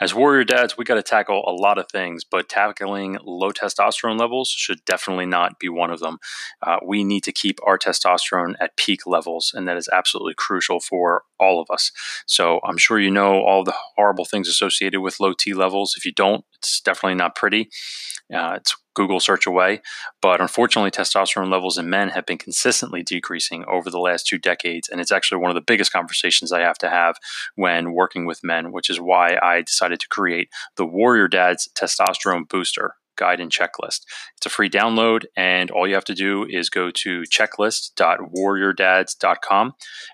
As 0.00 0.14
warrior 0.14 0.44
dads, 0.44 0.76
we 0.76 0.84
got 0.84 0.96
to 0.96 1.02
tackle 1.02 1.42
a 1.46 1.52
lot 1.52 1.78
of 1.78 1.86
things, 1.90 2.22
but 2.24 2.48
tackling 2.48 3.18
low 3.24 3.50
testosterone 3.50 4.18
levels 4.18 4.50
should 4.50 4.84
definitely 4.84 5.26
not 5.26 5.58
be 5.58 5.68
one 5.68 5.90
of 5.90 6.00
them. 6.00 6.18
Uh, 6.62 6.76
we 6.84 7.02
need 7.02 7.24
to 7.24 7.32
keep 7.32 7.58
our 7.66 7.78
testosterone 7.78 8.54
at 8.60 8.76
peak 8.76 9.06
levels, 9.06 9.52
and 9.54 9.66
that 9.66 9.76
is 9.76 9.88
absolutely 9.88 10.34
crucial 10.34 10.80
for 10.80 11.22
all 11.40 11.60
of 11.60 11.68
us. 11.70 11.92
So 12.26 12.60
I'm 12.62 12.76
sure 12.76 13.00
you 13.00 13.10
know 13.10 13.40
all 13.40 13.64
the 13.64 13.74
horrible 13.96 14.26
things 14.26 14.48
associated 14.48 15.00
with 15.00 15.20
low 15.20 15.32
T 15.32 15.54
levels. 15.54 15.94
If 15.96 16.04
you 16.04 16.12
don't, 16.12 16.44
it's 16.54 16.80
definitely 16.80 17.16
not 17.16 17.34
pretty. 17.34 17.70
Uh, 18.32 18.54
it's 18.56 18.76
Google 18.96 19.20
search 19.20 19.46
away. 19.46 19.80
But 20.20 20.40
unfortunately, 20.40 20.90
testosterone 20.90 21.52
levels 21.52 21.78
in 21.78 21.88
men 21.88 22.08
have 22.08 22.26
been 22.26 22.38
consistently 22.38 23.04
decreasing 23.04 23.64
over 23.68 23.90
the 23.90 24.00
last 24.00 24.26
two 24.26 24.38
decades. 24.38 24.88
And 24.88 25.00
it's 25.00 25.12
actually 25.12 25.38
one 25.38 25.50
of 25.50 25.54
the 25.54 25.60
biggest 25.60 25.92
conversations 25.92 26.50
I 26.50 26.62
have 26.62 26.78
to 26.78 26.88
have 26.88 27.18
when 27.54 27.92
working 27.92 28.26
with 28.26 28.42
men, 28.42 28.72
which 28.72 28.90
is 28.90 28.98
why 28.98 29.38
I 29.40 29.62
decided 29.62 30.00
to 30.00 30.08
create 30.08 30.48
the 30.76 30.86
Warrior 30.86 31.28
Dads 31.28 31.68
Testosterone 31.76 32.48
Booster 32.48 32.94
guide 33.16 33.40
and 33.40 33.50
checklist. 33.50 34.02
It's 34.36 34.46
a 34.46 34.50
free 34.50 34.70
download, 34.70 35.24
and 35.36 35.70
all 35.70 35.88
you 35.88 35.94
have 35.94 36.04
to 36.04 36.14
do 36.14 36.46
is 36.48 36.70
go 36.70 36.90
to 36.90 37.22
checklist.warriordads.com. 37.22 39.72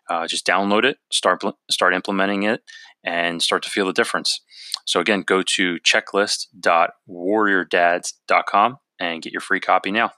Uh, 0.09 0.29
just 0.29 0.46
download 0.46 0.85
it, 0.85 0.99
start 1.10 1.43
start 1.71 1.95
implementing 1.95 2.45
it, 2.45 2.62
and 3.05 3.42
start 3.42 3.62
to 3.65 3.70
feel 3.70 3.87
the 3.87 3.92
difference. 3.92 4.41
So 4.87 5.01
again, 5.01 5.23
go 5.23 5.43
to 5.43 5.79
checklist.warriordads.com 5.80 8.77
and 9.01 9.23
get 9.23 9.33
your 9.33 9.41
free 9.41 9.60
copy 9.60 9.91
now. 9.91 10.12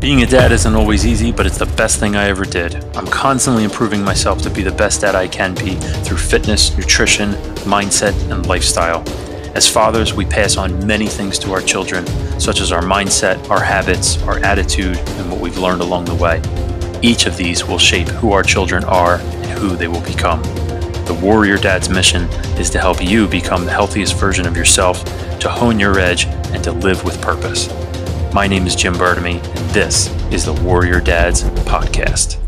Being 0.00 0.22
a 0.22 0.26
dad 0.26 0.50
isn't 0.50 0.74
always 0.74 1.04
easy, 1.04 1.30
but 1.30 1.44
it's 1.44 1.58
the 1.58 1.66
best 1.66 2.00
thing 2.00 2.16
I 2.16 2.28
ever 2.28 2.46
did. 2.46 2.74
I'm 2.96 3.06
constantly 3.06 3.64
improving 3.64 4.02
myself 4.02 4.40
to 4.42 4.50
be 4.50 4.62
the 4.62 4.72
best 4.72 5.02
dad 5.02 5.14
I 5.14 5.28
can 5.28 5.54
be 5.54 5.74
through 5.74 6.16
fitness, 6.16 6.74
nutrition, 6.74 7.32
mindset, 7.64 8.14
and 8.32 8.46
lifestyle. 8.46 9.06
As 9.54 9.68
fathers, 9.68 10.14
we 10.14 10.24
pass 10.24 10.56
on 10.56 10.86
many 10.86 11.06
things 11.06 11.38
to 11.40 11.52
our 11.52 11.60
children, 11.60 12.06
such 12.40 12.62
as 12.62 12.72
our 12.72 12.82
mindset, 12.82 13.50
our 13.50 13.62
habits, 13.62 14.22
our 14.22 14.38
attitude, 14.38 14.96
and 14.96 15.30
what 15.30 15.40
we've 15.40 15.58
learned 15.58 15.82
along 15.82 16.06
the 16.06 16.14
way. 16.14 16.40
Each 17.02 17.26
of 17.26 17.36
these 17.36 17.64
will 17.64 17.78
shape 17.78 18.08
who 18.08 18.32
our 18.32 18.42
children 18.42 18.84
are 18.84 19.16
and 19.16 19.58
who 19.58 19.76
they 19.76 19.88
will 19.88 20.02
become. 20.02 20.42
The 21.06 21.18
Warrior 21.22 21.56
Dad's 21.56 21.88
mission 21.88 22.24
is 22.58 22.70
to 22.70 22.78
help 22.78 23.02
you 23.02 23.26
become 23.26 23.64
the 23.64 23.70
healthiest 23.70 24.16
version 24.16 24.46
of 24.46 24.56
yourself, 24.56 25.02
to 25.40 25.48
hone 25.48 25.80
your 25.80 25.98
edge, 25.98 26.26
and 26.26 26.62
to 26.62 26.72
live 26.72 27.02
with 27.04 27.20
purpose. 27.20 27.68
My 28.34 28.46
name 28.46 28.66
is 28.66 28.76
Jim 28.76 28.94
Bertamy, 28.94 29.42
and 29.42 29.70
this 29.70 30.08
is 30.30 30.44
the 30.44 30.52
Warrior 30.62 31.00
Dads 31.00 31.42
Podcast. 31.42 32.39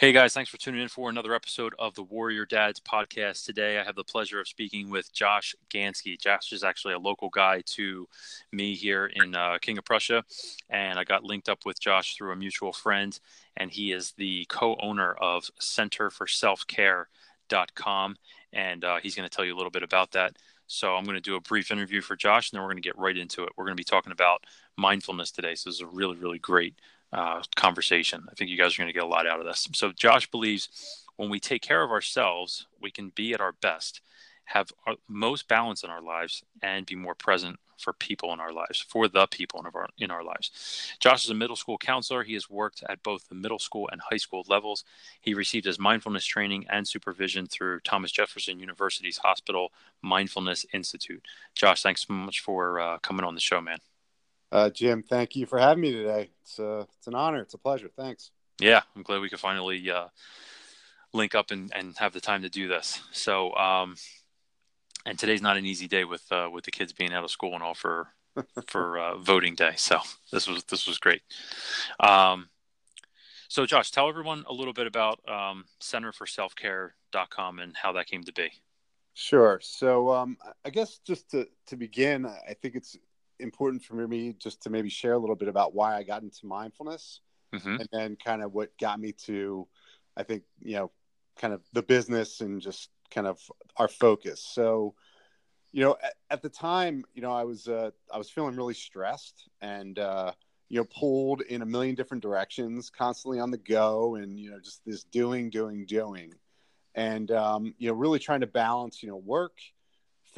Hey 0.00 0.12
guys, 0.12 0.32
thanks 0.32 0.48
for 0.48 0.58
tuning 0.58 0.80
in 0.80 0.86
for 0.86 1.10
another 1.10 1.34
episode 1.34 1.74
of 1.76 1.92
the 1.96 2.04
Warrior 2.04 2.46
Dads 2.46 2.78
podcast. 2.78 3.44
Today 3.44 3.80
I 3.80 3.82
have 3.82 3.96
the 3.96 4.04
pleasure 4.04 4.38
of 4.38 4.46
speaking 4.46 4.90
with 4.90 5.12
Josh 5.12 5.56
Gansky. 5.74 6.16
Josh 6.16 6.52
is 6.52 6.62
actually 6.62 6.94
a 6.94 7.00
local 7.00 7.30
guy 7.30 7.62
to 7.66 8.06
me 8.52 8.76
here 8.76 9.06
in 9.06 9.34
uh, 9.34 9.58
King 9.60 9.76
of 9.76 9.84
Prussia, 9.84 10.22
and 10.70 11.00
I 11.00 11.02
got 11.02 11.24
linked 11.24 11.48
up 11.48 11.66
with 11.66 11.80
Josh 11.80 12.14
through 12.14 12.30
a 12.30 12.36
mutual 12.36 12.72
friend, 12.72 13.18
and 13.56 13.72
he 13.72 13.90
is 13.90 14.12
the 14.12 14.44
co 14.48 14.76
owner 14.80 15.14
of 15.14 15.50
Center 15.58 16.10
for 16.10 16.28
Self 16.28 16.64
Care.com, 16.68 18.18
and 18.52 18.84
uh, 18.84 18.98
he's 19.02 19.16
going 19.16 19.28
to 19.28 19.34
tell 19.34 19.44
you 19.44 19.52
a 19.52 19.58
little 19.58 19.68
bit 19.68 19.82
about 19.82 20.12
that. 20.12 20.36
So 20.68 20.94
I'm 20.94 21.06
going 21.06 21.16
to 21.16 21.20
do 21.20 21.34
a 21.34 21.40
brief 21.40 21.72
interview 21.72 22.02
for 22.02 22.14
Josh, 22.14 22.52
and 22.52 22.56
then 22.56 22.62
we're 22.62 22.70
going 22.70 22.80
to 22.80 22.88
get 22.88 22.96
right 22.96 23.18
into 23.18 23.42
it. 23.42 23.50
We're 23.56 23.64
going 23.64 23.76
to 23.76 23.80
be 23.80 23.82
talking 23.82 24.12
about 24.12 24.44
mindfulness 24.76 25.32
today. 25.32 25.56
So 25.56 25.70
this 25.70 25.78
is 25.78 25.80
a 25.80 25.86
really, 25.86 26.16
really 26.16 26.38
great 26.38 26.76
uh, 27.12 27.42
conversation. 27.56 28.24
I 28.30 28.34
think 28.34 28.50
you 28.50 28.58
guys 28.58 28.74
are 28.74 28.82
going 28.82 28.88
to 28.88 28.98
get 28.98 29.04
a 29.04 29.06
lot 29.06 29.26
out 29.26 29.40
of 29.40 29.46
this. 29.46 29.68
So, 29.72 29.92
Josh 29.92 30.30
believes 30.30 31.06
when 31.16 31.30
we 31.30 31.40
take 31.40 31.62
care 31.62 31.82
of 31.82 31.90
ourselves, 31.90 32.66
we 32.80 32.90
can 32.90 33.10
be 33.10 33.34
at 33.34 33.40
our 33.40 33.52
best, 33.52 34.00
have 34.44 34.70
our 34.86 34.94
most 35.08 35.48
balance 35.48 35.82
in 35.82 35.90
our 35.90 36.02
lives, 36.02 36.44
and 36.62 36.86
be 36.86 36.94
more 36.94 37.14
present 37.14 37.58
for 37.78 37.92
people 37.92 38.32
in 38.32 38.40
our 38.40 38.52
lives, 38.52 38.80
for 38.80 39.08
the 39.08 39.26
people 39.26 39.60
in 39.60 39.66
our 39.66 39.88
in 39.98 40.10
our 40.10 40.22
lives. 40.22 40.50
Josh 41.00 41.24
is 41.24 41.30
a 41.30 41.34
middle 41.34 41.56
school 41.56 41.78
counselor. 41.78 42.24
He 42.24 42.34
has 42.34 42.50
worked 42.50 42.82
at 42.88 43.02
both 43.02 43.28
the 43.28 43.34
middle 43.34 43.58
school 43.58 43.88
and 43.90 44.00
high 44.00 44.16
school 44.16 44.44
levels. 44.48 44.84
He 45.20 45.34
received 45.34 45.66
his 45.66 45.78
mindfulness 45.78 46.24
training 46.24 46.66
and 46.68 46.86
supervision 46.86 47.46
through 47.46 47.80
Thomas 47.80 48.12
Jefferson 48.12 48.60
University's 48.60 49.18
Hospital 49.18 49.72
Mindfulness 50.02 50.66
Institute. 50.72 51.24
Josh, 51.54 51.82
thanks 51.82 52.06
so 52.06 52.12
much 52.12 52.40
for 52.40 52.80
uh, 52.80 52.98
coming 52.98 53.24
on 53.24 53.34
the 53.34 53.40
show, 53.40 53.60
man. 53.60 53.78
Uh, 54.50 54.70
Jim, 54.70 55.02
thank 55.02 55.36
you 55.36 55.46
for 55.46 55.58
having 55.58 55.82
me 55.82 55.92
today. 55.92 56.30
It's 56.42 56.58
uh, 56.58 56.84
it's 56.96 57.06
an 57.06 57.14
honor. 57.14 57.40
It's 57.40 57.54
a 57.54 57.58
pleasure. 57.58 57.90
Thanks. 57.96 58.30
Yeah, 58.60 58.82
I'm 58.96 59.02
glad 59.02 59.20
we 59.20 59.28
could 59.28 59.40
finally 59.40 59.90
uh, 59.90 60.08
link 61.12 61.34
up 61.34 61.50
and, 61.50 61.72
and 61.74 61.96
have 61.98 62.12
the 62.12 62.20
time 62.20 62.42
to 62.42 62.48
do 62.48 62.66
this. 62.66 63.00
So, 63.12 63.54
um, 63.54 63.94
and 65.06 65.18
today's 65.18 65.42
not 65.42 65.56
an 65.56 65.66
easy 65.66 65.86
day 65.86 66.04
with 66.04 66.24
uh, 66.32 66.48
with 66.52 66.64
the 66.64 66.70
kids 66.70 66.92
being 66.92 67.12
out 67.12 67.24
of 67.24 67.30
school 67.30 67.54
and 67.54 67.62
all 67.62 67.74
for 67.74 68.08
for 68.66 68.98
uh, 68.98 69.18
voting 69.18 69.54
day. 69.54 69.72
So 69.76 69.98
this 70.32 70.48
was 70.48 70.64
this 70.64 70.86
was 70.86 70.98
great. 70.98 71.22
Um, 72.00 72.48
so, 73.48 73.64
Josh, 73.64 73.90
tell 73.90 74.08
everyone 74.10 74.44
a 74.46 74.52
little 74.52 74.74
bit 74.74 74.86
about 74.86 75.20
um, 75.26 75.64
centerforselfcare.com 75.80 77.58
and 77.58 77.74
how 77.74 77.92
that 77.92 78.06
came 78.06 78.22
to 78.24 78.32
be. 78.32 78.50
Sure. 79.14 79.58
So, 79.62 80.12
um, 80.12 80.36
I 80.66 80.70
guess 80.70 80.98
just 80.98 81.30
to, 81.30 81.48
to 81.66 81.76
begin, 81.76 82.26
I 82.26 82.54
think 82.60 82.74
it's 82.76 82.96
important 83.40 83.82
for 83.82 83.94
me 84.06 84.34
just 84.38 84.62
to 84.62 84.70
maybe 84.70 84.88
share 84.88 85.12
a 85.12 85.18
little 85.18 85.36
bit 85.36 85.48
about 85.48 85.74
why 85.74 85.96
I 85.96 86.02
got 86.02 86.22
into 86.22 86.46
mindfulness 86.46 87.20
mm-hmm. 87.54 87.76
and 87.80 87.88
then 87.92 88.16
kind 88.16 88.42
of 88.42 88.52
what 88.52 88.76
got 88.78 89.00
me 89.00 89.12
to, 89.26 89.66
I 90.16 90.22
think, 90.22 90.42
you 90.60 90.76
know, 90.76 90.90
kind 91.38 91.54
of 91.54 91.62
the 91.72 91.82
business 91.82 92.40
and 92.40 92.60
just 92.60 92.90
kind 93.10 93.26
of 93.26 93.40
our 93.76 93.88
focus. 93.88 94.40
So, 94.40 94.94
you 95.72 95.84
know, 95.84 95.96
at, 96.02 96.14
at 96.30 96.42
the 96.42 96.48
time, 96.48 97.04
you 97.14 97.22
know, 97.22 97.32
I 97.32 97.44
was, 97.44 97.68
uh, 97.68 97.90
I 98.12 98.18
was 98.18 98.30
feeling 98.30 98.56
really 98.56 98.74
stressed 98.74 99.48
and, 99.60 99.98
uh, 99.98 100.32
you 100.68 100.78
know, 100.78 100.84
pulled 100.84 101.40
in 101.42 101.62
a 101.62 101.66
million 101.66 101.94
different 101.94 102.22
directions, 102.22 102.90
constantly 102.90 103.40
on 103.40 103.50
the 103.50 103.58
go 103.58 104.16
and, 104.16 104.38
you 104.38 104.50
know, 104.50 104.58
just 104.58 104.84
this 104.84 105.04
doing, 105.04 105.50
doing, 105.50 105.86
doing. 105.86 106.34
And, 106.94 107.30
um, 107.30 107.74
you 107.78 107.88
know, 107.88 107.94
really 107.94 108.18
trying 108.18 108.40
to 108.40 108.46
balance, 108.46 109.02
you 109.02 109.08
know, 109.08 109.16
work 109.16 109.58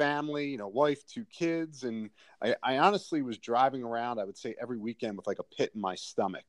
family, 0.01 0.47
you 0.47 0.57
know, 0.57 0.67
wife, 0.67 1.05
two 1.05 1.25
kids, 1.25 1.83
and 1.83 2.09
I, 2.41 2.55
I, 2.63 2.77
honestly 2.79 3.21
was 3.21 3.37
driving 3.37 3.83
around. 3.83 4.19
I 4.19 4.23
would 4.23 4.37
say 4.37 4.55
every 4.61 4.77
weekend 4.77 5.17
with 5.17 5.27
like 5.27 5.39
a 5.39 5.43
pit 5.43 5.71
in 5.75 5.81
my 5.81 5.95
stomach, 5.95 6.45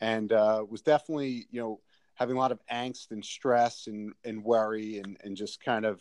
and 0.00 0.32
uh, 0.32 0.64
was 0.68 0.82
definitely 0.82 1.46
you 1.50 1.60
know 1.60 1.80
having 2.14 2.36
a 2.36 2.38
lot 2.38 2.52
of 2.52 2.60
angst 2.70 3.10
and 3.12 3.24
stress 3.24 3.86
and 3.86 4.12
and 4.24 4.42
worry 4.42 4.98
and 4.98 5.16
and 5.22 5.36
just 5.36 5.62
kind 5.62 5.84
of. 5.84 6.00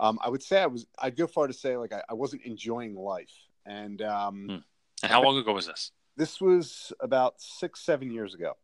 Um, 0.00 0.18
I 0.22 0.28
would 0.28 0.42
say 0.42 0.62
I 0.62 0.66
was. 0.66 0.86
I'd 0.98 1.16
go 1.16 1.26
far 1.26 1.48
to 1.48 1.52
say 1.52 1.76
like 1.76 1.92
I, 1.92 2.02
I 2.08 2.14
wasn't 2.14 2.42
enjoying 2.42 2.94
life. 2.94 3.34
And 3.66 4.00
um, 4.02 4.46
hmm. 4.48 4.56
and 5.02 5.12
how 5.12 5.22
long 5.22 5.36
ago 5.38 5.52
was 5.52 5.66
this? 5.66 5.90
This 6.16 6.40
was 6.40 6.92
about 7.00 7.40
six, 7.40 7.80
seven 7.80 8.10
years 8.10 8.34
ago. 8.34 8.56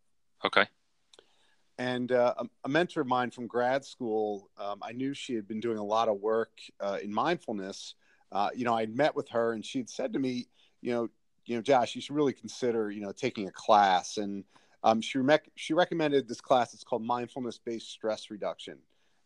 Okay 0.44 0.66
and 1.78 2.12
uh, 2.12 2.34
a 2.64 2.68
mentor 2.68 3.00
of 3.00 3.06
mine 3.06 3.30
from 3.30 3.46
grad 3.46 3.84
school, 3.84 4.50
um, 4.58 4.78
I 4.82 4.92
knew 4.92 5.12
she 5.12 5.34
had 5.34 5.48
been 5.48 5.60
doing 5.60 5.78
a 5.78 5.84
lot 5.84 6.08
of 6.08 6.20
work 6.20 6.52
uh, 6.80 6.98
in 7.02 7.12
mindfulness. 7.12 7.94
Uh, 8.30 8.50
you 8.54 8.64
know, 8.64 8.74
I'd 8.74 8.94
met 8.94 9.16
with 9.16 9.28
her, 9.30 9.52
and 9.52 9.64
she 9.64 9.78
had 9.78 9.90
said 9.90 10.12
to 10.12 10.18
me, 10.18 10.46
you 10.80 10.92
know, 10.92 11.08
you 11.46 11.56
know, 11.56 11.62
Josh, 11.62 11.94
you 11.94 12.00
should 12.00 12.14
really 12.14 12.32
consider, 12.32 12.90
you 12.90 13.00
know, 13.00 13.12
taking 13.12 13.48
a 13.48 13.52
class. 13.52 14.16
And 14.16 14.44
um, 14.82 15.00
she 15.00 15.18
she 15.56 15.74
recommended 15.74 16.28
this 16.28 16.40
class. 16.40 16.74
It's 16.74 16.84
called 16.84 17.02
Mindfulness 17.02 17.58
Based 17.58 17.90
Stress 17.90 18.30
Reduction, 18.30 18.78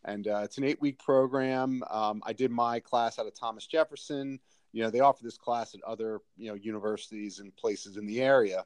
and 0.05 0.27
uh, 0.27 0.41
it's 0.43 0.57
an 0.57 0.63
eight 0.63 0.81
week 0.81 0.99
program. 0.99 1.83
Um, 1.89 2.21
I 2.25 2.33
did 2.33 2.49
my 2.49 2.79
class 2.79 3.19
out 3.19 3.27
of 3.27 3.35
Thomas 3.35 3.67
Jefferson. 3.67 4.39
You 4.71 4.83
know, 4.83 4.89
they 4.89 5.01
offer 5.01 5.23
this 5.23 5.37
class 5.37 5.75
at 5.75 5.83
other 5.83 6.21
you 6.37 6.49
know 6.49 6.55
universities 6.55 7.39
and 7.39 7.55
places 7.55 7.97
in 7.97 8.05
the 8.05 8.21
area. 8.21 8.65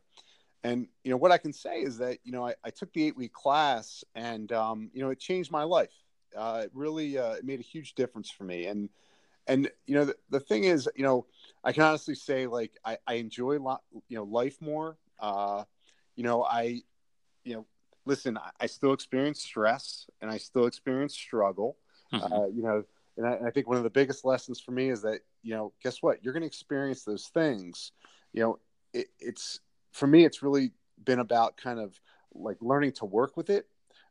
And 0.64 0.88
you 1.04 1.12
know 1.12 1.18
what 1.18 1.32
I 1.32 1.38
can 1.38 1.52
say 1.52 1.82
is 1.82 1.98
that 1.98 2.20
you 2.24 2.32
know 2.32 2.48
I, 2.48 2.56
I 2.64 2.70
took 2.70 2.94
the 2.94 3.06
eight 3.06 3.18
week 3.18 3.34
class 3.34 4.04
and 4.16 4.52
um, 4.54 4.90
you 4.94 5.02
know 5.02 5.10
it 5.10 5.20
changed 5.20 5.52
my 5.52 5.64
life. 5.64 5.94
Uh, 6.36 6.62
it 6.66 6.72
really 6.74 7.18
uh, 7.18 7.34
it 7.34 7.46
made 7.46 7.60
a 7.60 7.64
huge 7.64 7.96
difference 7.96 8.30
for 8.30 8.46
me. 8.46 8.66
And 8.68 8.90
and 9.46 9.70
you 9.86 9.96
know 9.96 10.06
the, 10.06 10.16
the 10.30 10.40
thing 10.40 10.64
is 10.64 10.90
you 10.96 11.04
know 11.04 11.26
I 11.64 11.74
can 11.74 11.84
honestly 11.84 12.16
say 12.16 12.48
like 12.48 12.72
I, 12.86 12.98
I 13.06 13.16
enjoy 13.16 13.60
lot 13.60 13.82
you 14.08 14.18
know 14.18 14.24
life 14.24 14.58
more. 14.62 14.98
Uh, 15.20 15.66
you 16.16 16.24
know 16.24 16.44
I 16.44 16.82
you 17.44 17.56
know 17.56 17.66
listen 18.06 18.38
I, 18.38 18.52
I 18.62 18.66
still 18.68 18.94
experience 18.94 19.42
stress 19.42 20.08
and 20.22 20.32
I 20.32 20.38
still 20.38 20.66
experience 20.66 21.14
struggle. 21.14 21.78
Mm-hmm. 22.14 22.34
Uh, 22.34 22.48
you 22.48 22.64
know 22.64 22.84
and 23.18 23.28
I, 23.28 23.34
and 23.34 23.48
I 23.48 23.52
think 23.52 23.68
one 23.68 23.78
of 23.78 23.84
the 23.84 23.90
biggest 23.90 24.24
lessons 24.24 24.62
for 24.62 24.72
me 24.72 24.90
is 24.90 25.02
that 25.02 25.20
you 25.42 25.56
know 25.56 25.74
guess 25.84 26.02
what 26.02 26.24
you're 26.24 26.34
going 26.34 26.42
to 26.42 26.48
experience 26.48 27.04
those 27.04 27.28
things. 27.28 27.92
You 28.32 28.44
know 28.44 28.60
it, 28.94 29.08
it's 29.20 29.60
for 29.94 30.08
me, 30.08 30.26
it's 30.26 30.44
really 30.44 30.74
been 31.04 31.20
about 31.20 31.56
kind 31.56 31.80
of 31.80 31.98
like 32.34 32.58
learning 32.60 32.92
to 32.92 33.06
work 33.06 33.38
with 33.38 33.50
it, 33.50 33.68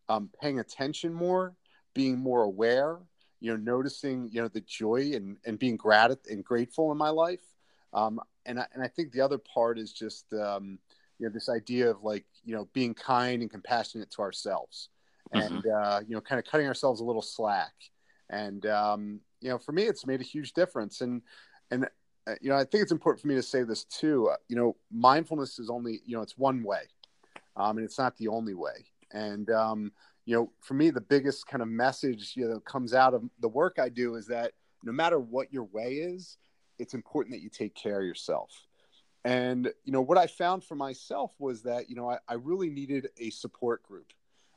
um, 0.08 0.30
paying 0.40 0.58
attention 0.58 1.12
more, 1.12 1.54
being 1.92 2.18
more 2.18 2.42
aware, 2.42 2.98
you 3.40 3.50
know, 3.50 3.56
noticing, 3.56 4.30
you 4.32 4.40
know, 4.40 4.48
the 4.48 4.62
joy 4.62 5.12
and, 5.14 5.36
and 5.44 5.58
being 5.58 5.76
grat- 5.76 6.26
and 6.30 6.44
grateful 6.44 6.90
in 6.92 6.98
my 6.98 7.10
life. 7.10 7.44
Um, 7.92 8.20
and, 8.46 8.58
I, 8.58 8.66
and 8.72 8.82
I 8.82 8.88
think 8.88 9.12
the 9.12 9.20
other 9.20 9.38
part 9.38 9.78
is 9.78 9.92
just, 9.92 10.32
um, 10.32 10.78
you 11.18 11.26
know, 11.26 11.32
this 11.32 11.48
idea 11.48 11.90
of 11.90 12.02
like, 12.02 12.24
you 12.44 12.54
know, 12.54 12.68
being 12.72 12.94
kind 12.94 13.42
and 13.42 13.50
compassionate 13.50 14.10
to 14.12 14.22
ourselves. 14.22 14.88
and 15.32 15.62
mm-hmm. 15.62 15.84
uh, 15.84 16.00
you 16.00 16.14
know, 16.14 16.20
kind 16.20 16.38
of 16.38 16.44
cutting 16.44 16.66
ourselves 16.66 17.00
a 17.00 17.04
little 17.04 17.22
slack. 17.22 17.72
And 18.30 18.64
um, 18.66 19.20
you 19.40 19.50
know, 19.50 19.58
for 19.58 19.72
me, 19.72 19.84
it's 19.84 20.06
made 20.06 20.20
a 20.20 20.24
huge 20.24 20.52
difference. 20.52 21.00
And 21.00 21.22
and 21.70 21.88
you 22.40 22.50
know, 22.50 22.56
I 22.56 22.64
think 22.64 22.82
it's 22.82 22.92
important 22.92 23.20
for 23.20 23.28
me 23.28 23.34
to 23.34 23.42
say 23.42 23.62
this 23.62 23.84
too. 23.84 24.28
Uh, 24.28 24.36
you 24.48 24.56
know, 24.56 24.76
mindfulness 24.90 25.58
is 25.58 25.70
only 25.70 26.00
you 26.04 26.16
know 26.16 26.22
it's 26.22 26.38
one 26.38 26.62
way, 26.62 26.82
um, 27.56 27.78
and 27.78 27.84
it's 27.84 27.98
not 27.98 28.16
the 28.16 28.28
only 28.28 28.54
way. 28.54 28.86
And 29.12 29.50
um, 29.50 29.92
you 30.24 30.36
know, 30.36 30.52
for 30.60 30.74
me, 30.74 30.90
the 30.90 31.00
biggest 31.00 31.46
kind 31.46 31.62
of 31.62 31.68
message 31.68 32.32
you 32.36 32.48
know 32.48 32.60
comes 32.60 32.94
out 32.94 33.14
of 33.14 33.24
the 33.40 33.48
work 33.48 33.78
I 33.78 33.88
do 33.88 34.14
is 34.14 34.26
that 34.28 34.52
no 34.84 34.92
matter 34.92 35.18
what 35.18 35.52
your 35.52 35.64
way 35.64 35.94
is, 35.94 36.38
it's 36.78 36.94
important 36.94 37.34
that 37.34 37.42
you 37.42 37.50
take 37.50 37.74
care 37.74 38.00
of 38.00 38.06
yourself. 38.06 38.50
And 39.24 39.72
you 39.84 39.92
know 39.92 40.02
what 40.02 40.18
I 40.18 40.26
found 40.26 40.64
for 40.64 40.74
myself 40.74 41.34
was 41.38 41.62
that 41.62 41.90
you 41.90 41.96
know 41.96 42.10
I, 42.10 42.18
I 42.28 42.34
really 42.34 42.70
needed 42.70 43.08
a 43.18 43.30
support 43.30 43.82
group. 43.82 44.12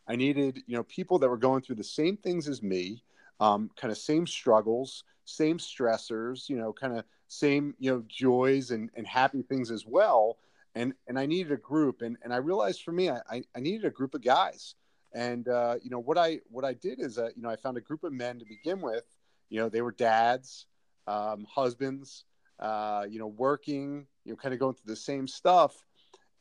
I 0.08 0.16
needed 0.16 0.62
you 0.68 0.76
know 0.78 0.84
people 0.84 1.18
that 1.20 1.30
were 1.30 1.38
going 1.38 1.62
through 1.62 1.78
the 1.78 1.84
same 1.84 2.18
things 2.18 2.48
as 2.48 2.62
me, 2.62 3.04
um, 3.40 3.72
kind 3.76 3.92
of 3.92 3.98
same 3.98 4.28
struggles, 4.28 5.04
same 5.26 5.58
stressors, 5.58 6.48
you 6.48 6.58
know, 6.58 6.72
kind 6.72 6.98
of 6.98 7.04
same 7.28 7.76
you 7.80 7.92
know 7.92 8.04
joys 8.08 8.72
and, 8.72 8.90
and 8.96 9.08
happy 9.08 9.42
things 9.42 9.72
as 9.72 9.86
well. 9.86 10.38
And 10.76 10.94
and 11.08 11.18
I 11.18 11.26
needed 11.26 11.52
a 11.52 11.58
group, 11.58 12.02
and 12.02 12.18
and 12.24 12.34
I 12.34 12.38
realized 12.38 12.84
for 12.84 12.92
me 12.92 13.10
I 13.10 13.44
I 13.56 13.60
needed 13.60 13.86
a 13.86 13.92
group 13.92 14.14
of 14.14 14.24
guys. 14.24 14.76
And 15.14 15.48
uh, 15.48 15.76
you 15.82 15.90
know 15.90 16.00
what 16.00 16.18
I 16.18 16.42
what 16.50 16.66
I 16.66 16.74
did 16.74 17.00
is 17.00 17.18
uh, 17.18 17.30
you 17.36 17.42
know 17.42 17.50
I 17.50 17.56
found 17.56 17.78
a 17.78 17.82
group 17.82 18.04
of 18.04 18.12
men 18.12 18.40
to 18.40 18.46
begin 18.46 18.82
with. 18.82 19.06
You 19.50 19.60
know 19.60 19.70
they 19.70 19.82
were 19.82 19.94
dads, 19.94 20.66
um, 21.08 21.46
husbands, 21.50 22.26
uh, 22.60 23.06
you 23.10 23.20
know, 23.20 23.28
working, 23.28 24.06
you 24.24 24.32
know, 24.32 24.36
kind 24.36 24.54
of 24.54 24.60
going 24.60 24.76
through 24.76 24.94
the 24.94 24.96
same 24.96 25.28
stuff. 25.28 25.86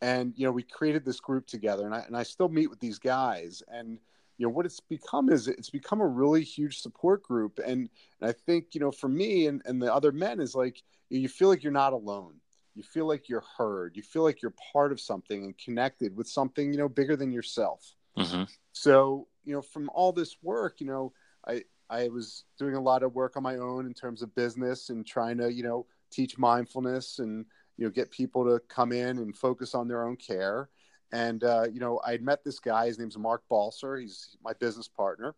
And, 0.00 0.34
you 0.36 0.44
know, 0.44 0.52
we 0.52 0.62
created 0.62 1.04
this 1.04 1.20
group 1.20 1.46
together 1.46 1.86
and 1.86 1.94
I, 1.94 2.00
and 2.00 2.16
I 2.16 2.24
still 2.24 2.48
meet 2.48 2.68
with 2.68 2.80
these 2.80 2.98
guys 2.98 3.62
and, 3.68 3.98
you 4.38 4.46
know, 4.46 4.52
what 4.52 4.66
it's 4.66 4.80
become 4.80 5.30
is 5.30 5.48
it's 5.48 5.70
become 5.70 6.00
a 6.00 6.06
really 6.06 6.42
huge 6.42 6.80
support 6.80 7.22
group. 7.22 7.58
And, 7.58 7.88
and 8.20 8.30
I 8.30 8.32
think, 8.32 8.74
you 8.74 8.80
know, 8.80 8.90
for 8.90 9.08
me 9.08 9.46
and, 9.46 9.62
and 9.64 9.80
the 9.80 9.92
other 9.92 10.12
men 10.12 10.40
is 10.40 10.54
like, 10.54 10.82
you 11.10 11.28
feel 11.28 11.48
like 11.48 11.62
you're 11.62 11.72
not 11.72 11.92
alone. 11.92 12.34
You 12.74 12.82
feel 12.82 13.06
like 13.06 13.28
you're 13.28 13.44
heard. 13.56 13.96
You 13.96 14.02
feel 14.02 14.24
like 14.24 14.42
you're 14.42 14.54
part 14.72 14.90
of 14.90 15.00
something 15.00 15.44
and 15.44 15.56
connected 15.56 16.16
with 16.16 16.26
something, 16.26 16.72
you 16.72 16.78
know, 16.78 16.88
bigger 16.88 17.14
than 17.14 17.30
yourself. 17.30 17.94
Mm-hmm. 18.18 18.44
So, 18.72 19.28
you 19.44 19.54
know, 19.54 19.62
from 19.62 19.88
all 19.94 20.12
this 20.12 20.36
work, 20.42 20.80
you 20.80 20.86
know, 20.86 21.12
I, 21.46 21.62
I 21.88 22.08
was 22.08 22.44
doing 22.58 22.74
a 22.74 22.80
lot 22.80 23.04
of 23.04 23.14
work 23.14 23.36
on 23.36 23.44
my 23.44 23.56
own 23.56 23.86
in 23.86 23.94
terms 23.94 24.22
of 24.22 24.34
business 24.34 24.90
and 24.90 25.06
trying 25.06 25.38
to, 25.38 25.52
you 25.52 25.62
know, 25.62 25.86
teach 26.14 26.38
mindfulness 26.38 27.18
and 27.18 27.44
you 27.76 27.84
know 27.84 27.90
get 27.90 28.10
people 28.10 28.44
to 28.44 28.60
come 28.68 28.92
in 28.92 29.18
and 29.18 29.36
focus 29.36 29.74
on 29.74 29.88
their 29.88 30.06
own 30.06 30.16
care. 30.16 30.68
And 31.14 31.44
uh, 31.44 31.66
you 31.72 31.78
know, 31.78 32.00
I 32.04 32.10
had 32.10 32.22
met 32.22 32.42
this 32.42 32.58
guy. 32.58 32.86
His 32.86 32.98
name's 32.98 33.16
Mark 33.16 33.44
Balser. 33.48 34.00
He's 34.00 34.36
my 34.42 34.52
business 34.54 34.88
partner, 34.88 35.36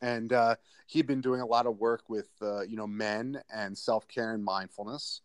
and 0.00 0.32
uh, 0.32 0.54
he'd 0.86 1.06
been 1.06 1.20
doing 1.20 1.42
a 1.42 1.46
lot 1.46 1.66
of 1.66 1.76
work 1.76 2.04
with 2.08 2.30
uh, 2.40 2.62
you 2.62 2.78
know 2.78 2.86
men 2.86 3.42
and 3.54 3.76
self 3.76 4.08
care 4.08 4.32
and 4.32 4.42
mindfulness. 4.42 5.20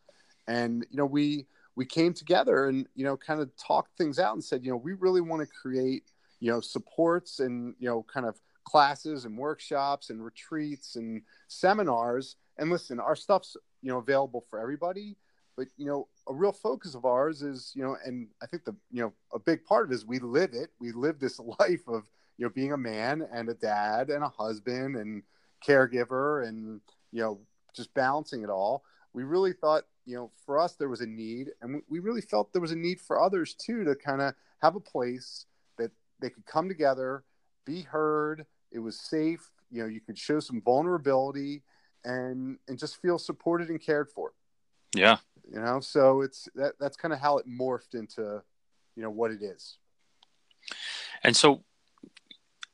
And 0.45 0.85
you 0.91 0.97
know, 0.97 1.05
we 1.05 1.47
we 1.77 1.85
came 1.85 2.13
together 2.13 2.67
and 2.67 2.85
you 2.95 3.05
know 3.05 3.15
kind 3.15 3.39
of 3.39 3.49
talked 3.55 3.97
things 3.97 4.19
out 4.19 4.33
and 4.33 4.43
said, 4.43 4.65
you 4.65 4.71
know, 4.71 4.77
we 4.77 4.91
really 4.91 5.21
want 5.21 5.41
to 5.41 5.47
create 5.47 6.11
you 6.41 6.51
know 6.51 6.59
supports 6.59 7.39
and 7.39 7.75
you 7.79 7.87
know 7.87 8.03
kind 8.03 8.25
of 8.25 8.37
classes 8.65 9.23
and 9.23 9.37
workshops 9.37 10.09
and 10.09 10.21
retreats 10.21 10.97
and 10.97 11.21
seminars 11.47 12.35
and 12.57 12.69
listen 12.69 12.99
our 12.99 13.15
stuff's 13.15 13.55
you 13.81 13.89
know 13.89 13.99
available 13.99 14.43
for 14.49 14.59
everybody 14.59 15.15
but 15.55 15.67
you 15.77 15.85
know 15.85 16.07
a 16.27 16.33
real 16.33 16.51
focus 16.51 16.95
of 16.95 17.05
ours 17.05 17.41
is 17.41 17.71
you 17.75 17.83
know 17.83 17.95
and 18.05 18.27
i 18.41 18.45
think 18.45 18.63
the 18.65 18.75
you 18.91 19.01
know 19.01 19.13
a 19.33 19.39
big 19.39 19.63
part 19.63 19.85
of 19.85 19.91
it 19.91 19.95
is 19.95 20.05
we 20.05 20.19
live 20.19 20.53
it 20.53 20.69
we 20.79 20.91
live 20.91 21.19
this 21.19 21.39
life 21.59 21.87
of 21.87 22.09
you 22.37 22.45
know 22.45 22.49
being 22.49 22.73
a 22.73 22.77
man 22.77 23.27
and 23.31 23.49
a 23.49 23.53
dad 23.53 24.09
and 24.09 24.23
a 24.23 24.29
husband 24.29 24.95
and 24.95 25.23
caregiver 25.65 26.47
and 26.47 26.81
you 27.11 27.21
know 27.21 27.39
just 27.75 27.93
balancing 27.93 28.43
it 28.43 28.49
all 28.49 28.83
we 29.13 29.23
really 29.23 29.53
thought 29.53 29.83
you 30.05 30.15
know 30.15 30.31
for 30.45 30.59
us 30.59 30.73
there 30.75 30.89
was 30.89 31.01
a 31.01 31.05
need 31.05 31.49
and 31.61 31.81
we 31.89 31.99
really 31.99 32.21
felt 32.21 32.51
there 32.53 32.61
was 32.61 32.71
a 32.71 32.75
need 32.75 32.99
for 32.99 33.21
others 33.21 33.53
too 33.53 33.83
to 33.83 33.95
kind 33.95 34.21
of 34.21 34.33
have 34.61 34.75
a 34.75 34.79
place 34.79 35.45
that 35.77 35.91
they 36.19 36.29
could 36.29 36.45
come 36.45 36.67
together 36.67 37.23
be 37.65 37.81
heard 37.81 38.45
it 38.71 38.79
was 38.79 38.99
safe 38.99 39.51
you 39.71 39.81
know 39.81 39.87
you 39.87 40.01
could 40.01 40.17
show 40.17 40.39
some 40.39 40.61
vulnerability 40.61 41.63
and 42.05 42.57
and 42.67 42.77
just 42.77 43.01
feel 43.01 43.17
supported 43.17 43.69
and 43.69 43.81
cared 43.81 44.09
for. 44.09 44.33
Yeah. 44.95 45.17
You 45.51 45.59
know, 45.59 45.79
so 45.79 46.21
it's 46.21 46.49
that 46.55 46.73
that's 46.79 46.97
kind 46.97 47.13
of 47.13 47.19
how 47.19 47.37
it 47.37 47.47
morphed 47.47 47.93
into, 47.93 48.41
you 48.95 49.03
know, 49.03 49.11
what 49.11 49.31
it 49.31 49.41
is. 49.41 49.77
And 51.23 51.35
so 51.35 51.63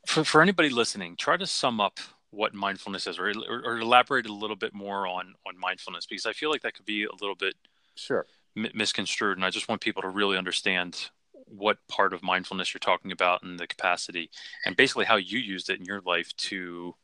for 0.06 0.24
for 0.24 0.42
anybody 0.42 0.70
listening, 0.70 1.16
try 1.16 1.36
to 1.36 1.46
sum 1.46 1.80
up 1.80 1.98
what 2.30 2.54
mindfulness 2.54 3.06
is 3.06 3.18
or, 3.18 3.30
or, 3.48 3.62
or 3.64 3.78
elaborate 3.78 4.26
a 4.26 4.32
little 4.32 4.56
bit 4.56 4.74
more 4.74 5.06
on 5.06 5.34
on 5.46 5.58
mindfulness 5.58 6.06
because 6.06 6.26
I 6.26 6.32
feel 6.32 6.50
like 6.50 6.62
that 6.62 6.74
could 6.74 6.86
be 6.86 7.04
a 7.04 7.12
little 7.20 7.34
bit 7.34 7.54
sure 7.94 8.26
m- 8.56 8.70
misconstrued 8.74 9.36
and 9.36 9.44
I 9.44 9.50
just 9.50 9.68
want 9.68 9.80
people 9.80 10.02
to 10.02 10.08
really 10.08 10.36
understand 10.36 11.10
what 11.46 11.78
part 11.88 12.14
of 12.14 12.22
mindfulness 12.22 12.72
you're 12.72 12.78
talking 12.78 13.12
about 13.12 13.42
and 13.42 13.60
the 13.60 13.66
capacity 13.66 14.30
and 14.64 14.76
basically 14.76 15.04
how 15.04 15.16
you 15.16 15.38
used 15.38 15.68
it 15.68 15.78
in 15.78 15.84
your 15.84 16.00
life 16.00 16.34
to 16.36 16.94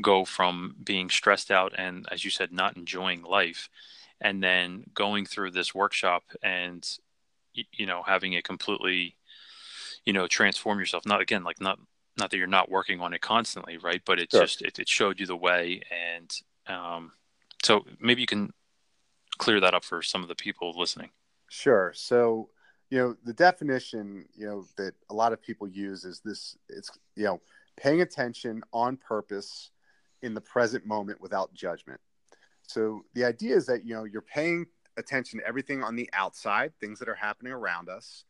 go 0.00 0.24
from 0.24 0.76
being 0.82 1.10
stressed 1.10 1.50
out 1.50 1.74
and 1.76 2.06
as 2.10 2.24
you 2.24 2.30
said 2.30 2.52
not 2.52 2.76
enjoying 2.76 3.22
life 3.22 3.68
and 4.20 4.42
then 4.42 4.84
going 4.94 5.26
through 5.26 5.50
this 5.50 5.74
workshop 5.74 6.24
and 6.42 6.98
you 7.54 7.86
know 7.86 8.02
having 8.02 8.32
it 8.34 8.44
completely 8.44 9.16
you 10.04 10.12
know 10.12 10.26
transform 10.26 10.78
yourself 10.78 11.04
not 11.06 11.20
again 11.20 11.44
like 11.44 11.60
not 11.60 11.78
not 12.18 12.30
that 12.30 12.36
you're 12.36 12.46
not 12.46 12.70
working 12.70 13.00
on 13.00 13.12
it 13.12 13.20
constantly 13.20 13.78
right 13.78 14.02
but 14.04 14.18
it 14.18 14.30
sure. 14.30 14.40
just 14.40 14.62
it, 14.62 14.78
it, 14.78 14.88
showed 14.88 15.18
you 15.18 15.26
the 15.26 15.36
way 15.36 15.80
and 15.90 16.32
um, 16.66 17.12
so 17.62 17.84
maybe 17.98 18.20
you 18.20 18.26
can 18.26 18.52
clear 19.38 19.60
that 19.60 19.74
up 19.74 19.84
for 19.84 20.02
some 20.02 20.22
of 20.22 20.28
the 20.28 20.34
people 20.34 20.72
listening 20.76 21.10
sure 21.48 21.92
so 21.94 22.48
you 22.90 22.98
know 22.98 23.16
the 23.24 23.32
definition 23.32 24.24
you 24.36 24.46
know 24.46 24.66
that 24.76 24.94
a 25.10 25.14
lot 25.14 25.32
of 25.32 25.40
people 25.42 25.66
use 25.68 26.04
is 26.04 26.20
this 26.24 26.56
it's 26.68 26.90
you 27.16 27.24
know 27.24 27.40
paying 27.76 28.00
attention 28.00 28.62
on 28.72 28.96
purpose 28.96 29.70
in 30.22 30.34
the 30.34 30.40
present 30.40 30.84
moment 30.84 31.20
without 31.20 31.54
judgment. 31.54 32.00
So 32.68 33.02
the 33.14 33.24
idea 33.24 33.56
is 33.56 33.66
that 33.66 33.84
you 33.84 33.94
know 33.94 34.04
you're 34.04 34.22
paying 34.22 34.66
attention 34.96 35.40
to 35.40 35.46
everything 35.46 35.82
on 35.82 35.96
the 35.96 36.08
outside, 36.12 36.72
things 36.80 36.98
that 36.98 37.08
are 37.08 37.14
happening 37.14 37.52
around 37.52 37.88
us, 37.88 38.24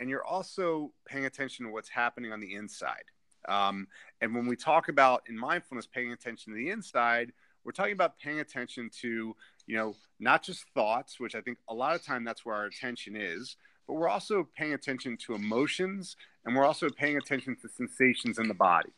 and 0.00 0.08
you're 0.08 0.24
also 0.24 0.92
paying 1.06 1.26
attention 1.26 1.66
to 1.66 1.72
what's 1.72 1.90
happening 1.90 2.32
on 2.32 2.40
the 2.40 2.54
inside. 2.54 3.04
Um, 3.48 3.86
and 4.20 4.34
when 4.34 4.46
we 4.46 4.56
talk 4.56 4.88
about 4.88 5.22
in 5.28 5.38
mindfulness 5.38 5.86
paying 5.86 6.12
attention 6.12 6.52
to 6.52 6.56
the 6.56 6.70
inside, 6.70 7.32
we're 7.64 7.72
talking 7.72 7.92
about 7.92 8.18
paying 8.18 8.40
attention 8.40 8.90
to 9.02 9.36
you 9.66 9.76
know 9.76 9.94
not 10.18 10.42
just 10.42 10.64
thoughts, 10.74 11.20
which 11.20 11.34
I 11.34 11.42
think 11.42 11.58
a 11.68 11.74
lot 11.74 11.94
of 11.94 12.02
time 12.02 12.24
that's 12.24 12.46
where 12.46 12.56
our 12.56 12.64
attention 12.64 13.14
is, 13.14 13.56
but 13.86 13.94
we're 13.94 14.08
also 14.08 14.48
paying 14.56 14.72
attention 14.72 15.18
to 15.26 15.34
emotions, 15.34 16.16
and 16.44 16.56
we're 16.56 16.64
also 16.64 16.88
paying 16.88 17.18
attention 17.18 17.56
to 17.60 17.68
sensations 17.68 18.38
in 18.38 18.48
the 18.48 18.54
body. 18.54 18.92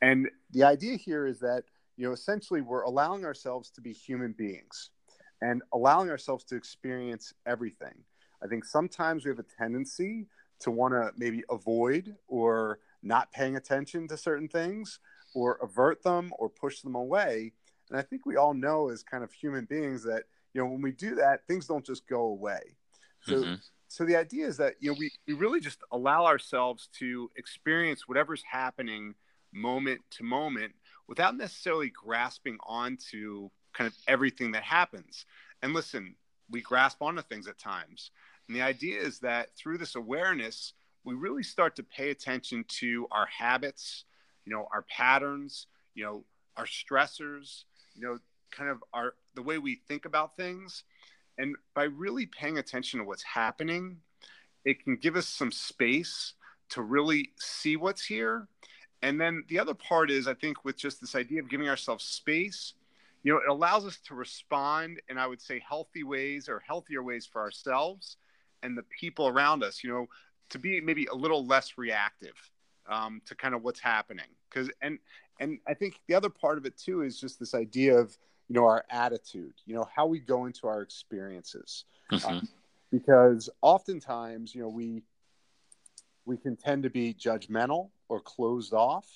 And 0.00 0.30
the 0.50 0.64
idea 0.64 0.96
here 0.96 1.26
is 1.26 1.38
that, 1.40 1.64
you 1.96 2.06
know, 2.06 2.12
essentially 2.12 2.60
we're 2.60 2.82
allowing 2.82 3.24
ourselves 3.24 3.70
to 3.70 3.80
be 3.80 3.92
human 3.92 4.32
beings 4.32 4.90
and 5.40 5.62
allowing 5.72 6.10
ourselves 6.10 6.44
to 6.44 6.56
experience 6.56 7.34
everything. 7.46 7.94
I 8.42 8.46
think 8.46 8.64
sometimes 8.64 9.24
we 9.24 9.30
have 9.30 9.38
a 9.38 9.44
tendency 9.58 10.26
to 10.60 10.70
want 10.70 10.94
to 10.94 11.10
maybe 11.16 11.42
avoid 11.50 12.14
or 12.28 12.78
not 13.02 13.32
paying 13.32 13.56
attention 13.56 14.08
to 14.08 14.16
certain 14.16 14.48
things 14.48 15.00
or 15.34 15.58
avert 15.62 16.02
them 16.02 16.32
or 16.38 16.48
push 16.48 16.80
them 16.80 16.94
away. 16.94 17.52
And 17.90 17.98
I 17.98 18.02
think 18.02 18.24
we 18.24 18.36
all 18.36 18.54
know 18.54 18.88
as 18.88 19.02
kind 19.02 19.24
of 19.24 19.32
human 19.32 19.64
beings 19.64 20.04
that, 20.04 20.24
you 20.54 20.62
know, 20.62 20.68
when 20.68 20.82
we 20.82 20.92
do 20.92 21.16
that, 21.16 21.46
things 21.46 21.66
don't 21.66 21.84
just 21.84 22.06
go 22.06 22.22
away. 22.22 22.60
So, 23.22 23.34
mm-hmm. 23.34 23.54
so 23.88 24.04
the 24.04 24.16
idea 24.16 24.46
is 24.46 24.56
that, 24.58 24.74
you 24.80 24.90
know, 24.90 24.96
we, 24.98 25.10
we 25.26 25.34
really 25.34 25.60
just 25.60 25.78
allow 25.90 26.24
ourselves 26.24 26.88
to 26.98 27.30
experience 27.36 28.06
whatever's 28.06 28.42
happening 28.48 29.14
moment 29.52 30.00
to 30.10 30.24
moment 30.24 30.72
without 31.08 31.36
necessarily 31.36 31.90
grasping 31.90 32.58
onto 32.66 33.50
kind 33.72 33.88
of 33.88 33.96
everything 34.06 34.52
that 34.52 34.62
happens. 34.62 35.24
And 35.62 35.72
listen, 35.72 36.16
we 36.50 36.60
grasp 36.60 37.00
onto 37.00 37.22
things 37.22 37.48
at 37.48 37.58
times. 37.58 38.10
And 38.46 38.56
the 38.56 38.62
idea 38.62 39.00
is 39.00 39.20
that 39.20 39.56
through 39.56 39.78
this 39.78 39.94
awareness, 39.94 40.74
we 41.04 41.14
really 41.14 41.42
start 41.42 41.76
to 41.76 41.82
pay 41.82 42.10
attention 42.10 42.64
to 42.80 43.06
our 43.10 43.26
habits, 43.26 44.04
you 44.44 44.52
know, 44.52 44.68
our 44.72 44.82
patterns, 44.82 45.66
you 45.94 46.04
know, 46.04 46.24
our 46.56 46.66
stressors, 46.66 47.64
you 47.94 48.02
know, 48.02 48.18
kind 48.50 48.70
of 48.70 48.82
our 48.92 49.14
the 49.34 49.42
way 49.42 49.58
we 49.58 49.80
think 49.88 50.04
about 50.04 50.36
things. 50.36 50.84
And 51.38 51.56
by 51.74 51.84
really 51.84 52.26
paying 52.26 52.58
attention 52.58 53.00
to 53.00 53.06
what's 53.06 53.22
happening, 53.22 53.98
it 54.64 54.84
can 54.84 54.96
give 54.96 55.16
us 55.16 55.26
some 55.26 55.50
space 55.50 56.34
to 56.70 56.82
really 56.82 57.30
see 57.38 57.76
what's 57.76 58.04
here 58.04 58.48
and 59.02 59.20
then 59.20 59.44
the 59.48 59.58
other 59.58 59.74
part 59.74 60.10
is, 60.10 60.28
I 60.28 60.34
think, 60.34 60.64
with 60.64 60.76
just 60.76 61.00
this 61.00 61.14
idea 61.14 61.40
of 61.40 61.50
giving 61.50 61.68
ourselves 61.68 62.04
space, 62.04 62.74
you 63.24 63.32
know, 63.32 63.38
it 63.38 63.48
allows 63.48 63.84
us 63.84 63.98
to 64.06 64.14
respond 64.14 65.00
in, 65.08 65.18
I 65.18 65.26
would 65.26 65.40
say, 65.40 65.60
healthy 65.68 66.04
ways 66.04 66.48
or 66.48 66.60
healthier 66.66 67.02
ways 67.02 67.26
for 67.26 67.40
ourselves 67.40 68.16
and 68.62 68.76
the 68.76 68.84
people 68.84 69.26
around 69.28 69.62
us, 69.64 69.82
you 69.82 69.90
know, 69.90 70.06
to 70.50 70.58
be 70.58 70.80
maybe 70.80 71.06
a 71.06 71.14
little 71.14 71.46
less 71.46 71.76
reactive. 71.76 72.50
um, 72.88 73.20
to 73.26 73.34
kind 73.34 73.54
of 73.54 73.62
what's 73.62 73.80
happening. 73.80 74.26
Because 74.48 74.70
and 74.80 74.98
and 75.40 75.58
I 75.66 75.74
think 75.74 76.00
the 76.08 76.14
other 76.14 76.28
part 76.28 76.58
of 76.58 76.66
it 76.66 76.76
too 76.76 77.02
is 77.02 77.18
just 77.18 77.38
this 77.38 77.54
idea 77.54 77.96
of 77.96 78.16
you 78.48 78.54
know 78.54 78.64
our 78.64 78.84
attitude, 78.90 79.54
you 79.66 79.74
know 79.74 79.88
how 79.94 80.06
we 80.06 80.20
go 80.20 80.46
into 80.46 80.66
our 80.66 80.82
experiences, 80.82 81.84
mm-hmm. 82.10 82.28
um, 82.28 82.48
because 82.90 83.48
oftentimes 83.62 84.54
you 84.54 84.62
know 84.62 84.68
we 84.68 85.02
we 86.24 86.36
can 86.36 86.56
tend 86.56 86.82
to 86.84 86.90
be 86.90 87.14
judgmental 87.14 87.90
or 88.12 88.20
closed 88.20 88.74
off 88.74 89.06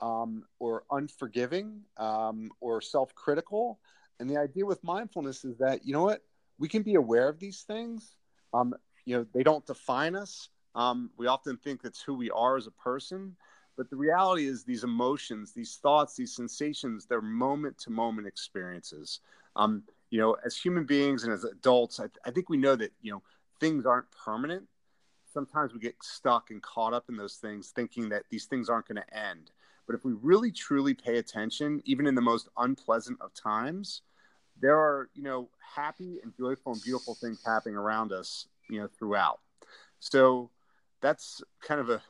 um, 0.00 0.44
or 0.60 0.84
unforgiving 0.92 1.80
um, 1.96 2.48
or 2.60 2.80
self-critical. 2.80 3.80
And 4.20 4.30
the 4.30 4.38
idea 4.38 4.64
with 4.64 4.84
mindfulness 4.84 5.44
is 5.44 5.58
that 5.58 5.84
you 5.84 5.92
know 5.92 6.04
what? 6.04 6.22
We 6.58 6.68
can 6.68 6.82
be 6.82 6.94
aware 6.94 7.28
of 7.28 7.40
these 7.40 7.62
things. 7.62 8.14
Um, 8.54 8.72
you 9.04 9.16
know 9.16 9.26
they 9.34 9.42
don't 9.42 9.66
define 9.66 10.14
us. 10.14 10.48
Um, 10.76 11.10
we 11.16 11.26
often 11.26 11.56
think 11.56 11.82
that's 11.82 12.00
who 12.00 12.14
we 12.14 12.30
are 12.30 12.56
as 12.56 12.68
a 12.68 12.70
person. 12.70 13.34
But 13.76 13.90
the 13.90 13.96
reality 13.96 14.46
is 14.46 14.62
these 14.62 14.84
emotions 14.84 15.52
these 15.52 15.78
thoughts 15.82 16.14
these 16.14 16.34
sensations 16.36 17.04
they're 17.04 17.20
moment 17.20 17.76
to 17.78 17.90
moment 17.90 18.28
experiences. 18.28 19.20
Um, 19.56 19.82
you 20.10 20.20
know 20.20 20.36
as 20.46 20.56
human 20.56 20.84
beings 20.84 21.24
and 21.24 21.32
as 21.32 21.42
adults 21.42 21.98
I, 21.98 22.06
I 22.24 22.30
think 22.30 22.48
we 22.48 22.56
know 22.56 22.76
that 22.76 22.92
you 23.02 23.10
know 23.12 23.22
things 23.58 23.84
aren't 23.86 24.10
permanent 24.12 24.68
sometimes 25.36 25.74
we 25.74 25.78
get 25.78 25.94
stuck 26.02 26.50
and 26.50 26.62
caught 26.62 26.94
up 26.94 27.04
in 27.10 27.16
those 27.18 27.34
things 27.34 27.68
thinking 27.68 28.08
that 28.08 28.22
these 28.30 28.46
things 28.46 28.70
aren't 28.70 28.88
going 28.88 28.96
to 28.96 29.14
end. 29.14 29.50
But 29.86 29.94
if 29.94 30.02
we 30.02 30.14
really 30.14 30.50
truly 30.50 30.94
pay 30.94 31.18
attention 31.18 31.82
even 31.84 32.06
in 32.06 32.14
the 32.14 32.22
most 32.22 32.48
unpleasant 32.56 33.18
of 33.20 33.34
times 33.34 34.00
there 34.62 34.78
are 34.78 35.10
you 35.14 35.22
know 35.22 35.50
happy 35.74 36.20
and 36.22 36.32
joyful 36.34 36.72
and 36.72 36.82
beautiful 36.82 37.14
things 37.14 37.42
happening 37.44 37.76
around 37.76 38.12
us 38.12 38.48
you 38.70 38.80
know 38.80 38.88
throughout. 38.98 39.40
So 40.00 40.50
that's 41.02 41.42
kind 41.60 41.82
of 41.82 41.90
a, 41.90 42.00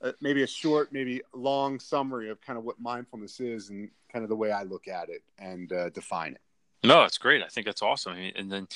a 0.08 0.14
maybe 0.20 0.44
a 0.44 0.46
short 0.46 0.92
maybe 0.92 1.22
long 1.34 1.80
summary 1.80 2.30
of 2.30 2.40
kind 2.40 2.56
of 2.56 2.64
what 2.64 2.80
mindfulness 2.80 3.40
is 3.40 3.70
and 3.70 3.90
kind 4.12 4.22
of 4.22 4.28
the 4.28 4.36
way 4.36 4.50
i 4.50 4.62
look 4.62 4.88
at 4.88 5.08
it 5.08 5.22
and 5.38 5.72
uh, 5.72 5.88
define 5.90 6.32
it 6.32 6.40
no, 6.82 7.04
it's 7.04 7.18
great. 7.18 7.42
I 7.42 7.48
think 7.48 7.66
that's 7.66 7.82
awesome. 7.82 8.16
And 8.36 8.50
then, 8.50 8.68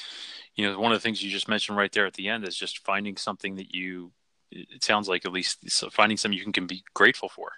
you 0.57 0.71
know, 0.71 0.79
one 0.79 0.93
of 0.93 0.97
the 0.97 1.03
things 1.03 1.23
you 1.23 1.31
just 1.31 1.49
mentioned 1.49 1.79
right 1.79 1.93
there 1.93 2.07
at 2.07 2.15
the 2.15 2.29
end 2.29 2.47
is 2.47 2.57
just 2.57 2.85
finding 2.85 3.17
something 3.17 3.57
that 3.57 3.75
you, 3.75 4.13
it 4.51 4.85
sounds 4.85 5.09
like 5.09 5.25
at 5.25 5.33
least 5.33 5.59
finding 5.91 6.17
something 6.17 6.37
you 6.37 6.45
can, 6.45 6.53
can 6.53 6.67
be 6.67 6.85
grateful 6.95 7.29
for, 7.29 7.53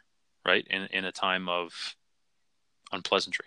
right? 0.47 0.67
In, 0.71 0.83
in 0.93 1.05
a 1.05 1.13
time 1.13 1.49
of 1.49 1.97
unpleasantry. 2.93 3.47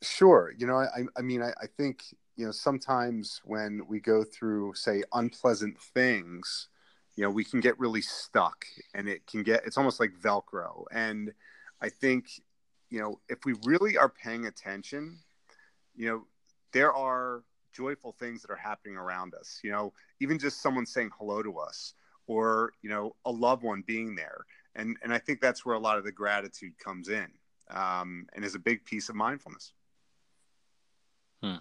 Sure. 0.00 0.52
You 0.56 0.66
know, 0.66 0.76
I, 0.76 1.04
I 1.16 1.22
mean, 1.22 1.42
I, 1.42 1.50
I 1.60 1.66
think, 1.66 2.02
you 2.36 2.46
know, 2.46 2.52
sometimes 2.52 3.40
when 3.44 3.82
we 3.86 4.00
go 4.00 4.24
through, 4.24 4.74
say, 4.74 5.02
unpleasant 5.12 5.78
things, 5.78 6.68
you 7.14 7.22
know, 7.22 7.30
we 7.30 7.44
can 7.44 7.60
get 7.60 7.78
really 7.78 8.00
stuck 8.00 8.64
and 8.94 9.08
it 9.08 9.26
can 9.26 9.42
get, 9.42 9.66
it's 9.66 9.76
almost 9.76 10.00
like 10.00 10.12
Velcro. 10.20 10.86
And 10.90 11.32
I 11.80 11.90
think, 11.90 12.40
you 12.88 13.00
know, 13.00 13.20
if 13.28 13.44
we 13.44 13.54
really 13.64 13.98
are 13.98 14.08
paying 14.08 14.46
attention, 14.46 15.18
you 15.94 16.08
know, 16.08 16.24
there 16.72 16.92
are 16.92 17.42
joyful 17.72 18.12
things 18.12 18.42
that 18.42 18.50
are 18.50 18.56
happening 18.56 18.96
around 18.96 19.34
us. 19.34 19.60
You 19.62 19.72
know, 19.72 19.92
even 20.20 20.38
just 20.38 20.62
someone 20.62 20.86
saying 20.86 21.10
hello 21.18 21.42
to 21.42 21.58
us 21.58 21.94
or, 22.26 22.72
you 22.82 22.90
know, 22.90 23.16
a 23.24 23.30
loved 23.30 23.62
one 23.62 23.82
being 23.86 24.14
there. 24.14 24.46
And, 24.74 24.96
and 25.02 25.12
I 25.12 25.18
think 25.18 25.40
that's 25.40 25.66
where 25.66 25.74
a 25.74 25.80
lot 25.80 25.98
of 25.98 26.04
the 26.04 26.12
gratitude 26.12 26.72
comes 26.78 27.08
in 27.08 27.26
um, 27.70 28.26
and 28.34 28.44
is 28.44 28.54
a 28.54 28.58
big 28.58 28.84
piece 28.84 29.08
of 29.08 29.14
mindfulness. 29.14 29.72
Hmm. 31.42 31.56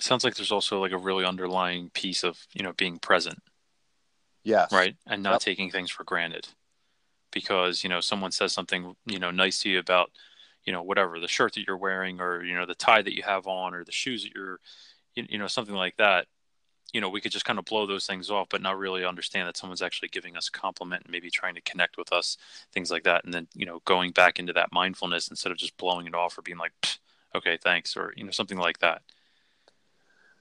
Sounds 0.00 0.22
like 0.22 0.34
there's 0.34 0.52
also 0.52 0.80
like 0.80 0.92
a 0.92 0.98
really 0.98 1.24
underlying 1.24 1.90
piece 1.90 2.24
of, 2.24 2.38
you 2.52 2.62
know, 2.62 2.72
being 2.72 2.98
present. 2.98 3.38
Yes. 4.42 4.70
Right. 4.70 4.94
And 5.06 5.22
not 5.22 5.32
yep. 5.32 5.40
taking 5.40 5.70
things 5.70 5.90
for 5.90 6.04
granted 6.04 6.48
because, 7.32 7.82
you 7.82 7.88
know, 7.88 8.00
someone 8.00 8.30
says 8.30 8.52
something, 8.52 8.94
you 9.06 9.18
know, 9.18 9.30
nice 9.30 9.60
to 9.60 9.70
you 9.70 9.78
about, 9.78 10.10
you 10.64 10.72
know 10.72 10.82
whatever 10.82 11.20
the 11.20 11.28
shirt 11.28 11.54
that 11.54 11.66
you're 11.66 11.76
wearing 11.76 12.20
or 12.20 12.42
you 12.42 12.54
know 12.54 12.66
the 12.66 12.74
tie 12.74 13.02
that 13.02 13.16
you 13.16 13.22
have 13.22 13.46
on 13.46 13.74
or 13.74 13.84
the 13.84 13.92
shoes 13.92 14.22
that 14.24 14.34
you're 14.34 14.60
you, 15.14 15.26
you 15.28 15.38
know 15.38 15.46
something 15.46 15.74
like 15.74 15.96
that 15.96 16.26
you 16.92 17.00
know 17.00 17.08
we 17.08 17.20
could 17.20 17.32
just 17.32 17.44
kind 17.44 17.58
of 17.58 17.64
blow 17.64 17.86
those 17.86 18.06
things 18.06 18.30
off 18.30 18.48
but 18.48 18.62
not 18.62 18.78
really 18.78 19.04
understand 19.04 19.48
that 19.48 19.56
someone's 19.56 19.82
actually 19.82 20.08
giving 20.08 20.36
us 20.36 20.48
a 20.48 20.52
compliment 20.52 21.02
and 21.04 21.12
maybe 21.12 21.30
trying 21.30 21.54
to 21.54 21.60
connect 21.62 21.96
with 21.96 22.12
us 22.12 22.36
things 22.72 22.90
like 22.90 23.04
that 23.04 23.24
and 23.24 23.34
then 23.34 23.46
you 23.54 23.66
know 23.66 23.80
going 23.84 24.10
back 24.12 24.38
into 24.38 24.52
that 24.52 24.72
mindfulness 24.72 25.28
instead 25.28 25.52
of 25.52 25.58
just 25.58 25.76
blowing 25.76 26.06
it 26.06 26.14
off 26.14 26.38
or 26.38 26.42
being 26.42 26.58
like 26.58 26.72
okay 27.34 27.58
thanks 27.62 27.96
or 27.96 28.12
you 28.16 28.24
know 28.24 28.30
something 28.30 28.58
like 28.58 28.78
that. 28.78 29.02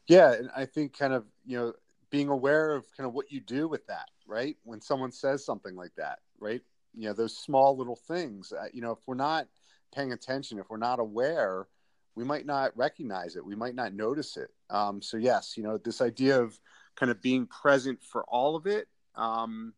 Yeah 0.07 0.33
and 0.33 0.49
i 0.55 0.65
think 0.65 0.97
kind 0.97 1.13
of 1.13 1.25
you 1.45 1.57
know 1.57 1.73
being 2.09 2.29
aware 2.29 2.73
of 2.73 2.85
kind 2.95 3.07
of 3.07 3.13
what 3.13 3.31
you 3.31 3.39
do 3.41 3.67
with 3.67 3.85
that 3.87 4.07
right? 4.25 4.55
When 4.63 4.79
someone 4.79 5.11
says 5.11 5.45
something 5.45 5.75
like 5.75 5.93
that 5.97 6.19
right? 6.39 6.61
You 6.95 7.07
know 7.07 7.13
those 7.13 7.35
small 7.35 7.75
little 7.75 7.95
things 7.95 8.53
uh, 8.53 8.67
you 8.71 8.81
know 8.81 8.91
if 8.91 8.99
we're 9.07 9.15
not 9.15 9.47
paying 9.93 10.13
attention, 10.13 10.59
if 10.59 10.69
we're 10.69 10.77
not 10.77 10.99
aware, 10.99 11.67
we 12.15 12.23
might 12.23 12.45
not 12.45 12.75
recognize 12.77 13.35
it. 13.35 13.45
We 13.45 13.55
might 13.55 13.75
not 13.75 13.93
notice 13.93 14.37
it. 14.37 14.49
Um, 14.69 15.01
so 15.01 15.17
yes, 15.17 15.53
you 15.57 15.63
know, 15.63 15.77
this 15.77 16.01
idea 16.01 16.41
of 16.41 16.59
kind 16.95 17.11
of 17.11 17.21
being 17.21 17.47
present 17.47 18.01
for 18.03 18.23
all 18.25 18.55
of 18.55 18.67
it. 18.67 18.87
Um, 19.15 19.73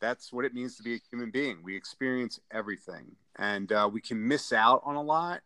that's 0.00 0.32
what 0.32 0.44
it 0.44 0.54
means 0.54 0.76
to 0.76 0.82
be 0.82 0.94
a 0.94 1.00
human 1.10 1.30
being. 1.30 1.58
We 1.62 1.76
experience 1.76 2.38
everything, 2.50 3.16
and 3.36 3.72
uh, 3.72 3.88
we 3.90 4.00
can 4.00 4.26
miss 4.26 4.52
out 4.52 4.82
on 4.84 4.96
a 4.96 5.02
lot 5.02 5.40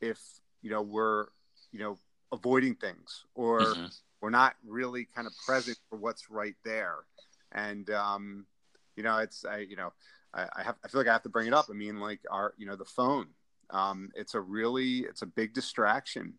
if 0.00 0.20
you 0.62 0.70
know 0.70 0.82
we're 0.82 1.26
you 1.72 1.80
know 1.80 1.98
avoiding 2.32 2.74
things 2.74 3.24
or 3.34 3.60
mm-hmm. 3.60 3.86
we're 4.20 4.30
not 4.30 4.54
really 4.66 5.08
kind 5.14 5.26
of 5.26 5.32
present 5.46 5.78
for 5.88 5.96
what's 5.96 6.30
right 6.30 6.54
there. 6.64 6.96
And 7.52 7.88
um, 7.90 8.46
you 8.96 9.02
know, 9.02 9.18
it's 9.18 9.44
I 9.44 9.58
you 9.58 9.76
know 9.76 9.92
I, 10.32 10.46
I 10.56 10.62
have 10.62 10.76
I 10.84 10.88
feel 10.88 11.00
like 11.00 11.08
I 11.08 11.12
have 11.12 11.22
to 11.24 11.28
bring 11.28 11.46
it 11.46 11.54
up. 11.54 11.66
I 11.70 11.74
mean, 11.74 11.98
like 11.98 12.20
our 12.30 12.54
you 12.56 12.66
know 12.66 12.76
the 12.76 12.84
phone. 12.84 13.28
Um, 13.70 14.10
it's 14.14 14.34
a 14.34 14.40
really 14.40 15.00
it's 15.00 15.22
a 15.22 15.26
big 15.26 15.54
distraction, 15.54 16.34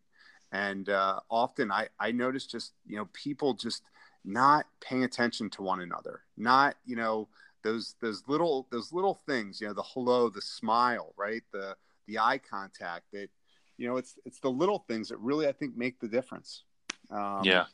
and 0.52 0.88
uh, 0.88 1.20
often 1.30 1.70
I 1.70 1.88
I 1.98 2.12
notice 2.12 2.46
just 2.46 2.72
you 2.86 2.96
know 2.96 3.08
people 3.12 3.54
just 3.54 3.82
not 4.24 4.66
paying 4.80 5.04
attention 5.04 5.50
to 5.50 5.62
one 5.62 5.80
another, 5.80 6.22
not 6.36 6.76
you 6.84 6.96
know 6.96 7.28
those 7.62 7.96
those 8.00 8.22
little 8.28 8.66
those 8.70 8.92
little 8.92 9.20
things 9.26 9.60
you 9.60 9.66
know 9.66 9.74
the 9.74 9.82
hello 9.82 10.28
the 10.28 10.40
smile 10.42 11.12
right? 11.16 11.42
The 11.52 11.76
the 12.06 12.18
eye 12.18 12.38
contact 12.38 13.04
that 13.12 13.28
you 13.76 13.86
know 13.86 13.96
it's 13.96 14.18
it's 14.24 14.40
the 14.40 14.50
little 14.50 14.80
things 14.88 15.08
that 15.08 15.18
really 15.18 15.46
i 15.46 15.52
think 15.52 15.76
make 15.76 16.00
the 16.00 16.08
difference. 16.08 16.64
Um, 17.10 17.44
yeah. 17.44 17.64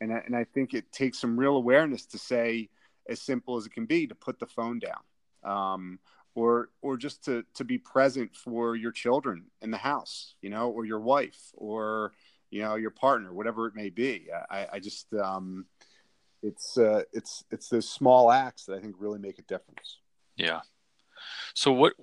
and 0.00 0.12
I, 0.12 0.22
and 0.26 0.36
I 0.36 0.44
think 0.44 0.74
it 0.74 0.92
takes 0.92 1.18
some 1.18 1.38
real 1.38 1.56
awareness 1.56 2.06
to 2.06 2.18
say 2.18 2.68
as 3.08 3.20
simple 3.20 3.56
as 3.56 3.66
it 3.66 3.72
can 3.72 3.86
be 3.86 4.06
to 4.06 4.14
put 4.14 4.38
the 4.38 4.46
phone 4.46 4.78
down. 4.78 5.02
Um, 5.42 5.98
or 6.38 6.70
or 6.82 6.96
just 6.96 7.24
to 7.24 7.44
to 7.54 7.64
be 7.64 7.78
present 7.78 8.34
for 8.36 8.76
your 8.76 8.92
children 8.92 9.46
in 9.60 9.72
the 9.72 9.76
house, 9.76 10.34
you 10.40 10.50
know, 10.50 10.70
or 10.70 10.84
your 10.84 11.00
wife, 11.00 11.50
or 11.54 12.12
you 12.50 12.62
know, 12.62 12.76
your 12.76 12.92
partner, 12.92 13.32
whatever 13.32 13.66
it 13.66 13.74
may 13.74 13.90
be. 13.90 14.28
I, 14.48 14.66
I 14.74 14.78
just 14.78 15.12
um, 15.14 15.66
it's 16.42 16.78
uh, 16.78 17.02
it's 17.12 17.44
it's 17.50 17.68
those 17.68 17.88
small 17.88 18.30
acts 18.30 18.66
that 18.66 18.78
I 18.78 18.80
think 18.80 18.94
really 19.00 19.18
make 19.18 19.40
a 19.40 19.42
difference. 19.42 19.98
Yeah. 20.36 20.60
So 21.54 21.72
what 21.72 21.94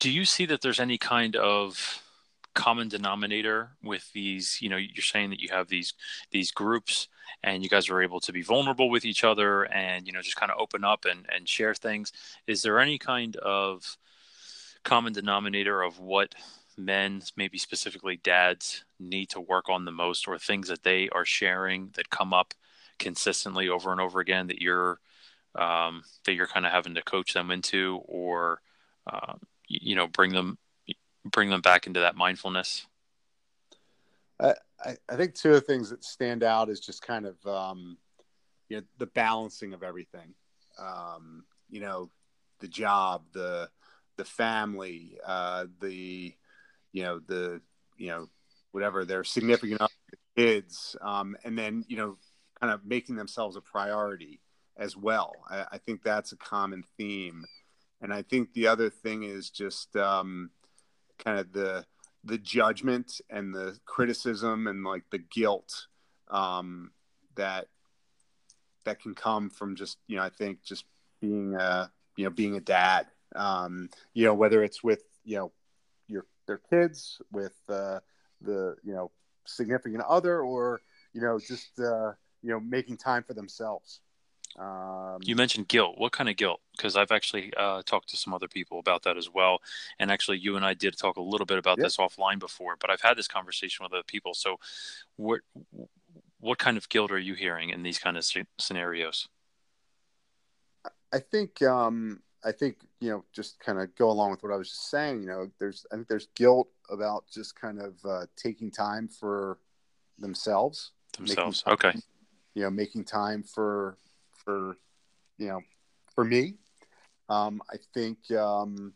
do 0.00 0.10
you 0.10 0.26
see 0.26 0.44
that 0.46 0.60
there's 0.60 0.78
any 0.78 0.98
kind 0.98 1.34
of 1.34 2.02
common 2.56 2.88
denominator 2.88 3.70
with 3.84 4.10
these 4.14 4.58
you 4.62 4.68
know 4.70 4.78
you're 4.78 5.02
saying 5.02 5.28
that 5.28 5.40
you 5.40 5.48
have 5.50 5.68
these 5.68 5.92
these 6.30 6.50
groups 6.50 7.08
and 7.44 7.62
you 7.62 7.68
guys 7.68 7.90
are 7.90 8.00
able 8.00 8.18
to 8.18 8.32
be 8.32 8.42
vulnerable 8.42 8.88
with 8.88 9.04
each 9.04 9.24
other 9.24 9.64
and 9.64 10.06
you 10.06 10.12
know 10.12 10.22
just 10.22 10.36
kind 10.36 10.50
of 10.50 10.58
open 10.58 10.82
up 10.82 11.04
and 11.04 11.26
and 11.34 11.48
share 11.48 11.74
things. 11.74 12.12
Is 12.46 12.62
there 12.62 12.80
any 12.80 12.98
kind 12.98 13.36
of 13.36 13.96
common 14.84 15.12
denominator 15.12 15.82
of 15.82 16.00
what 16.00 16.34
men 16.78 17.22
maybe 17.36 17.58
specifically 17.58 18.16
dads 18.16 18.84
need 18.98 19.28
to 19.30 19.40
work 19.40 19.68
on 19.68 19.84
the 19.84 19.92
most 19.92 20.26
or 20.26 20.38
things 20.38 20.68
that 20.68 20.82
they 20.82 21.08
are 21.10 21.24
sharing 21.24 21.90
that 21.94 22.10
come 22.10 22.32
up 22.32 22.54
consistently 22.98 23.68
over 23.68 23.92
and 23.92 24.00
over 24.00 24.20
again 24.20 24.46
that 24.46 24.62
you're 24.62 24.98
um, 25.54 26.02
that 26.24 26.34
you're 26.34 26.46
kind 26.46 26.64
of 26.64 26.72
having 26.72 26.94
to 26.94 27.02
coach 27.02 27.34
them 27.34 27.50
into 27.50 28.00
or 28.06 28.60
uh, 29.06 29.34
you 29.68 29.94
know 29.94 30.06
bring 30.06 30.32
them 30.32 30.56
bring 31.30 31.50
them 31.50 31.60
back 31.60 31.86
into 31.86 32.00
that 32.00 32.16
mindfulness? 32.16 32.86
I, 34.40 34.96
I 35.08 35.16
think 35.16 35.34
two 35.34 35.48
of 35.50 35.54
the 35.54 35.60
things 35.60 35.90
that 35.90 36.04
stand 36.04 36.42
out 36.42 36.68
is 36.68 36.80
just 36.80 37.02
kind 37.02 37.26
of 37.26 37.46
um, 37.46 37.96
you 38.68 38.78
know 38.78 38.82
the 38.98 39.06
balancing 39.06 39.72
of 39.72 39.82
everything. 39.82 40.34
Um, 40.78 41.44
you 41.70 41.80
know, 41.80 42.10
the 42.60 42.68
job, 42.68 43.24
the 43.32 43.70
the 44.16 44.24
family, 44.24 45.18
uh, 45.24 45.66
the 45.80 46.34
you 46.92 47.02
know 47.02 47.20
the 47.26 47.60
you 47.96 48.08
know 48.08 48.28
whatever 48.72 49.04
their 49.04 49.24
significant 49.24 49.80
other, 49.80 49.92
kids, 50.36 50.96
um, 51.00 51.36
and 51.44 51.58
then 51.58 51.84
you 51.88 51.96
know 51.96 52.18
kind 52.60 52.72
of 52.72 52.84
making 52.84 53.16
themselves 53.16 53.56
a 53.56 53.60
priority 53.60 54.40
as 54.76 54.96
well. 54.96 55.32
I, 55.48 55.64
I, 55.72 55.78
think 55.78 56.02
that's 56.02 56.32
a 56.32 56.36
common 56.36 56.84
theme, 56.96 57.44
and 58.00 58.12
I 58.12 58.22
think 58.22 58.52
the 58.52 58.68
other 58.68 58.90
thing 58.90 59.22
is 59.22 59.50
just 59.50 59.96
um, 59.96 60.50
kind 61.18 61.38
of 61.38 61.52
the 61.52 61.84
the 62.24 62.38
judgment 62.38 63.20
and 63.30 63.54
the 63.54 63.78
criticism 63.86 64.66
and 64.66 64.84
like 64.84 65.04
the 65.10 65.18
guilt 65.18 65.86
um, 66.28 66.90
that 67.36 67.68
that 68.84 69.00
can 69.00 69.14
come 69.14 69.50
from 69.50 69.76
just 69.76 69.98
you 70.06 70.16
know 70.16 70.22
I 70.22 70.30
think 70.30 70.62
just 70.62 70.84
being 71.20 71.54
a 71.54 71.90
you 72.16 72.24
know 72.24 72.30
being 72.30 72.56
a 72.56 72.60
dad. 72.60 73.06
Um, 73.34 73.90
you 74.14 74.24
know 74.24 74.34
whether 74.34 74.62
it's 74.62 74.82
with 74.82 75.02
you 75.24 75.36
know 75.36 75.52
your 76.08 76.26
their 76.46 76.60
kids 76.70 77.20
with 77.32 77.54
uh, 77.68 78.00
the 78.40 78.76
you 78.82 78.94
know 78.94 79.10
significant 79.44 80.02
other 80.08 80.40
or 80.40 80.80
you 81.12 81.20
know 81.20 81.38
just 81.38 81.78
uh, 81.78 82.12
you 82.42 82.50
know 82.50 82.60
making 82.60 82.96
time 82.96 83.22
for 83.22 83.34
themselves 83.34 84.00
um, 84.58 85.18
you 85.22 85.36
mentioned 85.36 85.68
guilt. 85.68 85.94
What 85.98 86.12
kind 86.12 86.28
of 86.28 86.36
guilt? 86.36 86.60
Because 86.76 86.96
I've 86.96 87.10
actually 87.10 87.52
uh, 87.56 87.82
talked 87.84 88.08
to 88.10 88.16
some 88.16 88.32
other 88.32 88.48
people 88.48 88.78
about 88.78 89.02
that 89.02 89.16
as 89.16 89.32
well. 89.32 89.58
And 89.98 90.10
actually, 90.10 90.38
you 90.38 90.56
and 90.56 90.64
I 90.64 90.74
did 90.74 90.96
talk 90.96 91.16
a 91.16 91.22
little 91.22 91.46
bit 91.46 91.58
about 91.58 91.78
this 91.78 91.96
offline 91.98 92.38
before. 92.38 92.76
But 92.80 92.90
I've 92.90 93.02
had 93.02 93.16
this 93.16 93.28
conversation 93.28 93.84
with 93.84 93.92
other 93.92 94.04
people. 94.06 94.34
So, 94.34 94.56
what 95.16 95.40
what 96.40 96.58
kind 96.58 96.76
of 96.76 96.88
guilt 96.88 97.10
are 97.10 97.18
you 97.18 97.34
hearing 97.34 97.70
in 97.70 97.82
these 97.82 97.98
kind 97.98 98.16
of 98.16 98.26
scenarios? 98.58 99.28
I 101.12 101.18
think 101.18 101.60
um, 101.62 102.22
I 102.44 102.52
think 102.52 102.76
you 103.00 103.10
know 103.10 103.24
just 103.32 103.60
kind 103.60 103.78
of 103.78 103.94
go 103.94 104.10
along 104.10 104.30
with 104.30 104.42
what 104.42 104.52
I 104.52 104.56
was 104.56 104.70
just 104.70 104.90
saying. 104.90 105.20
You 105.20 105.28
know, 105.28 105.50
there's 105.58 105.84
I 105.92 105.96
think 105.96 106.08
there's 106.08 106.28
guilt 106.34 106.68
about 106.90 107.24
just 107.30 107.60
kind 107.60 107.80
of 107.80 107.94
uh, 108.04 108.26
taking 108.36 108.70
time 108.70 109.08
for 109.08 109.58
themselves. 110.18 110.92
Themselves, 111.16 111.62
time, 111.62 111.74
okay. 111.74 111.92
You 112.54 112.62
know, 112.62 112.70
making 112.70 113.04
time 113.04 113.42
for 113.42 113.98
for 114.46 114.78
you 115.36 115.48
know 115.48 115.60
for 116.14 116.24
me. 116.24 116.54
Um, 117.28 117.60
I 117.70 117.76
think 117.92 118.30
um, 118.30 118.94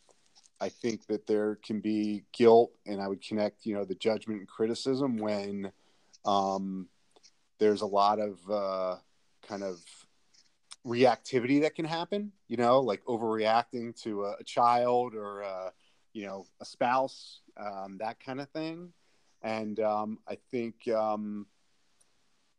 I 0.61 0.71
think 0.71 1.07
that 1.09 1.26
there 1.26 1.57
can 1.57 1.80
be 1.80 2.23
guilt, 2.33 2.71
and 2.87 3.02
I 3.02 3.09
would 3.09 3.21
connect 3.21 3.66
you 3.66 3.75
know 3.75 3.85
the 3.85 3.97
judgment 3.97 4.38
and 4.38 4.49
criticism 4.49 5.19
when 5.19 5.73
um, 6.25 6.88
there's 7.59 7.83
a 7.83 7.87
lot 7.87 8.19
of 8.19 8.38
uh, 8.50 8.97
kind 9.47 9.62
of 9.62 9.80
reactivity 10.87 11.61
that 11.62 11.75
can 11.75 11.85
happen. 11.85 12.33
You 12.49 12.57
know, 12.57 12.80
like 12.80 13.04
overreacting 13.04 14.00
to 14.02 14.25
a, 14.25 14.37
a 14.40 14.45
child 14.45 15.14
or 15.14 15.40
a, 15.42 15.73
you 16.14 16.26
know 16.26 16.47
a 16.61 16.64
spouse, 16.64 17.40
um, 17.59 17.99
that 17.99 18.25
kind 18.25 18.40
of 18.40 18.49
thing. 18.50 18.92
And 19.42 19.80
um, 19.80 20.19
I 20.28 20.37
think 20.50 20.87
um, 20.88 21.47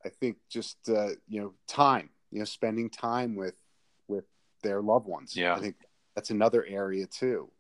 I 0.04 0.10
think 0.10 0.38
just 0.50 0.90
uh, 0.90 1.12
you 1.30 1.40
know 1.40 1.54
time 1.68 2.10
you 2.32 2.40
know 2.40 2.46
spending 2.46 2.90
time 2.90 3.36
with 3.36 3.56
with 4.08 4.26
their 4.64 4.82
loved 4.82 5.08
ones. 5.08 5.36
Yeah. 5.36 5.56
I 5.56 5.60
think 5.60 5.76
that's 6.16 6.30
another 6.30 6.66
area 6.66 7.06
too. 7.06 7.52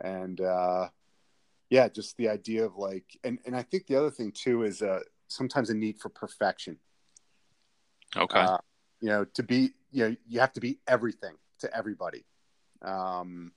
And 0.00 0.40
uh 0.40 0.88
yeah 1.68 1.88
just 1.88 2.16
the 2.16 2.28
idea 2.28 2.64
of 2.64 2.76
like 2.76 3.04
and 3.24 3.38
and 3.46 3.56
i 3.56 3.62
think 3.62 3.86
the 3.86 3.96
other 3.96 4.10
thing 4.10 4.32
too 4.32 4.64
is 4.64 4.82
uh 4.82 5.00
sometimes 5.28 5.70
a 5.70 5.74
need 5.74 5.98
for 5.98 6.08
perfection. 6.08 6.78
Okay. 8.16 8.40
Uh, 8.40 8.58
you 9.00 9.08
know 9.08 9.24
to 9.24 9.42
be 9.42 9.70
you 9.90 10.08
know 10.08 10.16
you 10.28 10.40
have 10.40 10.52
to 10.52 10.60
be 10.60 10.78
everything 10.86 11.34
to 11.60 11.76
everybody. 11.76 12.24
Um 12.82 13.52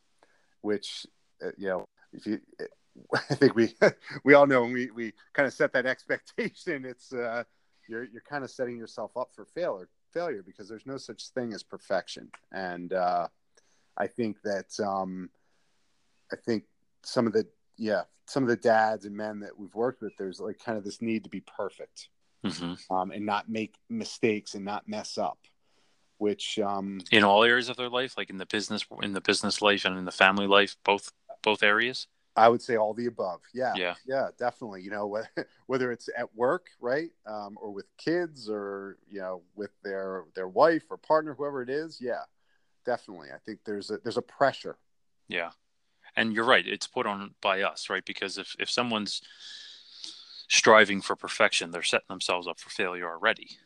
which 0.62 1.06
uh, 1.44 1.52
you 1.58 1.68
know 1.68 1.88
if 2.14 2.26
you 2.26 2.40
I 3.14 3.36
think 3.36 3.56
we 3.56 3.74
we 4.24 4.34
all 4.34 4.48
know 4.48 4.62
when 4.62 4.74
we 4.74 4.92
we 4.92 5.14
kind 5.34 5.48
of 5.48 5.54
set 5.54 5.74
that 5.74 5.86
expectation 5.94 6.86
it's 6.86 7.12
uh 7.12 7.44
you're 7.90 8.06
you're 8.06 8.24
kind 8.30 8.44
of 8.44 8.52
setting 8.52 8.78
yourself 8.78 9.18
up 9.18 9.30
for 9.36 9.46
failure 9.46 9.90
failure 10.14 10.44
because 10.46 10.70
there's 10.70 10.86
no 10.86 10.98
such 10.98 11.30
thing 11.30 11.54
as 11.54 11.64
perfection. 11.64 12.30
And 12.52 12.94
uh, 12.94 13.28
I 13.98 14.08
think 14.08 14.42
that 14.44 14.80
um, 14.80 15.30
I 16.32 16.36
think 16.36 16.64
some 17.04 17.28
of 17.28 17.34
the 17.34 17.48
yeah 17.78 18.04
some 18.26 18.44
of 18.44 18.50
the 18.50 18.56
dads 18.56 19.06
and 19.06 19.16
men 19.16 19.42
that 19.42 19.58
we've 19.58 19.74
worked 19.76 20.02
with, 20.02 20.16
there's 20.18 20.40
like 20.40 20.60
kind 20.64 20.78
of 20.78 20.84
this 20.84 21.02
need 21.02 21.24
to 21.24 21.30
be 21.30 21.42
perfect 21.42 22.10
mm-hmm. 22.46 22.94
um, 22.94 23.12
and 23.12 23.26
not 23.26 23.50
make 23.50 23.76
mistakes 23.90 24.56
and 24.56 24.64
not 24.64 24.88
mess 24.88 25.18
up. 25.18 25.38
Which 26.20 26.58
um, 26.60 27.02
in 27.12 27.24
all 27.24 27.44
areas 27.44 27.68
of 27.68 27.76
their 27.76 27.90
life, 27.90 28.18
like 28.18 28.30
in 28.30 28.38
the 28.38 28.46
business, 28.46 28.86
in 29.02 29.14
the 29.14 29.20
business 29.20 29.62
life, 29.62 29.84
and 29.84 29.98
in 29.98 30.06
the 30.06 30.12
family 30.12 30.48
life, 30.48 30.78
both 30.86 31.12
both 31.42 31.64
areas. 31.64 32.08
I 32.36 32.50
would 32.50 32.62
say 32.62 32.78
all 32.78 32.94
the 32.94 33.06
above. 33.06 33.42
Yeah. 33.54 33.74
Yeah. 33.76 33.94
Yeah, 34.06 34.30
definitely. 34.40 34.82
You 34.82 34.92
know, 34.92 35.08
whether, 35.08 35.30
whether 35.68 35.92
it's 35.92 36.10
at 36.18 36.36
work, 36.36 36.68
right. 36.80 37.12
Um, 37.26 37.58
or 37.62 37.72
with 37.72 37.86
kids 37.98 38.50
or, 38.50 38.98
you 39.10 39.20
know, 39.20 39.44
with 39.56 39.72
their, 39.84 40.24
their 40.36 40.48
wife 40.48 40.84
or 40.90 40.98
partner, 40.98 41.36
whoever 41.36 41.62
it 41.62 41.70
is. 41.70 42.00
Yeah, 42.02 42.24
definitely. 42.86 43.30
I 43.34 43.38
think 43.46 43.60
there's 43.66 43.92
a, 43.92 44.00
there's 44.04 44.18
a 44.18 44.24
pressure. 44.24 44.78
Yeah. 45.28 45.52
And 46.16 46.34
you're 46.34 46.46
right. 46.46 46.68
It's 46.68 46.88
put 46.88 47.06
on 47.06 47.36
by 47.42 47.62
us, 47.62 47.90
right? 47.90 48.06
Because 48.06 48.38
if, 48.38 48.56
if 48.60 48.70
someone's 48.70 49.22
striving 50.48 51.02
for 51.02 51.16
perfection, 51.16 51.72
they're 51.72 51.84
setting 51.84 52.06
themselves 52.10 52.48
up 52.48 52.60
for 52.60 52.70
failure 52.70 53.10
already. 53.10 53.58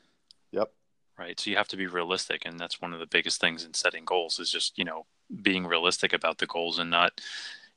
Yep. 0.52 0.72
Right. 1.18 1.40
So 1.40 1.50
you 1.50 1.58
have 1.58 1.68
to 1.70 1.78
be 1.78 1.88
realistic. 1.88 2.44
And 2.46 2.60
that's 2.60 2.82
one 2.82 2.94
of 2.94 3.00
the 3.00 3.08
biggest 3.08 3.42
things 3.42 3.66
in 3.66 3.74
setting 3.74 4.06
goals 4.06 4.40
is 4.40 4.52
just, 4.52 4.78
you 4.78 4.86
know, 4.86 5.06
being 5.42 5.66
realistic 5.66 6.14
about 6.14 6.38
the 6.38 6.46
goals 6.46 6.80
and 6.80 6.90
not 6.90 7.20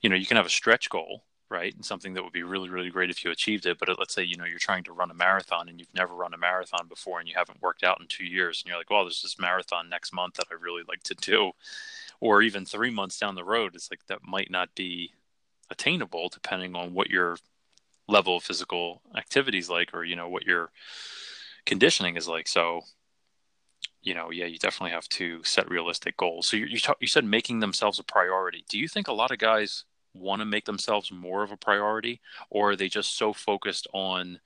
you 0.00 0.08
know 0.08 0.16
you 0.16 0.26
can 0.26 0.36
have 0.36 0.46
a 0.46 0.50
stretch 0.50 0.88
goal 0.88 1.22
right 1.48 1.74
and 1.74 1.84
something 1.84 2.14
that 2.14 2.22
would 2.22 2.32
be 2.32 2.42
really 2.42 2.68
really 2.68 2.90
great 2.90 3.10
if 3.10 3.24
you 3.24 3.30
achieved 3.30 3.66
it 3.66 3.78
but 3.78 3.88
let's 3.98 4.14
say 4.14 4.22
you 4.22 4.36
know 4.36 4.44
you're 4.44 4.58
trying 4.58 4.84
to 4.84 4.92
run 4.92 5.10
a 5.10 5.14
marathon 5.14 5.68
and 5.68 5.78
you've 5.78 5.94
never 5.94 6.14
run 6.14 6.34
a 6.34 6.38
marathon 6.38 6.86
before 6.88 7.18
and 7.18 7.28
you 7.28 7.34
haven't 7.36 7.60
worked 7.60 7.82
out 7.82 8.00
in 8.00 8.06
two 8.06 8.24
years 8.24 8.62
and 8.62 8.68
you're 8.68 8.78
like 8.78 8.90
well 8.90 9.04
there's 9.04 9.22
this 9.22 9.38
marathon 9.38 9.88
next 9.88 10.12
month 10.12 10.34
that 10.34 10.46
i 10.50 10.54
really 10.54 10.82
like 10.88 11.02
to 11.02 11.14
do 11.14 11.52
or 12.20 12.42
even 12.42 12.64
three 12.64 12.90
months 12.90 13.18
down 13.18 13.34
the 13.34 13.44
road 13.44 13.74
it's 13.74 13.90
like 13.90 14.06
that 14.06 14.20
might 14.22 14.50
not 14.50 14.74
be 14.74 15.12
attainable 15.70 16.28
depending 16.28 16.74
on 16.74 16.94
what 16.94 17.10
your 17.10 17.36
level 18.08 18.36
of 18.36 18.42
physical 18.42 19.02
activity 19.16 19.58
is 19.58 19.70
like 19.70 19.92
or 19.94 20.04
you 20.04 20.16
know 20.16 20.28
what 20.28 20.44
your 20.44 20.70
conditioning 21.66 22.16
is 22.16 22.26
like 22.28 22.48
so 22.48 22.82
you 24.02 24.14
know, 24.14 24.30
yeah, 24.30 24.46
you 24.46 24.58
definitely 24.58 24.92
have 24.92 25.08
to 25.10 25.44
set 25.44 25.68
realistic 25.68 26.16
goals. 26.16 26.48
So 26.48 26.56
you 26.56 26.66
you, 26.66 26.78
you 27.00 27.06
said 27.06 27.24
making 27.24 27.60
themselves 27.60 27.98
a 27.98 28.02
priority. 28.02 28.64
Do 28.68 28.78
you 28.78 28.88
think 28.88 29.08
a 29.08 29.12
lot 29.12 29.30
of 29.30 29.38
guys 29.38 29.84
want 30.14 30.40
to 30.40 30.46
make 30.46 30.64
themselves 30.64 31.12
more 31.12 31.42
of 31.42 31.52
a 31.52 31.56
priority 31.56 32.20
or 32.50 32.70
are 32.70 32.76
they 32.76 32.88
just 32.88 33.16
so 33.16 33.32
focused 33.32 33.86
on 33.92 34.40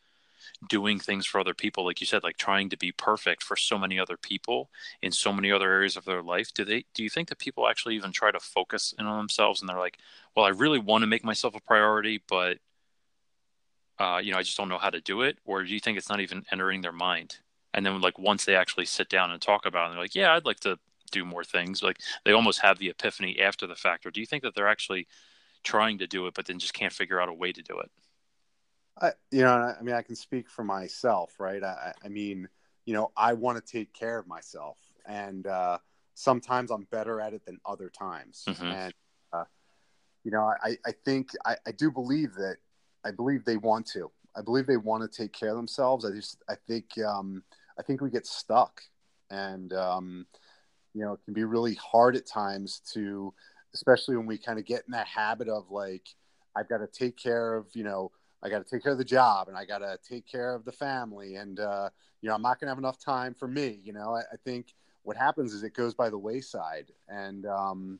doing 0.68 0.98
things 0.98 1.26
for 1.26 1.40
other 1.40 1.54
people? 1.54 1.84
Like 1.84 2.00
you 2.00 2.06
said 2.06 2.22
like 2.22 2.36
trying 2.36 2.68
to 2.70 2.76
be 2.76 2.92
perfect 2.92 3.42
for 3.42 3.56
so 3.56 3.78
many 3.78 3.98
other 3.98 4.16
people 4.16 4.70
in 5.02 5.12
so 5.12 5.32
many 5.32 5.50
other 5.50 5.70
areas 5.70 5.96
of 5.96 6.04
their 6.04 6.22
life. 6.22 6.52
Do 6.52 6.64
they 6.64 6.84
do 6.94 7.02
you 7.02 7.10
think 7.10 7.28
that 7.28 7.38
people 7.38 7.68
actually 7.68 7.96
even 7.96 8.12
try 8.12 8.30
to 8.30 8.40
focus 8.40 8.94
in 8.98 9.06
on 9.06 9.18
themselves 9.18 9.60
and 9.60 9.68
they're 9.68 9.78
like 9.78 9.98
well 10.34 10.44
i 10.44 10.50
really 10.50 10.78
want 10.78 11.02
to 11.02 11.06
make 11.06 11.24
myself 11.24 11.54
a 11.54 11.60
priority 11.60 12.22
but 12.28 12.58
uh, 13.98 14.20
you 14.22 14.32
know 14.32 14.38
i 14.38 14.42
just 14.42 14.56
don't 14.56 14.68
know 14.68 14.78
how 14.78 14.90
to 14.90 15.00
do 15.00 15.22
it 15.22 15.38
or 15.44 15.62
do 15.62 15.72
you 15.72 15.80
think 15.80 15.96
it's 15.96 16.08
not 16.08 16.20
even 16.20 16.44
entering 16.50 16.80
their 16.80 16.92
mind? 16.92 17.38
And 17.72 17.84
then 17.84 18.00
like 18.00 18.18
once 18.18 18.44
they 18.44 18.54
actually 18.54 18.86
sit 18.86 19.08
down 19.08 19.30
and 19.32 19.40
talk 19.40 19.66
about 19.66 19.88
it 19.90 19.94
they're 19.94 20.02
like 20.02 20.14
yeah 20.14 20.34
i'd 20.34 20.44
like 20.44 20.60
to 20.60 20.78
do 21.10 21.24
more 21.24 21.44
things 21.44 21.82
like 21.82 21.98
they 22.24 22.32
almost 22.32 22.60
have 22.60 22.78
the 22.78 22.88
epiphany 22.88 23.40
after 23.40 23.66
the 23.66 23.74
fact 23.74 24.06
or 24.06 24.10
do 24.10 24.20
you 24.20 24.26
think 24.26 24.42
that 24.42 24.54
they're 24.54 24.68
actually 24.68 25.06
trying 25.64 25.98
to 25.98 26.06
do 26.06 26.26
it, 26.26 26.34
but 26.34 26.46
then 26.46 26.58
just 26.58 26.74
can't 26.74 26.92
figure 26.92 27.20
out 27.20 27.28
a 27.28 27.32
way 27.32 27.52
to 27.52 27.62
do 27.62 27.78
it. 27.78 27.90
I, 29.00 29.12
you 29.30 29.42
know, 29.42 29.74
I 29.78 29.82
mean, 29.82 29.94
I 29.94 30.02
can 30.02 30.14
speak 30.14 30.48
for 30.48 30.62
myself, 30.62 31.34
right? 31.40 31.62
I, 31.62 31.92
I 32.04 32.08
mean, 32.08 32.48
you 32.86 32.94
know, 32.94 33.10
I 33.16 33.32
want 33.32 33.64
to 33.64 33.72
take 33.72 33.92
care 33.92 34.18
of 34.18 34.26
myself, 34.28 34.76
and 35.06 35.46
uh, 35.46 35.78
sometimes 36.14 36.70
I'm 36.70 36.86
better 36.90 37.20
at 37.20 37.32
it 37.32 37.44
than 37.44 37.58
other 37.66 37.90
times. 37.90 38.44
Mm-hmm. 38.48 38.66
And 38.66 38.94
uh, 39.32 39.44
you 40.22 40.30
know, 40.30 40.52
I, 40.62 40.76
I 40.86 40.92
think 41.04 41.30
I, 41.44 41.56
I 41.66 41.72
do 41.72 41.90
believe 41.90 42.34
that 42.34 42.56
I 43.04 43.10
believe 43.10 43.44
they 43.44 43.56
want 43.56 43.86
to. 43.88 44.10
I 44.36 44.42
believe 44.42 44.66
they 44.66 44.76
want 44.76 45.10
to 45.10 45.22
take 45.22 45.32
care 45.32 45.50
of 45.50 45.56
themselves. 45.56 46.04
I 46.04 46.10
just 46.10 46.42
I 46.48 46.54
think 46.68 46.86
um, 47.04 47.42
I 47.78 47.82
think 47.82 48.00
we 48.00 48.10
get 48.10 48.26
stuck, 48.26 48.82
and 49.30 49.72
um, 49.72 50.26
you 50.94 51.02
know, 51.02 51.14
it 51.14 51.20
can 51.24 51.34
be 51.34 51.44
really 51.44 51.74
hard 51.74 52.16
at 52.16 52.26
times 52.26 52.80
to 52.92 53.34
especially 53.74 54.16
when 54.16 54.26
we 54.26 54.38
kind 54.38 54.58
of 54.58 54.64
get 54.64 54.84
in 54.86 54.92
that 54.92 55.06
habit 55.06 55.48
of 55.48 55.70
like 55.70 56.08
I've 56.56 56.68
got 56.68 56.78
to 56.78 56.86
take 56.86 57.16
care 57.16 57.54
of, 57.54 57.66
you 57.74 57.84
know, 57.84 58.12
I 58.42 58.48
got 58.48 58.64
to 58.64 58.70
take 58.70 58.82
care 58.82 58.92
of 58.92 58.98
the 58.98 59.04
job 59.04 59.48
and 59.48 59.56
I 59.56 59.64
got 59.64 59.78
to 59.78 59.98
take 60.08 60.26
care 60.26 60.54
of 60.54 60.64
the 60.64 60.72
family. 60.72 61.36
And, 61.36 61.58
uh, 61.58 61.88
you 62.20 62.28
know, 62.28 62.34
I'm 62.34 62.42
not 62.42 62.60
going 62.60 62.66
to 62.66 62.70
have 62.70 62.78
enough 62.78 62.98
time 62.98 63.34
for 63.34 63.48
me. 63.48 63.80
You 63.82 63.92
know, 63.92 64.14
I, 64.14 64.20
I, 64.20 64.36
think 64.44 64.74
what 65.02 65.16
happens 65.16 65.52
is 65.52 65.62
it 65.62 65.74
goes 65.74 65.94
by 65.94 66.10
the 66.10 66.18
wayside. 66.18 66.92
And, 67.08 67.46
um, 67.46 67.98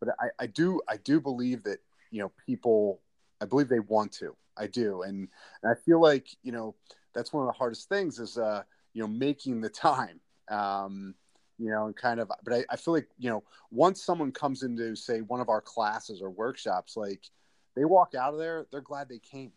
but 0.00 0.10
I, 0.18 0.28
I 0.40 0.46
do, 0.46 0.80
I 0.88 0.96
do 0.96 1.20
believe 1.20 1.62
that, 1.64 1.78
you 2.10 2.20
know, 2.20 2.32
people, 2.46 3.00
I 3.40 3.44
believe 3.44 3.68
they 3.68 3.80
want 3.80 4.12
to, 4.12 4.34
I 4.56 4.66
do. 4.66 5.02
And, 5.02 5.28
and 5.62 5.70
I 5.70 5.74
feel 5.74 6.00
like, 6.00 6.26
you 6.42 6.52
know, 6.52 6.74
that's 7.14 7.32
one 7.32 7.46
of 7.46 7.52
the 7.52 7.58
hardest 7.58 7.88
things 7.88 8.18
is, 8.18 8.38
uh, 8.38 8.62
you 8.94 9.02
know, 9.02 9.08
making 9.08 9.60
the 9.60 9.68
time. 9.70 10.20
Um, 10.50 11.14
you 11.58 11.70
know, 11.70 11.86
and 11.86 11.96
kind 11.96 12.20
of, 12.20 12.30
but 12.44 12.52
I, 12.52 12.64
I 12.70 12.76
feel 12.76 12.94
like, 12.94 13.08
you 13.18 13.30
know, 13.30 13.44
once 13.70 14.02
someone 14.02 14.32
comes 14.32 14.62
into, 14.62 14.96
say, 14.96 15.20
one 15.20 15.40
of 15.40 15.48
our 15.48 15.60
classes 15.60 16.20
or 16.22 16.30
workshops, 16.30 16.96
like 16.96 17.30
they 17.76 17.84
walk 17.84 18.14
out 18.14 18.32
of 18.32 18.38
there, 18.38 18.66
they're 18.70 18.80
glad 18.80 19.08
they 19.08 19.18
came, 19.18 19.52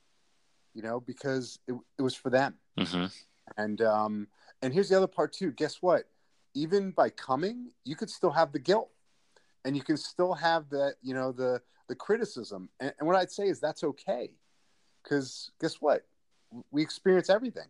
you 0.74 0.82
know, 0.82 1.00
because 1.00 1.60
it, 1.68 1.76
it 1.98 2.02
was 2.02 2.16
for 2.16 2.30
them. 2.30 2.56
Mm-hmm. 2.78 3.06
And, 3.58 3.82
um, 3.82 4.28
and 4.62 4.74
here's 4.74 4.90
the 4.90 4.98
other 4.98 5.08
part 5.08 5.34
too. 5.34 5.52
Guess 5.52 5.82
what? 5.82 6.04
Even 6.54 6.92
by 6.92 7.10
coming, 7.10 7.72
you 7.84 7.96
could 7.96 8.10
still 8.10 8.32
have 8.32 8.52
the 8.52 8.60
guilt 8.60 8.90
and 9.64 9.76
you 9.76 9.84
can 9.84 9.98
still 9.98 10.34
have 10.34 10.70
that, 10.70 10.96
you 11.02 11.14
know, 11.14 11.32
the, 11.32 11.62
the 11.88 11.96
criticism. 11.96 12.70
And, 12.80 12.94
and 13.00 13.08
what 13.08 13.16
I'd 13.16 13.32
say 13.32 13.48
is 13.48 13.60
that's 13.60 13.84
okay. 13.84 14.32
Cause 15.08 15.52
guess 15.60 15.76
what? 15.76 16.06
We 16.72 16.82
experience 16.82 17.30
everything. 17.30 17.68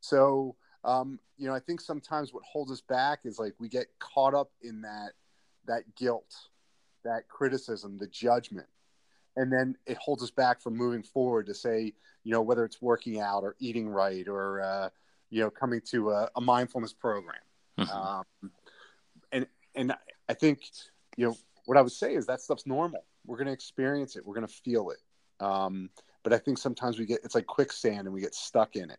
So, 0.00 0.56
um, 0.84 1.18
you 1.36 1.46
know, 1.46 1.54
I 1.54 1.60
think 1.60 1.80
sometimes 1.80 2.32
what 2.32 2.42
holds 2.44 2.72
us 2.72 2.80
back 2.80 3.20
is 3.24 3.38
like 3.38 3.54
we 3.58 3.68
get 3.68 3.86
caught 3.98 4.34
up 4.34 4.50
in 4.62 4.82
that 4.82 5.12
that 5.66 5.94
guilt, 5.96 6.34
that 7.04 7.28
criticism, 7.28 7.98
the 7.98 8.06
judgment. 8.06 8.66
And 9.36 9.50
then 9.50 9.76
it 9.86 9.96
holds 9.96 10.22
us 10.22 10.30
back 10.30 10.60
from 10.60 10.76
moving 10.76 11.02
forward 11.02 11.46
to 11.46 11.54
say, 11.54 11.94
you 12.24 12.32
know, 12.32 12.42
whether 12.42 12.64
it's 12.64 12.82
working 12.82 13.20
out 13.20 13.44
or 13.44 13.56
eating 13.58 13.88
right 13.88 14.26
or, 14.28 14.60
uh, 14.60 14.88
you 15.30 15.40
know, 15.40 15.50
coming 15.50 15.80
to 15.90 16.10
a, 16.10 16.30
a 16.36 16.40
mindfulness 16.40 16.92
program. 16.92 17.40
Mm-hmm. 17.78 17.90
Um, 17.90 18.50
and, 19.30 19.46
and 19.74 19.94
I 20.28 20.34
think, 20.34 20.62
you 21.16 21.26
know, 21.26 21.36
what 21.64 21.78
I 21.78 21.80
would 21.80 21.92
say 21.92 22.14
is 22.14 22.26
that 22.26 22.40
stuff's 22.40 22.66
normal. 22.66 23.04
We're 23.24 23.38
going 23.38 23.46
to 23.46 23.52
experience 23.52 24.16
it. 24.16 24.26
We're 24.26 24.34
going 24.34 24.46
to 24.46 24.52
feel 24.52 24.90
it. 24.90 24.98
Um, 25.42 25.88
but 26.24 26.32
I 26.32 26.38
think 26.38 26.58
sometimes 26.58 26.98
we 26.98 27.06
get, 27.06 27.20
it's 27.24 27.34
like 27.34 27.46
quicksand 27.46 28.00
and 28.00 28.12
we 28.12 28.20
get 28.20 28.34
stuck 28.34 28.76
in 28.76 28.90
it 28.90 28.98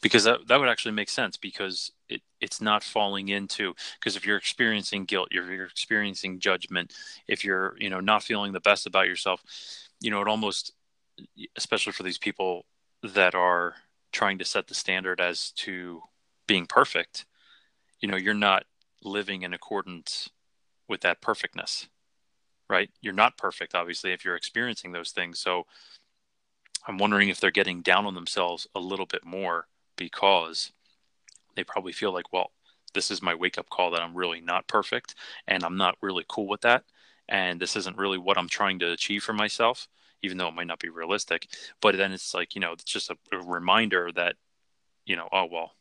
because 0.00 0.24
that, 0.24 0.46
that 0.46 0.58
would 0.60 0.68
actually 0.68 0.92
make 0.92 1.08
sense 1.08 1.36
because 1.36 1.92
it, 2.08 2.22
it's 2.40 2.60
not 2.60 2.82
falling 2.82 3.28
into 3.28 3.74
because 3.98 4.16
if 4.16 4.26
you're 4.26 4.36
experiencing 4.36 5.04
guilt 5.04 5.28
if 5.30 5.46
you're 5.48 5.64
experiencing 5.64 6.38
judgment 6.38 6.92
if 7.26 7.44
you're 7.44 7.74
you 7.78 7.90
know 7.90 8.00
not 8.00 8.22
feeling 8.22 8.52
the 8.52 8.60
best 8.60 8.86
about 8.86 9.06
yourself 9.06 9.42
you 10.00 10.10
know 10.10 10.20
it 10.20 10.28
almost 10.28 10.72
especially 11.56 11.92
for 11.92 12.02
these 12.04 12.18
people 12.18 12.64
that 13.02 13.34
are 13.34 13.74
trying 14.12 14.38
to 14.38 14.44
set 14.44 14.66
the 14.68 14.74
standard 14.74 15.20
as 15.20 15.52
to 15.52 16.00
being 16.46 16.66
perfect 16.66 17.26
you 18.00 18.08
know 18.08 18.16
you're 18.16 18.34
not 18.34 18.64
living 19.02 19.42
in 19.42 19.54
accordance 19.54 20.30
with 20.88 21.00
that 21.02 21.20
perfectness 21.20 21.88
right? 22.70 22.90
You're 23.00 23.14
not 23.14 23.38
perfect 23.38 23.74
obviously 23.74 24.12
if 24.12 24.24
you're 24.24 24.36
experiencing 24.36 24.92
those 24.92 25.10
things. 25.10 25.38
So 25.38 25.64
i'm 26.86 26.98
wondering 26.98 27.28
if 27.28 27.40
they're 27.40 27.50
getting 27.50 27.82
down 27.82 28.06
on 28.06 28.14
themselves 28.14 28.66
a 28.74 28.80
little 28.80 29.06
bit 29.06 29.24
more 29.24 29.66
because 29.98 30.72
they 31.56 31.64
probably 31.64 31.92
feel 31.92 32.12
like, 32.12 32.32
well, 32.32 32.52
this 32.94 33.10
is 33.10 33.20
my 33.20 33.34
wake 33.34 33.58
up 33.58 33.68
call 33.68 33.90
that 33.90 34.00
I'm 34.00 34.16
really 34.16 34.40
not 34.40 34.66
perfect 34.66 35.14
and 35.46 35.62
I'm 35.62 35.76
not 35.76 35.96
really 36.00 36.24
cool 36.28 36.48
with 36.48 36.62
that. 36.62 36.84
And 37.28 37.60
this 37.60 37.76
isn't 37.76 37.98
really 37.98 38.16
what 38.16 38.38
I'm 38.38 38.48
trying 38.48 38.78
to 38.78 38.92
achieve 38.92 39.22
for 39.22 39.34
myself, 39.34 39.88
even 40.22 40.38
though 40.38 40.48
it 40.48 40.54
might 40.54 40.66
not 40.66 40.78
be 40.78 40.88
realistic. 40.88 41.48
But 41.82 41.98
then 41.98 42.12
it's 42.12 42.32
like, 42.32 42.54
you 42.54 42.62
know, 42.62 42.72
it's 42.72 42.84
just 42.84 43.10
a, 43.10 43.16
a 43.32 43.38
reminder 43.38 44.10
that, 44.14 44.36
you 45.04 45.16
know, 45.16 45.28
oh, 45.30 45.46
well, 45.50 45.72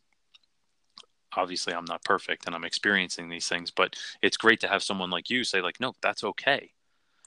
obviously 1.35 1.73
I'm 1.73 1.85
not 1.85 2.03
perfect 2.03 2.45
and 2.45 2.55
I'm 2.55 2.65
experiencing 2.65 3.29
these 3.29 3.47
things. 3.47 3.71
But 3.71 3.95
it's 4.21 4.35
great 4.35 4.59
to 4.61 4.67
have 4.67 4.83
someone 4.83 5.09
like 5.09 5.29
you 5.29 5.45
say, 5.45 5.61
like, 5.61 5.79
no, 5.79 5.93
that's 6.01 6.23
okay 6.23 6.71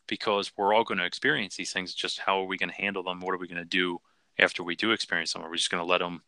because 0.07 0.53
we're 0.57 0.74
all 0.74 0.85
going 0.85 0.98
to 0.98 1.05
experience 1.05 1.57
these 1.57 1.72
things. 1.72 1.94
Just 1.94 2.18
how 2.18 2.40
are 2.40 2.46
we 2.46 2.59
going 2.59 2.70
to 2.70 2.83
handle 2.83 3.03
them? 3.03 3.20
What 3.20 3.35
are 3.35 3.38
we 3.38 3.48
going 3.48 3.59
to 3.59 3.64
do 3.64 4.00
after 4.38 4.62
we 4.62 4.76
do 4.76 4.90
experience 4.90 5.33
them? 5.33 5.42
Are 5.42 5.50
we 5.50 5.57
just 5.57 5.70
going 5.70 5.83
to 5.83 5.88
let 5.88 5.98
them 5.98 6.22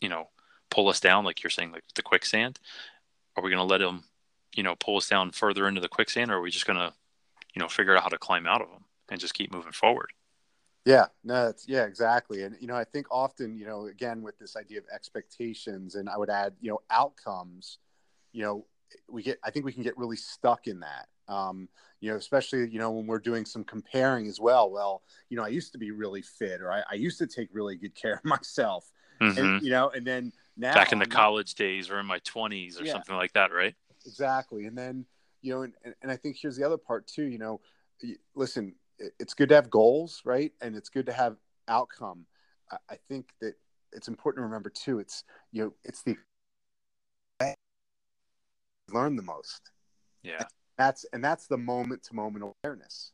you 0.00 0.08
know, 0.08 0.28
pull 0.70 0.88
us 0.88 1.00
down, 1.00 1.24
like 1.24 1.42
you're 1.42 1.50
saying, 1.50 1.72
like 1.72 1.84
the 1.94 2.02
quicksand? 2.02 2.58
Are 3.36 3.42
we 3.42 3.50
going 3.50 3.58
to 3.58 3.64
let 3.64 3.78
them, 3.78 4.04
you 4.54 4.62
know, 4.62 4.74
pull 4.76 4.96
us 4.96 5.08
down 5.08 5.30
further 5.30 5.68
into 5.68 5.80
the 5.80 5.88
quicksand, 5.88 6.30
or 6.30 6.36
are 6.36 6.40
we 6.40 6.50
just 6.50 6.66
going 6.66 6.78
to, 6.78 6.92
you 7.54 7.60
know, 7.60 7.68
figure 7.68 7.96
out 7.96 8.02
how 8.02 8.08
to 8.08 8.18
climb 8.18 8.46
out 8.46 8.60
of 8.60 8.70
them 8.70 8.84
and 9.08 9.20
just 9.20 9.34
keep 9.34 9.52
moving 9.52 9.72
forward? 9.72 10.10
Yeah, 10.84 11.06
no, 11.22 11.46
that's, 11.46 11.68
yeah, 11.68 11.84
exactly. 11.84 12.44
And 12.44 12.56
you 12.60 12.66
know, 12.66 12.74
I 12.74 12.84
think 12.84 13.06
often, 13.10 13.58
you 13.58 13.66
know, 13.66 13.86
again 13.86 14.22
with 14.22 14.38
this 14.38 14.56
idea 14.56 14.78
of 14.78 14.84
expectations, 14.92 15.96
and 15.96 16.08
I 16.08 16.16
would 16.16 16.30
add, 16.30 16.54
you 16.60 16.70
know, 16.70 16.80
outcomes. 16.90 17.78
You 18.32 18.42
know, 18.42 18.66
we 19.08 19.22
get, 19.22 19.38
I 19.44 19.50
think 19.50 19.66
we 19.66 19.72
can 19.72 19.82
get 19.82 19.98
really 19.98 20.16
stuck 20.16 20.66
in 20.66 20.80
that. 20.80 21.08
Um, 21.28 21.68
you 22.00 22.10
know, 22.10 22.16
especially 22.16 22.70
you 22.70 22.78
know 22.78 22.90
when 22.90 23.06
we're 23.06 23.18
doing 23.18 23.44
some 23.44 23.64
comparing 23.64 24.28
as 24.28 24.40
well. 24.40 24.70
Well, 24.70 25.02
you 25.28 25.36
know, 25.36 25.44
I 25.44 25.48
used 25.48 25.72
to 25.72 25.78
be 25.78 25.90
really 25.90 26.22
fit, 26.22 26.62
or 26.62 26.72
I, 26.72 26.82
I 26.90 26.94
used 26.94 27.18
to 27.18 27.26
take 27.26 27.50
really 27.52 27.76
good 27.76 27.94
care 27.94 28.14
of 28.14 28.24
myself, 28.24 28.90
mm-hmm. 29.20 29.38
and, 29.38 29.62
you 29.62 29.70
know, 29.70 29.90
and 29.90 30.06
then 30.06 30.32
now 30.56 30.74
back 30.74 30.92
in 30.92 30.98
the 30.98 31.04
I'm 31.04 31.10
college 31.10 31.54
not, 31.58 31.64
days 31.64 31.90
or 31.90 31.98
in 32.00 32.06
my 32.06 32.18
twenties 32.20 32.80
or 32.80 32.84
yeah, 32.84 32.92
something 32.92 33.16
like 33.16 33.32
that, 33.34 33.52
right? 33.52 33.74
Exactly. 34.06 34.66
And 34.66 34.76
then, 34.76 35.04
you 35.42 35.54
know, 35.54 35.62
and, 35.62 35.74
and 36.02 36.10
I 36.10 36.16
think 36.16 36.36
here's 36.40 36.56
the 36.56 36.64
other 36.64 36.78
part 36.78 37.06
too, 37.06 37.24
you 37.24 37.38
know, 37.38 37.60
listen, 38.34 38.74
it's 39.20 39.34
good 39.34 39.48
to 39.50 39.54
have 39.54 39.70
goals, 39.70 40.22
right? 40.24 40.52
And 40.60 40.74
it's 40.74 40.88
good 40.88 41.06
to 41.06 41.12
have 41.12 41.36
outcome. 41.68 42.26
I 42.70 42.96
think 43.08 43.30
that 43.40 43.54
it's 43.92 44.08
important 44.08 44.42
to 44.42 44.46
remember 44.46 44.70
too, 44.70 44.98
it's, 44.98 45.24
you 45.52 45.64
know, 45.64 45.72
it's 45.84 46.02
the 46.02 46.16
learn 48.92 49.16
the 49.16 49.22
most. 49.22 49.70
Yeah. 50.22 50.38
And 50.38 50.48
that's, 50.76 51.06
and 51.12 51.24
that's 51.24 51.46
the 51.46 51.58
moment 51.58 52.02
to 52.04 52.14
moment 52.14 52.44
awareness. 52.64 53.12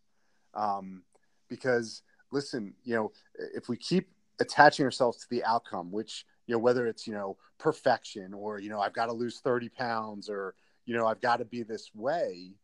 Um, 0.55 1.03
because 1.49 2.03
listen, 2.33 2.75
you 2.85 2.95
know, 2.95 3.13
if 3.55 3.69
we 3.69 3.77
keep 3.77 4.09
attaching 4.41 4.85
ourselves 4.85 5.19
to 5.19 5.27
the 5.31 5.45
outcome, 5.45 5.91
which 5.91 6.25
you 6.47 6.55
know 6.55 6.59
whether 6.59 6.87
it's 6.87 7.07
you 7.07 7.15
know 7.15 7.37
perfection 7.59 8.35
or 8.35 8.59
you 8.59 8.71
know 8.71 8.81
I've 8.81 8.93
got 8.93 9.07
to 9.07 9.13
lose 9.13 9.41
thirty 9.41 9.69
pounds 9.69 10.29
or 10.29 10.55
you 10.87 10.97
know 10.97 11.07
I've 11.07 11.21
got 11.21 11.39
to 11.39 11.45
be 11.45 11.63
this 11.63 11.91
way. 11.95 12.55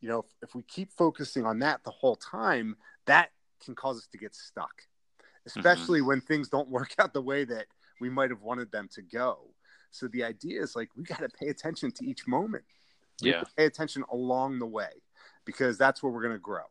You 0.00 0.08
know, 0.08 0.18
if, 0.18 0.48
if 0.48 0.54
we 0.54 0.62
keep 0.62 0.92
focusing 0.92 1.46
on 1.46 1.60
that 1.60 1.82
the 1.84 1.90
whole 1.90 2.16
time, 2.16 2.76
that 3.06 3.30
can 3.64 3.74
cause 3.74 3.96
us 3.96 4.06
to 4.12 4.18
get 4.18 4.34
stuck, 4.34 4.82
especially 5.46 6.00
mm-hmm. 6.00 6.08
when 6.08 6.20
things 6.20 6.48
don't 6.48 6.68
work 6.68 6.94
out 6.98 7.14
the 7.14 7.22
way 7.22 7.44
that 7.44 7.66
we 8.00 8.10
might 8.10 8.30
have 8.30 8.42
wanted 8.42 8.70
them 8.70 8.88
to 8.92 9.02
go. 9.02 9.38
So 9.92 10.08
the 10.08 10.24
idea 10.24 10.60
is 10.60 10.76
like 10.76 10.90
we 10.96 11.04
got 11.04 11.20
to 11.20 11.28
pay 11.28 11.48
attention 11.48 11.90
to 11.92 12.04
each 12.04 12.26
moment. 12.26 12.64
We 13.22 13.30
yeah. 13.30 13.44
pay 13.56 13.64
attention 13.64 14.04
along 14.12 14.58
the 14.58 14.66
way 14.66 14.90
because 15.44 15.78
that's 15.78 16.02
where 16.02 16.12
we're 16.12 16.22
going 16.22 16.34
to 16.34 16.38
grow 16.38 16.64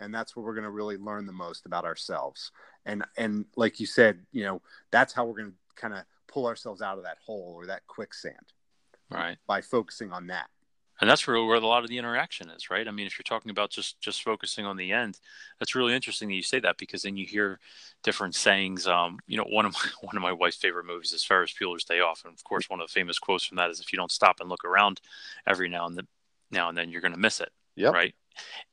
and 0.00 0.14
that's 0.14 0.34
where 0.34 0.44
we're 0.44 0.54
going 0.54 0.64
to 0.64 0.70
really 0.70 0.96
learn 0.96 1.26
the 1.26 1.32
most 1.32 1.66
about 1.66 1.84
ourselves 1.84 2.50
and 2.86 3.04
and 3.16 3.44
like 3.56 3.80
you 3.80 3.86
said 3.86 4.20
you 4.32 4.44
know 4.44 4.60
that's 4.90 5.12
how 5.12 5.24
we're 5.24 5.36
going 5.36 5.52
to 5.52 5.56
kind 5.80 5.94
of 5.94 6.04
pull 6.26 6.46
ourselves 6.46 6.82
out 6.82 6.96
of 6.98 7.04
that 7.04 7.18
hole 7.24 7.54
or 7.56 7.66
that 7.66 7.86
quicksand. 7.86 8.36
Right. 9.10 9.36
By 9.48 9.60
focusing 9.60 10.12
on 10.12 10.28
that. 10.28 10.48
And 11.00 11.08
that's 11.10 11.26
where, 11.26 11.42
where 11.44 11.56
a 11.56 11.60
lot 11.60 11.82
of 11.82 11.88
the 11.88 11.96
interaction 11.98 12.50
is 12.50 12.70
right? 12.70 12.86
I 12.86 12.90
mean 12.90 13.06
if 13.06 13.18
you're 13.18 13.24
talking 13.24 13.50
about 13.50 13.70
just 13.70 14.00
just 14.00 14.22
focusing 14.22 14.66
on 14.66 14.76
the 14.76 14.92
end 14.92 15.18
that's 15.58 15.74
really 15.74 15.94
interesting 15.94 16.28
that 16.28 16.34
you 16.34 16.42
say 16.42 16.60
that 16.60 16.76
because 16.76 17.02
then 17.02 17.16
you 17.16 17.26
hear 17.26 17.58
different 18.02 18.34
sayings. 18.34 18.86
Um 18.86 19.18
you 19.26 19.36
know 19.36 19.46
one 19.50 19.66
of 19.66 19.72
my 19.72 19.90
one 20.02 20.16
of 20.16 20.22
my 20.22 20.32
wife's 20.32 20.56
favorite 20.58 20.86
movies 20.86 21.12
is 21.12 21.24
ferris 21.24 21.54
bueller's 21.60 21.84
day 21.84 22.00
off. 22.00 22.22
And 22.24 22.34
of 22.34 22.44
course 22.44 22.68
one 22.70 22.80
of 22.80 22.86
the 22.88 22.92
famous 22.92 23.18
quotes 23.18 23.44
from 23.44 23.56
that 23.56 23.70
is 23.70 23.80
if 23.80 23.92
you 23.92 23.96
don't 23.96 24.12
stop 24.12 24.40
and 24.40 24.48
look 24.48 24.64
around 24.64 25.00
every 25.46 25.68
now 25.68 25.86
and 25.86 25.96
then 25.96 26.06
now 26.50 26.68
and 26.68 26.76
then 26.78 26.90
you're 26.90 27.00
going 27.00 27.14
to 27.14 27.18
miss 27.18 27.40
it 27.40 27.50
Yeah. 27.76 27.88
right 27.88 28.14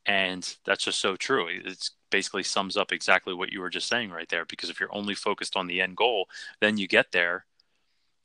and 0.05 0.55
that's 0.65 0.83
just 0.83 0.99
so 0.99 1.15
true. 1.15 1.47
It 1.47 1.89
basically 2.09 2.43
sums 2.43 2.77
up 2.77 2.91
exactly 2.91 3.33
what 3.33 3.51
you 3.51 3.59
were 3.59 3.69
just 3.69 3.87
saying 3.87 4.11
right 4.11 4.29
there. 4.29 4.45
Because 4.45 4.69
if 4.69 4.79
you're 4.79 4.95
only 4.95 5.15
focused 5.15 5.55
on 5.55 5.67
the 5.67 5.81
end 5.81 5.97
goal, 5.97 6.27
then 6.61 6.77
you 6.77 6.87
get 6.87 7.11
there, 7.11 7.45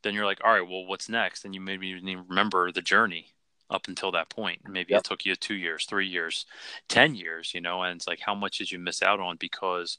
then 0.03 0.15
you're 0.15 0.27
like, 0.27 0.41
all 0.45 0.53
right, 0.53 0.69
well, 0.69 0.87
what's 0.87 1.09
next? 1.09 1.45
And 1.45 1.55
you 1.55 1.61
maybe 1.61 1.89
even 1.89 2.25
remember 2.29 2.71
the 2.73 2.83
journey 2.83 3.29
up 3.71 3.89
until 3.89 4.13
that 4.13 4.29
point. 4.29 4.61
Maybe 4.69 4.93
yep. 4.93 5.01
it 5.01 5.05
took 5.05 5.25
you 5.25 5.35
two 5.35 5.55
years, 5.55 5.87
three 5.87 6.07
years, 6.07 6.47
10 6.89 7.15
years, 7.15 7.53
you 7.55 7.61
know, 7.61 7.83
and 7.83 7.97
it's 7.97 8.07
like, 8.07 8.21
how 8.21 8.35
much 8.35 8.59
did 8.59 8.71
you 8.71 8.79
miss 8.79 9.03
out 9.03 9.21
on 9.21 9.37
because 9.37 9.99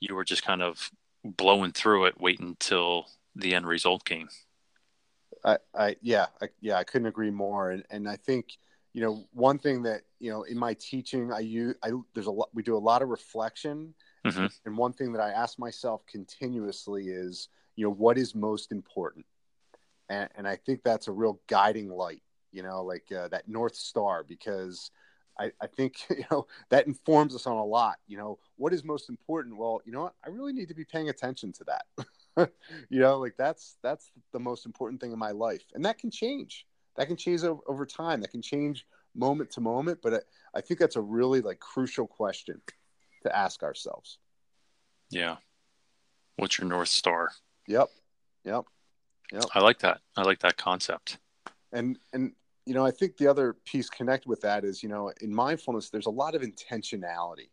you 0.00 0.14
were 0.14 0.24
just 0.24 0.44
kind 0.44 0.62
of 0.62 0.90
blowing 1.24 1.72
through 1.72 2.06
it, 2.06 2.20
waiting 2.20 2.48
until 2.48 3.06
the 3.36 3.54
end 3.54 3.66
result 3.66 4.04
came? 4.04 4.28
I, 5.44 5.58
I 5.74 5.96
yeah, 6.00 6.26
I, 6.40 6.48
yeah, 6.60 6.76
I 6.76 6.84
couldn't 6.84 7.06
agree 7.06 7.30
more. 7.30 7.70
And, 7.70 7.84
and 7.90 8.08
I 8.08 8.16
think, 8.16 8.56
you 8.94 9.02
know, 9.02 9.26
one 9.32 9.58
thing 9.58 9.82
that 9.82 10.02
you 10.20 10.30
know 10.30 10.44
in 10.44 10.56
my 10.56 10.74
teaching, 10.74 11.32
I 11.32 11.40
use 11.40 11.74
I 11.82 11.90
there's 12.14 12.26
a 12.26 12.30
lot 12.30 12.48
we 12.54 12.62
do 12.62 12.76
a 12.76 12.78
lot 12.78 13.02
of 13.02 13.08
reflection, 13.08 13.92
mm-hmm. 14.24 14.46
and 14.64 14.78
one 14.78 14.92
thing 14.92 15.12
that 15.12 15.20
I 15.20 15.30
ask 15.30 15.58
myself 15.58 16.06
continuously 16.06 17.08
is, 17.08 17.48
you 17.74 17.84
know, 17.84 17.92
what 17.92 18.16
is 18.16 18.36
most 18.36 18.70
important, 18.70 19.26
and, 20.08 20.30
and 20.36 20.48
I 20.48 20.56
think 20.56 20.84
that's 20.84 21.08
a 21.08 21.12
real 21.12 21.40
guiding 21.48 21.90
light, 21.90 22.22
you 22.52 22.62
know, 22.62 22.84
like 22.84 23.10
uh, 23.10 23.26
that 23.28 23.48
north 23.48 23.74
star, 23.74 24.22
because 24.22 24.92
I, 25.40 25.50
I 25.60 25.66
think 25.66 25.96
you 26.10 26.24
know 26.30 26.46
that 26.70 26.86
informs 26.86 27.34
us 27.34 27.48
on 27.48 27.56
a 27.56 27.64
lot. 27.64 27.96
You 28.06 28.16
know, 28.16 28.38
what 28.56 28.72
is 28.72 28.84
most 28.84 29.08
important? 29.08 29.56
Well, 29.56 29.80
you 29.84 29.90
know 29.90 30.04
what, 30.04 30.14
I 30.24 30.28
really 30.28 30.52
need 30.52 30.68
to 30.68 30.74
be 30.74 30.84
paying 30.84 31.08
attention 31.08 31.52
to 31.54 31.64
that. 31.64 32.50
you 32.90 33.00
know, 33.00 33.18
like 33.18 33.34
that's 33.36 33.76
that's 33.82 34.12
the 34.32 34.38
most 34.38 34.66
important 34.66 35.00
thing 35.00 35.10
in 35.10 35.18
my 35.18 35.32
life, 35.32 35.64
and 35.74 35.84
that 35.84 35.98
can 35.98 36.12
change 36.12 36.64
that 36.96 37.06
can 37.06 37.16
change 37.16 37.44
over, 37.44 37.60
over 37.66 37.86
time. 37.86 38.20
That 38.20 38.30
can 38.30 38.42
change 38.42 38.86
moment 39.14 39.50
to 39.52 39.60
moment. 39.60 40.00
But 40.02 40.14
I, 40.14 40.18
I 40.58 40.60
think 40.60 40.80
that's 40.80 40.96
a 40.96 41.00
really 41.00 41.40
like 41.40 41.60
crucial 41.60 42.06
question 42.06 42.60
to 43.22 43.36
ask 43.36 43.62
ourselves. 43.62 44.18
Yeah. 45.10 45.36
What's 46.36 46.58
your 46.58 46.68
North 46.68 46.88
Star? 46.88 47.30
Yep. 47.68 47.88
Yep. 48.44 48.64
Yep. 49.32 49.44
I 49.54 49.60
like 49.60 49.78
that. 49.80 50.00
I 50.16 50.22
like 50.22 50.40
that 50.40 50.56
concept. 50.56 51.18
And, 51.72 51.98
and, 52.12 52.32
you 52.66 52.74
know, 52.74 52.84
I 52.84 52.90
think 52.90 53.16
the 53.16 53.26
other 53.26 53.56
piece 53.64 53.90
connect 53.90 54.26
with 54.26 54.40
that 54.42 54.64
is, 54.64 54.82
you 54.82 54.88
know, 54.88 55.12
in 55.20 55.34
mindfulness, 55.34 55.90
there's 55.90 56.06
a 56.06 56.10
lot 56.10 56.34
of 56.34 56.42
intentionality. 56.42 57.50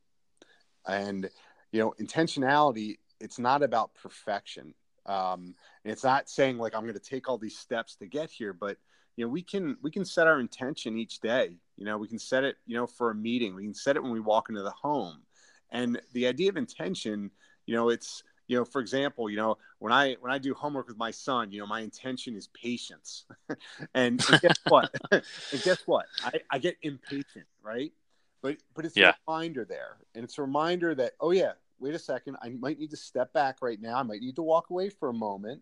And, 0.88 1.30
you 1.71 1.80
know, 1.80 1.93
intentionality, 1.99 2.97
it's 3.19 3.39
not 3.39 3.63
about 3.63 3.93
perfection. 3.95 4.73
Um, 5.06 5.56
and 5.84 5.91
it's 5.91 6.04
not 6.04 6.30
saying 6.30 6.58
like 6.58 6.75
I'm 6.75 6.84
going 6.84 6.93
to 6.93 6.99
take 6.99 7.30
all 7.30 7.38
these 7.38 7.58
steps 7.58 7.95
to 7.97 8.06
get 8.06 8.30
here, 8.30 8.54
but 8.54 8.77
you 9.21 9.27
know 9.27 9.31
we 9.31 9.43
can 9.43 9.77
we 9.84 9.91
can 9.91 10.03
set 10.03 10.25
our 10.25 10.39
intention 10.39 10.97
each 10.97 11.19
day 11.19 11.55
you 11.77 11.86
know 11.86 11.95
we 11.95 12.07
can 12.07 12.17
set 12.17 12.43
it 12.43 12.55
you 12.65 12.75
know 12.75 12.88
for 12.88 13.12
a 13.12 13.15
meeting 13.15 13.53
we 13.53 13.62
can 13.62 13.73
set 13.73 13.95
it 13.95 14.01
when 14.01 14.12
we 14.12 14.19
walk 14.19 14.49
into 14.49 14.63
the 14.63 14.71
home 14.71 15.21
and 15.69 16.01
the 16.13 16.25
idea 16.25 16.49
of 16.49 16.57
intention 16.57 17.29
you 17.67 17.75
know 17.75 17.89
it's 17.89 18.23
you 18.47 18.57
know, 18.57 18.65
for 18.65 18.81
example, 18.81 19.29
you 19.29 19.38
know, 19.38 19.57
when 19.79 19.93
I 19.93 20.17
when 20.19 20.29
I 20.29 20.38
do 20.38 20.53
homework 20.53 20.89
with 20.89 20.97
my 20.97 21.12
son, 21.12 21.53
you 21.53 21.62
know, 21.62 21.65
my 21.67 21.79
intention 21.79 22.36
is 22.36 22.47
patience. 22.47 23.23
and, 23.93 24.21
and, 24.29 24.41
guess 24.41 24.57
what? 24.67 24.93
and 25.12 25.23
guess 25.63 25.84
what? 25.86 26.07
I, 26.21 26.34
I 26.49 26.57
get 26.57 26.75
impatient, 26.81 27.45
right? 27.63 27.93
But 28.41 28.57
but 28.75 28.84
it's 28.84 28.97
yeah. 28.97 29.12
a 29.12 29.13
reminder 29.25 29.63
there. 29.63 29.99
And 30.15 30.25
it's 30.25 30.38
a 30.38 30.41
reminder 30.41 30.93
that, 30.95 31.13
oh 31.21 31.31
yeah, 31.31 31.53
wait 31.79 31.95
a 31.95 31.99
second, 31.99 32.36
I 32.41 32.49
might 32.49 32.77
need 32.77 32.89
to 32.89 32.97
step 32.97 33.31
back 33.31 33.60
right 33.62 33.79
now. 33.79 33.95
I 33.95 34.03
might 34.03 34.19
need 34.19 34.36
to 34.36 34.43
walk 34.43 34.69
away 34.69 34.89
for 34.89 35.07
a 35.07 35.13
moment, 35.13 35.62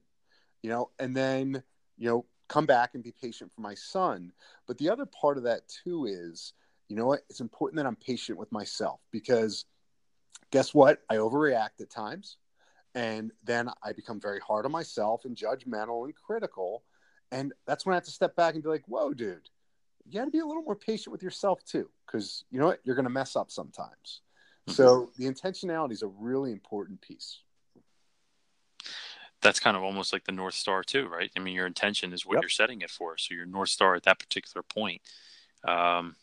you 0.64 0.72
know, 0.72 0.90
and 0.98 1.16
then, 1.16 1.62
you 1.96 2.10
know, 2.10 2.26
come 2.50 2.66
back 2.66 2.96
and 2.96 3.04
be 3.04 3.14
patient 3.14 3.54
for 3.54 3.62
my 3.62 3.76
son. 3.76 4.34
But 4.68 4.78
the 4.78 4.90
other 4.90 5.06
part 5.06 5.38
of 5.38 5.44
that 5.44 5.62
too 5.84 6.06
is, 6.06 6.54
you 6.90 6.96
know 6.96 7.06
what? 7.06 7.22
It's 7.30 7.40
important 7.40 7.78
that 7.78 7.86
I'm 7.86 7.96
patient 7.96 8.38
with 8.38 8.52
myself 8.52 9.00
because 9.12 9.66
guess 10.52 10.74
what? 10.74 11.00
I 11.10 11.16
overreact 11.16 11.80
at 11.80 11.90
times. 11.90 12.38
And 12.96 13.32
then 13.44 13.70
I 13.84 13.94
become 13.94 14.20
very 14.20 14.40
hard 14.40 14.66
on 14.66 14.72
myself 14.72 15.24
and 15.24 15.38
judgmental 15.38 16.06
and 16.06 16.16
critical. 16.16 16.84
And 17.32 17.54
that's 17.68 17.86
when 17.86 17.94
I 17.94 17.98
have 17.98 18.06
to 18.06 18.12
step 18.12 18.36
back 18.36 18.56
and 18.56 18.64
be 18.64 18.70
like, 18.70 18.84
whoa, 18.88 19.14
dude, 19.14 19.48
you 20.06 20.20
got 20.20 20.26
to 20.26 20.32
be 20.32 20.40
a 20.40 20.46
little 20.46 20.64
more 20.64 20.76
patient 20.76 21.12
with 21.12 21.22
yourself 21.22 21.64
too. 21.64 21.88
Because 22.06 22.44
you 22.50 22.60
know 22.60 22.66
what? 22.66 22.80
You're 22.84 22.96
going 22.96 23.04
to 23.04 23.12
mess 23.12 23.36
up 23.36 23.52
sometimes. 23.52 24.22
Mm-hmm. 24.68 24.74
So 24.74 25.12
the 25.18 25.26
intentionality 25.26 25.92
is 25.92 26.02
a 26.02 26.08
really 26.08 26.52
important 26.52 27.00
piece 27.00 27.42
that's 29.42 29.60
kind 29.60 29.78
of 29.78 29.84
almost 29.84 30.12
like 30.12 30.26
the 30.26 30.32
north 30.32 30.54
star 30.54 30.84
too 30.84 31.08
right? 31.08 31.32
I 31.36 31.40
mean 31.40 31.56
your 31.56 31.68
intention 31.68 32.14
is 32.14 32.26
what 32.26 32.36
yep. 32.36 32.44
you're 32.44 32.50
setting 32.50 32.82
it 32.82 32.90
for. 32.90 33.18
So 33.18 33.34
your 33.34 33.46
north 33.46 33.70
star 33.70 33.96
at 33.96 34.04
that 34.04 34.20
particular 34.20 34.64
point 34.64 35.02
um, 35.68 36.16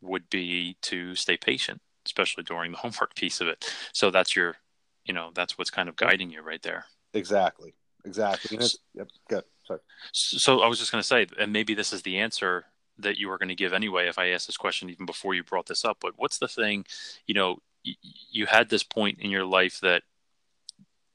would 0.00 0.28
be 0.30 0.76
to 0.82 1.14
stay 1.14 1.36
patient 1.36 1.80
especially 2.06 2.44
during 2.44 2.72
the 2.72 2.78
homework 2.78 3.14
piece 3.14 3.40
of 3.40 3.48
it. 3.48 3.72
So 3.92 4.10
that's 4.10 4.34
your 4.34 4.56
you 5.04 5.14
know 5.14 5.30
that's 5.34 5.58
what's 5.58 5.70
kind 5.70 5.88
of 5.88 5.96
guiding 5.96 6.30
you 6.30 6.42
right 6.42 6.62
there. 6.62 6.84
Exactly. 7.14 7.74
Exactly. 8.04 8.58
Yep 8.94 9.08
good 9.28 9.44
Sorry. 9.64 9.80
so 10.12 10.60
i 10.60 10.66
was 10.66 10.78
just 10.78 10.92
going 10.92 11.00
to 11.02 11.06
say 11.06 11.26
and 11.38 11.52
maybe 11.52 11.74
this 11.74 11.92
is 11.92 12.02
the 12.02 12.18
answer 12.18 12.64
that 12.98 13.16
you 13.16 13.28
were 13.28 13.38
going 13.38 13.48
to 13.48 13.54
give 13.54 13.72
anyway 13.72 14.08
if 14.08 14.18
i 14.18 14.28
asked 14.28 14.46
this 14.46 14.56
question 14.56 14.90
even 14.90 15.06
before 15.06 15.34
you 15.34 15.42
brought 15.42 15.66
this 15.66 15.84
up 15.84 15.98
but 16.00 16.14
what's 16.16 16.38
the 16.38 16.48
thing 16.48 16.84
you 17.26 17.34
know 17.34 17.58
you 17.82 18.44
had 18.44 18.68
this 18.68 18.82
point 18.82 19.18
in 19.20 19.30
your 19.30 19.44
life 19.44 19.80
that 19.80 20.02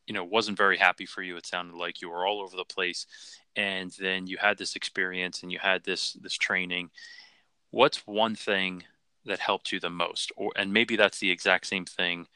you 0.07 0.13
know 0.13 0.23
wasn't 0.23 0.57
very 0.57 0.77
happy 0.77 1.05
for 1.05 1.21
you 1.21 1.37
it 1.37 1.45
sounded 1.45 1.75
like 1.75 2.01
you 2.01 2.09
were 2.09 2.25
all 2.25 2.41
over 2.41 2.55
the 2.55 2.65
place 2.65 3.07
and 3.55 3.91
then 3.99 4.27
you 4.27 4.37
had 4.37 4.57
this 4.57 4.75
experience 4.75 5.43
and 5.43 5.51
you 5.51 5.59
had 5.59 5.83
this 5.83 6.13
this 6.13 6.33
training. 6.33 6.89
What's 7.71 8.05
one 8.07 8.35
thing 8.35 8.83
that 9.25 9.39
helped 9.39 9.71
you 9.71 9.79
the 9.79 9.89
most? 9.89 10.31
Or 10.37 10.51
and 10.55 10.71
maybe 10.73 10.95
that's 10.95 11.19
the 11.19 11.31
exact 11.31 11.67
same 11.67 11.85
thing 11.85 12.27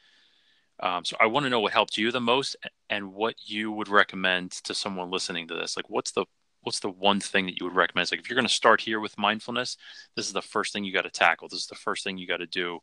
um, 0.82 1.04
so 1.04 1.14
i 1.20 1.26
want 1.26 1.44
to 1.44 1.50
know 1.50 1.60
what 1.60 1.72
helped 1.72 1.98
you 1.98 2.10
the 2.10 2.20
most 2.20 2.56
and 2.88 3.12
what 3.12 3.34
you 3.44 3.70
would 3.70 3.88
recommend 3.88 4.50
to 4.50 4.74
someone 4.74 5.10
listening 5.10 5.46
to 5.48 5.54
this. 5.54 5.76
Like 5.76 5.88
what's 5.88 6.10
the 6.10 6.26
what's 6.62 6.80
the 6.80 6.90
one 6.90 7.20
thing 7.20 7.46
that 7.46 7.58
you 7.58 7.66
would 7.66 7.74
recommend? 7.74 8.04
It's 8.04 8.12
like 8.12 8.20
if 8.20 8.28
you're 8.28 8.36
going 8.36 8.48
to 8.48 8.52
start 8.52 8.80
here 8.80 9.00
with 9.00 9.16
mindfulness 9.16 9.76
this 10.16 10.26
is 10.26 10.32
the 10.32 10.42
first 10.42 10.72
thing 10.72 10.84
you 10.84 10.92
got 10.92 11.02
to 11.02 11.10
tackle. 11.10 11.48
This 11.48 11.60
is 11.60 11.66
the 11.66 11.74
first 11.74 12.04
thing 12.04 12.18
you 12.18 12.26
got 12.26 12.38
to 12.38 12.46
do 12.46 12.80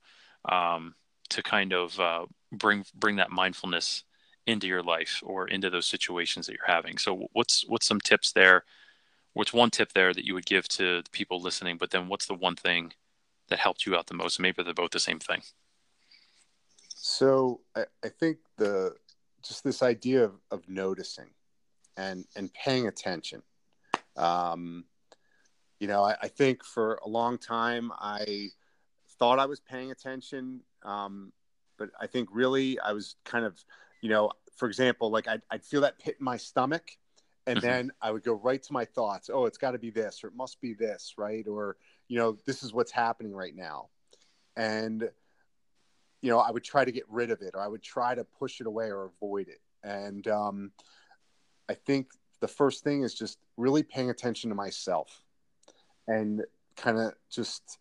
um, 0.49 0.95
to 1.29 1.43
kind 1.43 1.73
of 1.73 1.99
uh, 1.99 2.25
bring 2.51 2.85
bring 2.95 3.17
that 3.17 3.31
mindfulness 3.31 4.03
into 4.47 4.65
your 4.65 4.81
life 4.81 5.21
or 5.23 5.47
into 5.47 5.69
those 5.69 5.85
situations 5.85 6.47
that 6.47 6.53
you're 6.53 6.75
having. 6.75 6.97
So 6.97 7.27
what's 7.33 7.65
what's 7.67 7.85
some 7.85 7.99
tips 7.99 8.31
there? 8.31 8.63
What's 9.33 9.53
one 9.53 9.69
tip 9.69 9.93
there 9.93 10.13
that 10.13 10.25
you 10.25 10.33
would 10.33 10.47
give 10.47 10.67
to 10.69 11.03
people 11.11 11.39
listening? 11.39 11.77
But 11.77 11.91
then 11.91 12.07
what's 12.07 12.25
the 12.25 12.33
one 12.33 12.55
thing 12.55 12.93
that 13.49 13.59
helped 13.59 13.85
you 13.85 13.95
out 13.95 14.07
the 14.07 14.15
most? 14.15 14.39
Maybe 14.39 14.63
they're 14.63 14.73
both 14.73 14.91
the 14.91 14.99
same 14.99 15.19
thing. 15.19 15.43
So 16.95 17.61
I, 17.75 17.83
I 18.03 18.09
think 18.09 18.37
the 18.57 18.95
just 19.43 19.63
this 19.63 19.83
idea 19.83 20.23
of, 20.23 20.33
of 20.49 20.67
noticing 20.67 21.29
and 21.97 22.25
and 22.35 22.51
paying 22.53 22.87
attention. 22.87 23.43
Um, 24.15 24.85
you 25.79 25.87
know, 25.87 26.03
I, 26.03 26.15
I, 26.23 26.27
think 26.27 26.63
for 26.63 26.99
a 27.05 27.07
long 27.07 27.37
time 27.37 27.91
I 27.99 28.47
thought 29.19 29.37
I 29.37 29.45
was 29.45 29.59
paying 29.59 29.91
attention, 29.91 30.61
um, 30.83 31.31
but 31.77 31.91
I 32.01 32.07
think 32.07 32.29
really 32.31 32.79
I 32.79 32.93
was 32.93 33.15
kind 33.25 33.45
of 33.45 33.63
you 34.01 34.09
know, 34.09 34.31
for 34.55 34.67
example, 34.67 35.09
like 35.11 35.27
I'd, 35.27 35.41
I'd 35.51 35.63
feel 35.63 35.81
that 35.81 35.99
pit 35.99 36.17
in 36.19 36.25
my 36.25 36.37
stomach 36.37 36.91
and 37.45 37.59
mm-hmm. 37.59 37.67
then 37.67 37.91
I 38.01 38.11
would 38.11 38.23
go 38.23 38.33
right 38.33 38.61
to 38.61 38.73
my 38.73 38.85
thoughts. 38.85 39.29
Oh, 39.33 39.45
it's 39.45 39.57
got 39.57 39.71
to 39.71 39.79
be 39.79 39.89
this, 39.89 40.23
or 40.23 40.27
it 40.27 40.35
must 40.35 40.59
be 40.59 40.73
this, 40.73 41.13
right? 41.17 41.47
Or, 41.47 41.77
you 42.07 42.17
know, 42.17 42.37
this 42.45 42.61
is 42.61 42.73
what's 42.73 42.91
happening 42.91 43.33
right 43.33 43.55
now. 43.55 43.89
And, 44.57 45.09
you 46.21 46.29
know, 46.29 46.39
I 46.39 46.51
would 46.51 46.63
try 46.63 46.83
to 46.83 46.91
get 46.91 47.05
rid 47.09 47.31
of 47.31 47.41
it 47.41 47.51
or 47.53 47.61
I 47.61 47.67
would 47.67 47.83
try 47.83 48.15
to 48.15 48.23
push 48.23 48.59
it 48.59 48.67
away 48.67 48.91
or 48.91 49.05
avoid 49.05 49.47
it. 49.47 49.61
And 49.83 50.27
um, 50.27 50.71
I 51.69 51.75
think 51.75 52.07
the 52.41 52.47
first 52.47 52.83
thing 52.83 53.03
is 53.03 53.13
just 53.13 53.37
really 53.55 53.83
paying 53.83 54.09
attention 54.09 54.49
to 54.49 54.55
myself 54.55 55.23
and 56.07 56.43
kind 56.75 56.97
of 56.97 57.13
just 57.29 57.79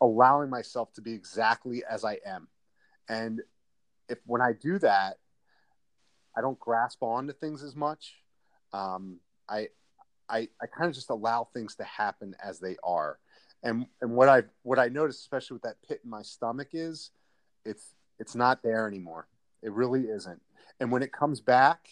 allowing 0.00 0.50
myself 0.50 0.92
to 0.94 1.00
be 1.00 1.12
exactly 1.14 1.84
as 1.88 2.04
I 2.04 2.18
am. 2.26 2.48
And 3.08 3.40
if 4.12 4.18
when 4.26 4.42
I 4.42 4.52
do 4.52 4.78
that, 4.78 5.16
I 6.36 6.40
don't 6.40 6.60
grasp 6.60 7.02
on 7.02 7.26
to 7.26 7.32
things 7.32 7.62
as 7.62 7.74
much. 7.74 8.14
Um, 8.72 9.20
I, 9.48 9.68
I, 10.28 10.48
I 10.60 10.66
kind 10.66 10.88
of 10.88 10.94
just 10.94 11.10
allow 11.10 11.48
things 11.52 11.74
to 11.76 11.84
happen 11.84 12.36
as 12.42 12.60
they 12.60 12.76
are. 12.84 13.18
And, 13.62 13.86
and 14.00 14.12
what 14.12 14.28
I, 14.28 14.42
what 14.62 14.78
I 14.78 14.88
notice, 14.88 15.18
especially 15.20 15.54
with 15.54 15.62
that 15.62 15.76
pit 15.86 16.00
in 16.04 16.10
my 16.10 16.22
stomach 16.22 16.68
is 16.72 17.10
it's, 17.64 17.94
it's 18.18 18.34
not 18.34 18.62
there 18.62 18.86
anymore. 18.86 19.28
It 19.62 19.72
really 19.72 20.02
isn't. 20.02 20.40
And 20.78 20.92
when 20.92 21.02
it 21.02 21.12
comes 21.12 21.40
back, 21.40 21.88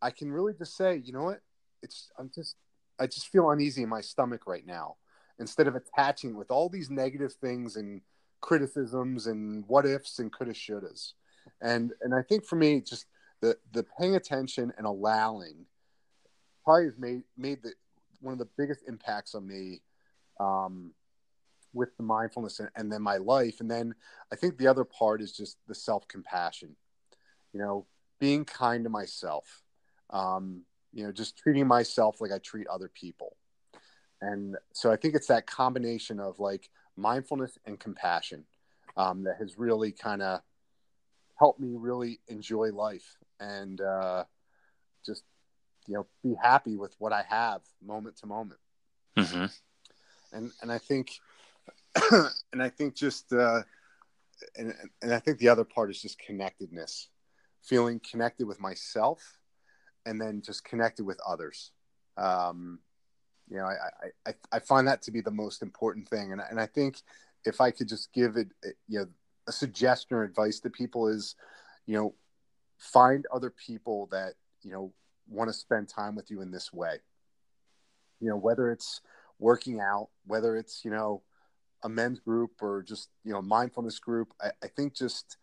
I 0.00 0.10
can 0.10 0.30
really 0.30 0.52
just 0.52 0.76
say, 0.76 1.00
you 1.04 1.12
know 1.12 1.24
what? 1.24 1.40
It's, 1.82 2.10
I'm 2.18 2.30
just, 2.34 2.56
I 2.98 3.06
just 3.06 3.28
feel 3.28 3.50
uneasy 3.50 3.82
in 3.82 3.88
my 3.88 4.00
stomach 4.00 4.46
right 4.46 4.66
now 4.66 4.96
instead 5.38 5.66
of 5.66 5.74
attaching 5.74 6.36
with 6.36 6.50
all 6.50 6.68
these 6.68 6.90
negative 6.90 7.32
things 7.34 7.76
and 7.76 8.02
criticisms 8.40 9.26
and 9.26 9.64
what 9.66 9.86
ifs 9.86 10.18
and 10.18 10.32
coulda 10.32 10.52
shouldas 10.52 11.12
and 11.60 11.92
and 12.00 12.14
I 12.14 12.22
think 12.22 12.44
for 12.44 12.56
me, 12.56 12.80
just 12.80 13.06
the 13.40 13.56
the 13.72 13.84
paying 13.98 14.16
attention 14.16 14.72
and 14.76 14.86
allowing 14.86 15.66
probably 16.64 16.86
has 16.86 16.98
made 16.98 17.22
made 17.36 17.62
the 17.62 17.72
one 18.20 18.32
of 18.32 18.38
the 18.38 18.48
biggest 18.56 18.80
impacts 18.88 19.34
on 19.34 19.46
me 19.46 19.82
um, 20.40 20.92
with 21.72 21.96
the 21.96 22.02
mindfulness 22.02 22.60
and, 22.60 22.70
and 22.76 22.90
then 22.90 23.02
my 23.02 23.18
life. 23.18 23.60
And 23.60 23.70
then 23.70 23.94
I 24.32 24.36
think 24.36 24.56
the 24.56 24.66
other 24.66 24.84
part 24.84 25.20
is 25.20 25.32
just 25.32 25.58
the 25.68 25.74
self 25.74 26.06
compassion. 26.08 26.76
You 27.52 27.60
know, 27.60 27.86
being 28.18 28.44
kind 28.44 28.84
to 28.84 28.90
myself. 28.90 29.62
Um, 30.10 30.62
you 30.92 31.04
know, 31.04 31.12
just 31.12 31.36
treating 31.36 31.66
myself 31.66 32.20
like 32.20 32.32
I 32.32 32.38
treat 32.38 32.66
other 32.68 32.90
people. 32.92 33.36
And 34.22 34.56
so 34.72 34.90
I 34.90 34.96
think 34.96 35.14
it's 35.14 35.26
that 35.26 35.46
combination 35.46 36.20
of 36.20 36.38
like 36.38 36.70
mindfulness 36.96 37.58
and 37.66 37.78
compassion 37.78 38.44
um, 38.96 39.24
that 39.24 39.36
has 39.38 39.58
really 39.58 39.92
kind 39.92 40.22
of 40.22 40.40
helped 41.36 41.60
me 41.60 41.74
really 41.76 42.20
enjoy 42.28 42.72
life 42.72 43.16
and 43.38 43.80
uh, 43.80 44.24
just 45.04 45.22
you 45.86 45.94
know 45.94 46.06
be 46.22 46.34
happy 46.42 46.76
with 46.76 46.94
what 46.98 47.12
I 47.12 47.22
have 47.28 47.62
moment 47.84 48.16
to 48.18 48.26
moment. 48.26 48.60
Mm-hmm. 49.16 49.46
And 50.32 50.52
and 50.62 50.72
I 50.72 50.78
think 50.78 51.12
and 52.52 52.62
I 52.62 52.68
think 52.68 52.94
just 52.94 53.32
uh, 53.32 53.62
and 54.56 54.74
and 55.02 55.12
I 55.12 55.18
think 55.18 55.38
the 55.38 55.48
other 55.48 55.64
part 55.64 55.90
is 55.90 56.00
just 56.00 56.18
connectedness, 56.18 57.08
feeling 57.62 58.00
connected 58.00 58.46
with 58.46 58.60
myself, 58.60 59.38
and 60.04 60.20
then 60.20 60.42
just 60.42 60.64
connected 60.64 61.04
with 61.04 61.18
others. 61.26 61.72
Um, 62.16 62.80
you 63.48 63.58
know, 63.58 63.66
I, 63.66 64.30
I 64.30 64.34
I 64.52 64.58
find 64.58 64.88
that 64.88 65.02
to 65.02 65.10
be 65.10 65.20
the 65.20 65.30
most 65.30 65.62
important 65.62 66.08
thing, 66.08 66.32
and 66.32 66.40
and 66.50 66.60
I 66.60 66.66
think 66.66 66.98
if 67.44 67.60
I 67.60 67.70
could 67.70 67.88
just 67.88 68.12
give 68.12 68.36
it, 68.36 68.48
you 68.88 69.00
know, 69.00 69.06
a 69.48 69.52
suggestion 69.52 70.16
or 70.16 70.22
advice 70.22 70.60
to 70.60 70.70
people 70.70 71.08
is, 71.08 71.34
you 71.86 71.96
know, 71.96 72.14
find 72.78 73.26
other 73.32 73.50
people 73.50 74.08
that, 74.10 74.34
you 74.62 74.72
know, 74.72 74.92
want 75.28 75.48
to 75.48 75.54
spend 75.54 75.88
time 75.88 76.14
with 76.14 76.30
you 76.30 76.40
in 76.40 76.50
this 76.50 76.72
way. 76.72 76.96
You 78.20 78.30
know, 78.30 78.36
whether 78.36 78.70
it's 78.70 79.00
working 79.38 79.80
out, 79.80 80.08
whether 80.26 80.56
it's, 80.56 80.84
you 80.84 80.90
know, 80.90 81.22
a 81.82 81.88
men's 81.88 82.20
group 82.20 82.62
or 82.62 82.82
just, 82.82 83.10
you 83.24 83.32
know, 83.32 83.42
mindfulness 83.42 83.98
group. 83.98 84.32
I, 84.40 84.50
I 84.62 84.68
think 84.68 84.94
just, 84.94 85.36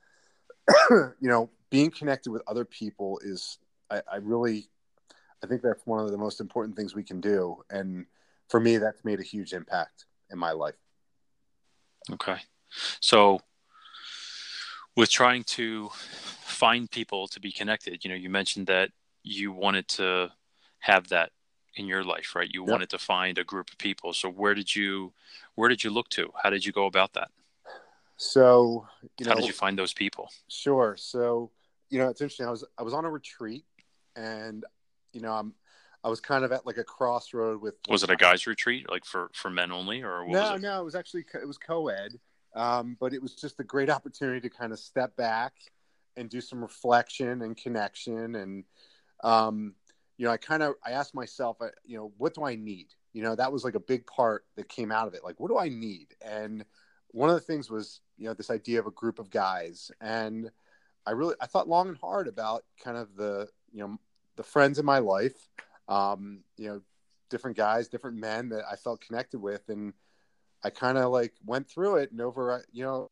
you 0.89 1.13
know, 1.21 1.49
being 1.69 1.91
connected 1.91 2.31
with 2.31 2.41
other 2.47 2.65
people 2.65 3.19
is, 3.23 3.57
I, 3.89 4.01
I 4.11 4.15
really, 4.17 4.69
I 5.43 5.47
think 5.47 5.61
that's 5.61 5.85
one 5.85 6.03
of 6.03 6.11
the 6.11 6.17
most 6.17 6.41
important 6.41 6.75
things 6.75 6.95
we 6.95 7.03
can 7.03 7.21
do. 7.21 7.57
And 7.69 8.05
for 8.49 8.59
me, 8.59 8.77
that's 8.77 9.03
made 9.05 9.19
a 9.19 9.23
huge 9.23 9.53
impact 9.53 10.05
in 10.31 10.37
my 10.37 10.51
life. 10.51 10.75
Okay. 12.11 12.37
So 12.99 13.39
with 14.95 15.09
trying 15.09 15.43
to 15.43 15.89
find 16.41 16.89
people 16.89 17.27
to 17.27 17.39
be 17.39 17.51
connected 17.51 18.03
you 18.03 18.09
know 18.09 18.15
you 18.15 18.29
mentioned 18.29 18.67
that 18.67 18.89
you 19.23 19.51
wanted 19.51 19.87
to 19.87 20.29
have 20.79 21.07
that 21.09 21.31
in 21.75 21.85
your 21.85 22.03
life 22.03 22.35
right 22.35 22.49
you 22.53 22.61
yep. 22.61 22.69
wanted 22.69 22.89
to 22.89 22.97
find 22.97 23.37
a 23.37 23.43
group 23.43 23.69
of 23.71 23.77
people 23.77 24.13
so 24.13 24.29
where 24.29 24.53
did 24.53 24.75
you 24.75 25.11
where 25.55 25.69
did 25.69 25.83
you 25.83 25.89
look 25.89 26.09
to 26.09 26.29
how 26.41 26.49
did 26.49 26.65
you 26.65 26.71
go 26.71 26.85
about 26.85 27.13
that 27.13 27.29
so 28.17 28.85
you 29.17 29.25
know, 29.25 29.31
how 29.31 29.35
did 29.35 29.47
you 29.47 29.53
find 29.53 29.77
those 29.77 29.93
people 29.93 30.29
sure 30.47 30.95
so 30.97 31.49
you 31.93 31.99
know, 31.99 32.09
it's 32.09 32.21
interesting. 32.21 32.47
I 32.47 32.49
was 32.49 32.65
I 32.75 32.81
was 32.81 32.95
on 32.95 33.05
a 33.05 33.09
retreat, 33.09 33.65
and 34.15 34.65
you 35.13 35.21
know, 35.21 35.31
I'm 35.31 35.53
I 36.03 36.09
was 36.09 36.19
kind 36.19 36.43
of 36.43 36.51
at 36.51 36.65
like 36.65 36.77
a 36.77 36.83
crossroad 36.83 37.61
with. 37.61 37.75
Was 37.87 38.01
it 38.01 38.09
a 38.09 38.15
guys' 38.15 38.47
retreat, 38.47 38.89
like 38.89 39.05
for 39.05 39.29
for 39.33 39.51
men 39.51 39.71
only, 39.71 40.01
or 40.01 40.25
no? 40.27 40.55
it? 40.55 40.61
No, 40.61 40.81
it 40.81 40.83
was 40.83 40.95
actually 40.95 41.23
it 41.35 41.47
was 41.47 41.59
co-ed, 41.59 42.19
um, 42.55 42.97
but 42.99 43.13
it 43.13 43.21
was 43.21 43.35
just 43.35 43.59
a 43.59 43.63
great 43.63 43.89
opportunity 43.89 44.41
to 44.41 44.49
kind 44.49 44.71
of 44.71 44.79
step 44.79 45.15
back 45.15 45.53
and 46.15 46.29
do 46.29 46.41
some 46.41 46.61
reflection 46.61 47.41
and 47.41 47.57
connection, 47.57 48.35
and 48.35 48.63
um, 49.23 49.73
you 50.17 50.25
know, 50.25 50.31
I 50.31 50.37
kind 50.37 50.63
of 50.63 50.75
I 50.85 50.91
asked 50.91 51.15
myself, 51.15 51.57
you 51.85 51.97
know, 51.97 52.11
what 52.17 52.33
do 52.33 52.43
I 52.43 52.55
need? 52.55 52.87
You 53.13 53.23
know, 53.23 53.35
that 53.35 53.51
was 53.51 53.63
like 53.63 53.75
a 53.75 53.79
big 53.79 54.05
part 54.07 54.45
that 54.55 54.69
came 54.69 54.91
out 54.91 55.07
of 55.07 55.13
it. 55.13 55.23
Like, 55.23 55.39
what 55.39 55.49
do 55.49 55.57
I 55.57 55.69
need? 55.69 56.07
And 56.21 56.65
one 57.09 57.29
of 57.29 57.35
the 57.35 57.41
things 57.41 57.69
was, 57.69 58.01
you 58.17 58.25
know, 58.25 58.33
this 58.33 58.49
idea 58.49 58.79
of 58.79 58.87
a 58.87 58.91
group 58.91 59.19
of 59.19 59.29
guys, 59.29 59.91
and 60.01 60.49
I 61.05 61.11
really 61.11 61.35
I 61.41 61.45
thought 61.45 61.67
long 61.67 61.89
and 61.89 61.97
hard 61.97 62.27
about 62.27 62.63
kind 62.83 62.97
of 62.97 63.15
the 63.15 63.47
you 63.71 63.79
know 63.79 63.97
the 64.35 64.43
friends 64.43 64.79
in 64.79 64.85
my 64.85 64.99
life 64.99 65.49
um, 65.87 66.39
you 66.57 66.67
know, 66.67 66.81
different 67.29 67.57
guys, 67.57 67.87
different 67.87 68.17
men 68.17 68.49
that 68.49 68.63
I 68.69 68.75
felt 68.75 69.01
connected 69.01 69.39
with, 69.39 69.69
and 69.69 69.93
I 70.63 70.69
kind 70.69 70.97
of 70.97 71.11
like 71.11 71.33
went 71.45 71.69
through 71.69 71.97
it 71.97 72.11
and 72.11 72.21
over, 72.21 72.53
uh, 72.53 72.59
you 72.71 72.83
know, 72.83 73.09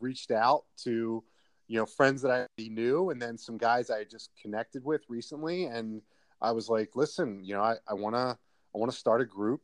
reached 0.00 0.30
out 0.30 0.64
to, 0.84 1.22
you 1.66 1.78
know, 1.78 1.86
friends 1.86 2.22
that 2.22 2.48
I 2.58 2.68
knew, 2.68 3.10
and 3.10 3.20
then 3.20 3.38
some 3.38 3.58
guys 3.58 3.90
I 3.90 4.04
just 4.04 4.30
connected 4.40 4.84
with 4.84 5.02
recently, 5.08 5.64
and 5.64 6.02
I 6.40 6.52
was 6.52 6.68
like, 6.68 6.90
listen, 6.94 7.42
you 7.42 7.54
know, 7.54 7.62
I, 7.62 7.76
I 7.88 7.94
wanna, 7.94 8.38
I 8.74 8.78
wanna 8.78 8.92
start 8.92 9.20
a 9.20 9.26
group, 9.26 9.62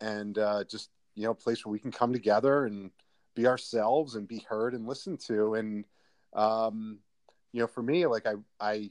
and 0.00 0.38
uh, 0.38 0.64
just 0.64 0.90
you 1.14 1.24
know, 1.24 1.32
a 1.32 1.34
place 1.34 1.64
where 1.64 1.72
we 1.72 1.78
can 1.78 1.92
come 1.92 2.12
together 2.12 2.66
and 2.66 2.90
be 3.34 3.46
ourselves 3.46 4.14
and 4.14 4.28
be 4.28 4.44
heard 4.48 4.74
and 4.74 4.86
listened 4.86 5.20
to, 5.20 5.54
and 5.54 5.84
um, 6.34 6.98
you 7.52 7.60
know, 7.60 7.66
for 7.66 7.82
me, 7.82 8.06
like 8.06 8.26
I, 8.26 8.34
I 8.60 8.90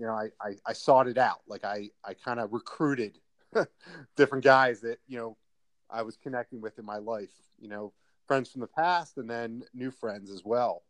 you 0.00 0.06
know, 0.06 0.12
I, 0.12 0.30
I, 0.40 0.56
I 0.66 0.72
sought 0.72 1.08
it 1.08 1.18
out. 1.18 1.40
Like 1.46 1.64
I, 1.64 1.90
I 2.04 2.14
kind 2.14 2.40
of 2.40 2.52
recruited 2.52 3.18
different 4.16 4.44
guys 4.44 4.80
that, 4.80 4.98
you 5.06 5.18
know, 5.18 5.36
I 5.92 6.02
was 6.02 6.16
connecting 6.16 6.60
with 6.60 6.78
in 6.78 6.84
my 6.84 6.98
life, 6.98 7.30
you 7.58 7.68
know, 7.68 7.92
friends 8.26 8.50
from 8.50 8.60
the 8.60 8.66
past 8.66 9.18
and 9.18 9.28
then 9.28 9.64
new 9.74 9.90
friends 9.90 10.30
as 10.30 10.44
well. 10.44 10.82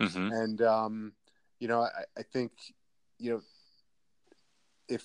Mm-hmm. 0.00 0.32
And, 0.32 0.62
um, 0.62 1.12
you 1.60 1.68
know, 1.68 1.82
I, 1.82 2.04
I 2.16 2.22
think, 2.22 2.52
you 3.18 3.32
know, 3.32 3.40
if 4.88 5.04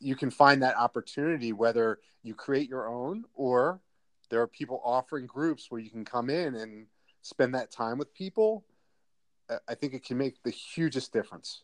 you 0.00 0.16
can 0.16 0.30
find 0.30 0.62
that 0.62 0.76
opportunity, 0.76 1.52
whether 1.52 1.98
you 2.22 2.34
create 2.34 2.68
your 2.68 2.88
own 2.88 3.24
or 3.34 3.80
there 4.30 4.40
are 4.40 4.46
people 4.46 4.80
offering 4.84 5.26
groups 5.26 5.70
where 5.70 5.80
you 5.80 5.90
can 5.90 6.04
come 6.04 6.30
in 6.30 6.54
and 6.56 6.86
spend 7.22 7.54
that 7.54 7.70
time 7.70 7.98
with 7.98 8.12
people, 8.12 8.64
I 9.66 9.74
think 9.74 9.94
it 9.94 10.04
can 10.04 10.18
make 10.18 10.42
the 10.42 10.50
hugest 10.50 11.12
difference 11.12 11.62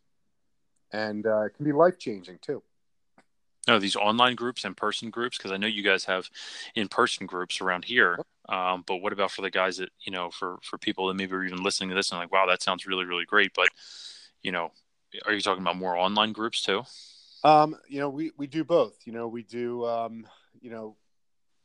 and 0.91 1.27
uh, 1.27 1.43
it 1.43 1.55
can 1.55 1.65
be 1.65 1.73
life 1.73 1.99
changing 1.99 2.39
too. 2.41 2.63
No, 3.67 3.79
these 3.79 3.97
online 3.97 4.35
groups 4.35 4.65
and 4.65 4.77
person 4.77 5.11
groups, 5.11 5.39
because 5.39 5.51
I 5.51 5.57
know 5.57 5.67
you 5.67 5.83
guys 5.83 6.05
have 6.05 6.29
in 6.75 6.89
person 6.89 7.27
groups 7.27 7.61
around 7.61 7.85
here. 7.85 8.19
Um, 8.49 8.85
but 8.87 8.97
what 8.97 9.13
about 9.13 9.31
for 9.31 9.43
the 9.43 9.51
guys 9.51 9.79
that 9.79 9.91
you 10.05 10.13
know, 10.13 10.31
for 10.31 10.59
for 10.63 10.77
people 10.79 11.09
that 11.09 11.15
maybe 11.15 11.33
are 11.33 11.45
even 11.45 11.63
listening 11.63 11.89
to 11.91 11.95
this 11.95 12.11
and 12.11 12.21
like, 12.21 12.33
wow, 12.33 12.47
that 12.47 12.63
sounds 12.63 12.87
really 12.87 13.05
really 13.05 13.25
great. 13.25 13.53
But 13.55 13.69
you 14.43 14.53
know, 14.53 14.71
are 15.25 15.33
you 15.33 15.41
talking 15.41 15.63
about 15.63 15.77
more 15.77 15.97
online 15.97 16.33
groups 16.33 16.63
too? 16.63 16.83
Um, 17.43 17.77
you 17.89 18.01
know, 18.01 18.11
we 18.11 18.33
we 18.37 18.47
do 18.47 18.65
both. 18.65 18.97
You 19.07 19.13
know, 19.13 19.29
we 19.29 19.43
do 19.43 19.85
um, 19.87 20.27
you 20.61 20.71
know, 20.71 20.97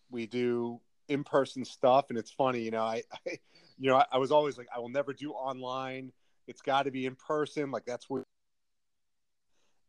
we 0.09 0.25
do 0.25 0.79
in 1.09 1.23
person 1.23 1.65
stuff, 1.65 2.05
and 2.09 2.17
it's 2.17 2.31
funny. 2.31 2.61
You 2.61 2.71
know, 2.71 2.83
I, 2.83 3.03
I 3.27 3.39
you 3.77 3.89
know, 3.89 3.97
I, 3.97 4.05
I 4.13 4.17
was 4.17 4.31
always 4.31 4.57
like, 4.57 4.67
I 4.75 4.79
will 4.79 4.89
never 4.89 5.13
do 5.13 5.31
online. 5.31 6.11
It's 6.47 6.61
got 6.61 6.83
to 6.83 6.91
be 6.91 7.05
in 7.05 7.15
person. 7.15 7.71
Like 7.71 7.85
that's 7.85 8.09
what 8.09 8.23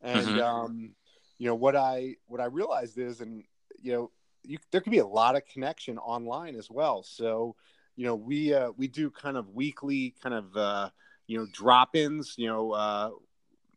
and 0.03 0.27
mm-hmm. 0.27 0.41
um, 0.41 0.95
you 1.41 1.47
know 1.47 1.55
what 1.55 1.75
I 1.75 2.17
what 2.27 2.41
I 2.41 2.45
realized 2.45 2.99
is, 2.99 3.23
and 3.23 3.43
you 3.81 3.93
know, 3.93 4.11
you, 4.45 4.59
there 4.71 4.83
can 4.83 4.93
be 4.93 4.99
a 4.99 5.07
lot 5.07 5.37
of 5.37 5.47
connection 5.47 5.97
online 5.97 6.55
as 6.55 6.71
well. 6.71 7.03
So 7.03 7.57
you 7.97 8.05
know, 8.05 8.15
we 8.15 8.53
uh, 8.53 8.73
we 8.77 8.89
do 8.89 9.11
kind 9.11 9.39
of 9.39 9.49
weekly 9.49 10.15
kind 10.23 10.35
of 10.35 10.55
uh, 10.55 10.91
you 11.27 11.39
know 11.39 11.47
drop-ins. 11.51 12.35
You 12.37 12.49
know, 12.49 12.73
uh, 12.73 13.11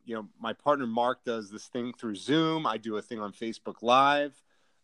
you 0.03 0.13
know, 0.13 0.27
my 0.41 0.51
partner 0.51 0.85
Marc 0.85 1.23
does 1.23 1.49
this 1.49 1.67
thing 1.67 1.93
through 1.97 2.15
Zoom. 2.15 2.67
I 2.67 2.75
do 2.77 2.97
a 2.97 3.01
thing 3.01 3.21
on 3.21 3.31
Facebook 3.31 3.81
Live. 3.81 4.35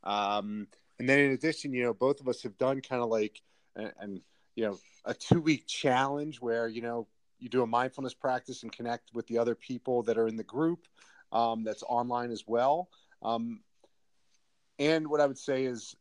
Um, 0.05 0.67
and 0.99 1.09
then 1.09 1.19
in 1.19 1.31
addition, 1.31 1.73
you 1.73 1.83
know, 1.83 1.93
both 1.93 2.21
of 2.21 2.29
us 2.29 2.43
have 2.43 2.57
done 2.57 2.79
kind 2.79 3.01
of 3.01 3.09
like, 3.09 3.41
and, 3.75 3.91
and 3.99 4.21
you 4.55 4.63
know, 4.63 4.79
a 5.03 5.13
two 5.13 5.41
week 5.41 5.67
challenge 5.67 6.39
where, 6.39 6.69
you 6.69 6.81
know, 6.81 7.07
you 7.39 7.49
do 7.49 7.61
a 7.61 7.67
mindfulness 7.67 8.13
practice 8.13 8.63
and 8.63 8.71
connect 8.71 9.13
with 9.13 9.27
the 9.27 9.37
other 9.37 9.55
people 9.55 10.01
that 10.03 10.17
are 10.17 10.27
in 10.27 10.37
the 10.37 10.43
group 10.43 10.87
um, 11.31 11.63
that's 11.63 11.83
online 11.83 12.31
as 12.31 12.43
well. 12.47 12.89
Um, 13.21 13.61
and 14.77 15.07
what 15.07 15.21
I 15.21 15.25
would 15.25 15.37
say 15.37 15.65
is, 15.65 15.95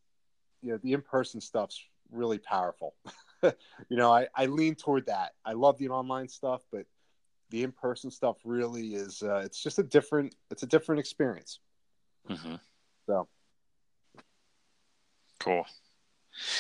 you 0.62 0.73
know, 0.73 0.79
the 0.79 0.93
in 0.93 1.03
person 1.03 1.41
stuff's 1.41 1.83
really 2.11 2.38
powerful. 2.38 2.95
you 3.43 3.97
know, 3.97 4.12
I, 4.12 4.29
I 4.35 4.47
lean 4.47 4.75
toward 4.75 5.07
that. 5.07 5.33
I 5.45 5.53
love 5.53 5.79
the 5.79 5.88
online 5.88 6.29
stuff, 6.29 6.62
but 6.73 6.87
the 7.51 7.62
in 7.64 7.73
person 7.73 8.11
stuff 8.11 8.37
really 8.45 8.95
is, 8.95 9.23
uh, 9.23 9.43
it's 9.45 9.62
just 9.62 9.79
a 9.79 9.83
different, 9.83 10.35
it's 10.51 10.62
a 10.62 10.67
different 10.67 11.01
experience. 11.01 11.61
Mm-hmm. 12.29 12.57
So. 13.07 13.29
Cool. 15.41 15.67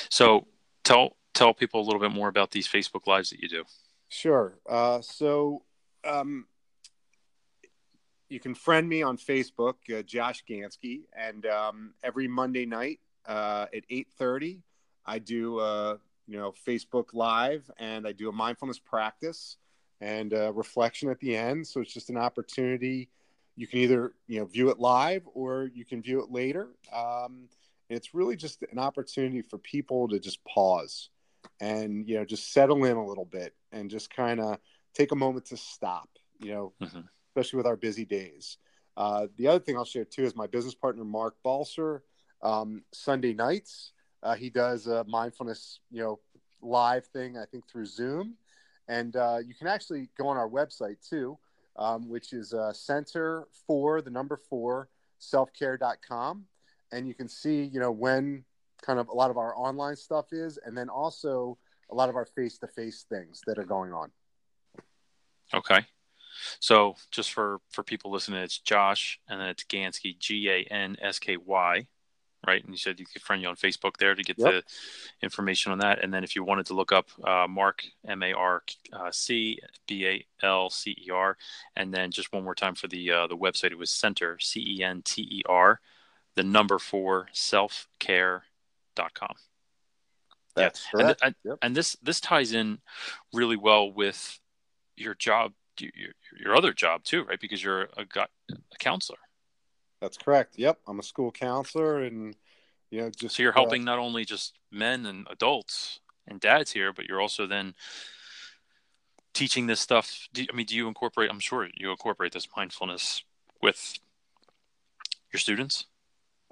So 0.08 0.46
tell, 0.84 1.16
tell 1.34 1.54
people 1.54 1.80
a 1.80 1.84
little 1.84 2.00
bit 2.00 2.12
more 2.12 2.28
about 2.28 2.50
these 2.50 2.66
Facebook 2.66 3.06
lives 3.06 3.30
that 3.30 3.40
you 3.40 3.48
do. 3.48 3.64
Sure. 4.08 4.58
Uh, 4.68 5.00
so, 5.02 5.62
um, 6.04 6.46
you 8.28 8.40
can 8.40 8.54
friend 8.54 8.88
me 8.88 9.02
on 9.02 9.16
Facebook, 9.16 9.74
uh, 9.96 10.02
Josh 10.02 10.44
Gansky, 10.48 11.02
and 11.16 11.46
um, 11.46 11.94
every 12.02 12.28
Monday 12.28 12.66
night 12.66 13.00
uh, 13.26 13.66
at 13.74 13.84
eight 13.90 14.08
thirty, 14.18 14.62
I 15.06 15.18
do 15.18 15.58
uh, 15.58 15.96
you 16.26 16.38
know 16.38 16.54
Facebook 16.66 17.14
Live, 17.14 17.70
and 17.78 18.06
I 18.06 18.12
do 18.12 18.28
a 18.28 18.32
mindfulness 18.32 18.78
practice 18.78 19.56
and 20.00 20.32
reflection 20.54 21.10
at 21.10 21.18
the 21.18 21.36
end. 21.36 21.66
So 21.66 21.80
it's 21.80 21.92
just 21.92 22.10
an 22.10 22.16
opportunity. 22.16 23.08
You 23.56 23.66
can 23.66 23.80
either 23.80 24.12
you 24.26 24.40
know 24.40 24.46
view 24.46 24.70
it 24.70 24.78
live 24.78 25.22
or 25.34 25.70
you 25.74 25.84
can 25.84 26.02
view 26.02 26.22
it 26.22 26.30
later. 26.30 26.68
Um, 26.94 27.48
it's 27.88 28.14
really 28.14 28.36
just 28.36 28.62
an 28.70 28.78
opportunity 28.78 29.40
for 29.40 29.58
people 29.58 30.08
to 30.08 30.18
just 30.20 30.44
pause 30.44 31.08
and 31.60 32.06
you 32.06 32.16
know 32.16 32.24
just 32.24 32.52
settle 32.52 32.84
in 32.84 32.96
a 32.96 33.04
little 33.04 33.24
bit 33.24 33.54
and 33.72 33.90
just 33.90 34.10
kind 34.10 34.40
of 34.40 34.58
take 34.94 35.12
a 35.12 35.16
moment 35.16 35.46
to 35.46 35.56
stop. 35.56 36.10
You 36.40 36.52
know. 36.52 36.72
Mm-hmm 36.82 37.00
especially 37.38 37.58
with 37.58 37.66
our 37.66 37.76
busy 37.76 38.04
days. 38.04 38.58
Uh, 38.96 39.28
the 39.36 39.46
other 39.46 39.60
thing 39.60 39.76
I'll 39.76 39.84
share 39.84 40.04
too 40.04 40.24
is 40.24 40.34
my 40.34 40.48
business 40.48 40.74
partner 40.74 41.04
Marc 41.04 41.36
Balcer. 41.44 42.02
Um, 42.42 42.82
Sunday 42.92 43.32
nights, 43.32 43.92
uh, 44.24 44.34
he 44.34 44.50
does 44.50 44.88
a 44.88 45.04
mindfulness, 45.04 45.80
you 45.90 46.02
know, 46.02 46.18
live 46.60 47.06
thing. 47.06 47.36
I 47.38 47.44
think 47.44 47.68
through 47.68 47.86
Zoom, 47.86 48.34
and 48.88 49.14
uh, 49.14 49.38
you 49.44 49.54
can 49.54 49.68
actually 49.68 50.08
go 50.18 50.26
on 50.26 50.36
our 50.36 50.48
website 50.48 50.96
too, 51.08 51.38
um, 51.76 52.08
which 52.08 52.32
is 52.32 52.52
uh, 52.52 52.72
Center 52.72 53.46
for 53.66 54.02
the 54.02 54.10
number 54.10 54.36
four 54.36 54.88
selfcare.com, 55.20 56.44
and 56.92 57.06
you 57.06 57.14
can 57.14 57.28
see, 57.28 57.62
you 57.62 57.78
know, 57.78 57.92
when 57.92 58.44
kind 58.82 58.98
of 58.98 59.08
a 59.08 59.14
lot 59.14 59.30
of 59.30 59.36
our 59.36 59.56
online 59.56 59.96
stuff 59.96 60.26
is, 60.32 60.58
and 60.64 60.76
then 60.76 60.88
also 60.88 61.56
a 61.90 61.94
lot 61.94 62.08
of 62.08 62.16
our 62.16 62.26
face 62.26 62.58
to 62.58 62.66
face 62.66 63.04
things 63.08 63.42
that 63.46 63.58
are 63.58 63.64
going 63.64 63.92
on. 63.92 64.10
Okay. 65.54 65.84
So 66.60 66.96
just 67.10 67.32
for 67.32 67.60
for 67.70 67.82
people 67.82 68.10
listening, 68.10 68.40
it's 68.40 68.58
Josh 68.58 69.20
and 69.28 69.40
then 69.40 69.48
it's 69.48 69.64
Gansky, 69.64 70.18
G 70.18 70.48
A 70.50 70.62
N 70.72 70.96
S 71.00 71.18
K 71.18 71.36
Y, 71.36 71.86
right? 72.46 72.64
And 72.64 72.72
you 72.72 72.78
said 72.78 73.00
you 73.00 73.06
could 73.06 73.22
friend 73.22 73.42
you 73.42 73.48
on 73.48 73.56
Facebook 73.56 73.96
there 73.98 74.14
to 74.14 74.22
get 74.22 74.38
yep. 74.38 74.52
the 74.52 74.62
information 75.22 75.72
on 75.72 75.78
that. 75.78 76.02
And 76.02 76.12
then 76.12 76.24
if 76.24 76.36
you 76.36 76.44
wanted 76.44 76.66
to 76.66 76.74
look 76.74 76.92
up 76.92 77.08
uh, 77.24 77.46
Mark 77.48 77.84
M 78.06 78.22
A 78.22 78.32
R 78.32 78.62
C 79.10 79.58
B 79.86 80.06
A 80.06 80.26
L 80.46 80.70
C 80.70 80.96
E 81.06 81.10
R, 81.10 81.36
and 81.76 81.92
then 81.92 82.10
just 82.10 82.32
one 82.32 82.44
more 82.44 82.54
time 82.54 82.74
for 82.74 82.88
the 82.88 83.10
uh, 83.10 83.26
the 83.26 83.36
website, 83.36 83.72
it 83.72 83.78
was 83.78 83.90
Center 83.90 84.38
C 84.38 84.78
E 84.78 84.82
N 84.82 85.02
T 85.04 85.22
E 85.22 85.42
R, 85.48 85.80
the 86.36 86.42
number 86.42 86.78
four 86.78 87.28
selfcare.com. 87.34 88.42
That's 90.54 90.86
yeah. 90.86 90.90
correct. 90.90 91.20
And, 91.22 91.34
yep. 91.44 91.58
and 91.62 91.76
this 91.76 91.96
this 92.02 92.20
ties 92.20 92.52
in 92.52 92.78
really 93.32 93.56
well 93.56 93.92
with 93.92 94.38
your 94.96 95.14
job 95.14 95.52
your, 95.80 95.90
your 96.38 96.56
other 96.56 96.72
job 96.72 97.04
too, 97.04 97.24
right? 97.24 97.40
Because 97.40 97.62
you're 97.62 97.82
a, 97.96 98.06
a 98.50 98.78
counselor. 98.78 99.18
That's 100.00 100.16
correct. 100.16 100.58
Yep, 100.58 100.78
I'm 100.86 101.00
a 101.00 101.02
school 101.02 101.32
counselor, 101.32 102.02
and 102.02 102.36
you 102.90 103.00
know, 103.00 103.10
just 103.10 103.36
so 103.36 103.42
you're 103.42 103.52
helping 103.52 103.82
uh, 103.82 103.84
not 103.84 103.98
only 103.98 104.24
just 104.24 104.58
men 104.70 105.06
and 105.06 105.26
adults 105.30 106.00
and 106.26 106.40
dads 106.40 106.70
here, 106.70 106.92
but 106.92 107.06
you're 107.06 107.20
also 107.20 107.46
then 107.46 107.74
teaching 109.34 109.66
this 109.66 109.80
stuff. 109.80 110.28
Do, 110.32 110.44
I 110.50 110.54
mean, 110.54 110.66
do 110.66 110.76
you 110.76 110.88
incorporate? 110.88 111.30
I'm 111.30 111.40
sure 111.40 111.68
you 111.74 111.90
incorporate 111.90 112.32
this 112.32 112.48
mindfulness 112.56 113.24
with 113.60 113.98
your 115.32 115.40
students. 115.40 115.86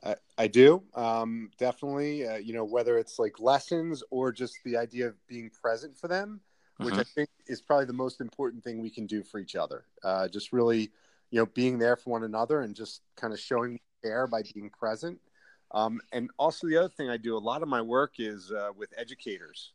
I, 0.05 0.17
I 0.37 0.47
do 0.47 0.83
um, 0.95 1.51
definitely. 1.59 2.27
Uh, 2.27 2.37
you 2.37 2.53
know, 2.53 2.65
whether 2.65 2.99
it's 2.99 3.19
like 3.19 3.41
lessons 3.41 4.03
or 4.11 4.33
just 4.33 4.59
the 4.65 4.77
idea 4.77 5.09
of 5.09 5.27
being 5.27 5.51
present 5.51 5.97
for 5.97 6.09
them. 6.09 6.41
Which 6.79 6.95
Mhm. 6.95 7.01
I 7.01 7.05
think 7.05 7.31
is 7.47 7.61
probably 7.61 7.87
the 7.87 7.93
most 7.93 8.21
important 8.21 8.63
thing 8.63 8.81
we 8.81 8.91
can 8.91 9.07
do 9.07 9.23
for 9.23 9.39
each 9.39 9.57
other. 9.57 9.87
Uh, 10.03 10.29
just 10.29 10.53
really, 10.53 10.93
you 11.31 11.41
know, 11.41 11.47
being 11.47 11.79
there 11.79 11.97
for 11.97 12.11
one 12.11 12.25
another 12.25 12.61
and 12.61 12.75
just 12.75 13.03
kind 13.17 13.33
of 13.33 13.41
showing 13.41 13.81
care 14.03 14.27
by 14.27 14.43
being 14.55 14.71
present. 14.71 15.21
Um, 15.73 16.01
and 16.13 16.31
also, 16.39 16.67
the 16.67 16.77
other 16.77 16.89
thing 16.89 17.11
I 17.11 17.17
do 17.17 17.37
a 17.37 17.39
lot 17.39 17.63
of 17.63 17.69
my 17.69 17.83
work 17.83 18.15
is 18.19 18.53
uh, 18.53 18.71
with 18.77 18.93
educators 18.97 19.73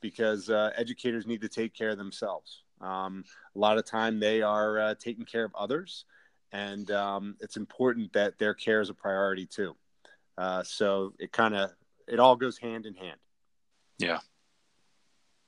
because 0.00 0.50
uh, 0.50 0.70
educators 0.76 1.26
need 1.26 1.40
to 1.42 1.48
take 1.48 1.74
care 1.74 1.90
of 1.90 1.98
themselves. 1.98 2.62
Um, 2.80 3.24
a 3.54 3.58
lot 3.58 3.78
of 3.78 3.84
time 3.84 4.20
they 4.20 4.42
are 4.42 4.78
uh, 4.78 4.94
taking 4.98 5.24
care 5.24 5.44
of 5.44 5.54
others, 5.54 6.04
and 6.52 6.90
um, 6.90 7.36
it's 7.40 7.56
important 7.56 8.12
that 8.12 8.38
their 8.38 8.54
care 8.54 8.80
is 8.80 8.90
a 8.90 8.94
priority 8.94 9.46
too. 9.46 9.76
Uh, 10.36 10.62
so 10.62 11.12
it 11.18 11.32
kind 11.32 11.54
of 11.54 11.70
it 12.06 12.18
all 12.18 12.36
goes 12.36 12.58
hand 12.58 12.86
in 12.86 12.94
hand. 12.94 13.18
Yeah, 13.98 14.20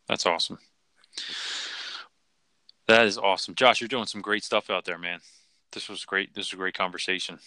that's 0.06 0.26
awesome. 0.26 0.58
That 2.88 3.06
is 3.06 3.18
awesome. 3.18 3.54
Josh, 3.54 3.80
you're 3.80 3.88
doing 3.88 4.06
some 4.06 4.20
great 4.20 4.44
stuff 4.44 4.70
out 4.70 4.84
there, 4.84 4.98
man. 4.98 5.20
This 5.72 5.88
was 5.88 6.04
great. 6.04 6.34
This 6.34 6.48
was 6.48 6.54
a 6.54 6.56
great 6.56 6.74
conversation. 6.74 7.38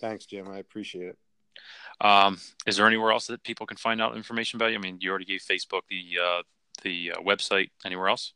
Thanks, 0.00 0.26
Jim. 0.26 0.48
I 0.48 0.58
appreciate 0.58 1.06
it. 1.08 1.18
Um, 2.00 2.38
is 2.66 2.76
there 2.76 2.86
anywhere 2.86 3.12
else 3.12 3.26
that 3.28 3.42
people 3.44 3.66
can 3.66 3.76
find 3.76 4.02
out 4.02 4.16
information 4.16 4.56
about 4.58 4.70
you? 4.70 4.76
I 4.76 4.80
mean, 4.80 4.98
you 5.00 5.10
already 5.10 5.24
gave 5.24 5.40
Facebook 5.40 5.82
the 5.88 6.18
uh, 6.22 6.42
the 6.82 7.12
uh, 7.12 7.20
website. 7.20 7.70
Anywhere 7.84 8.08
else? 8.08 8.32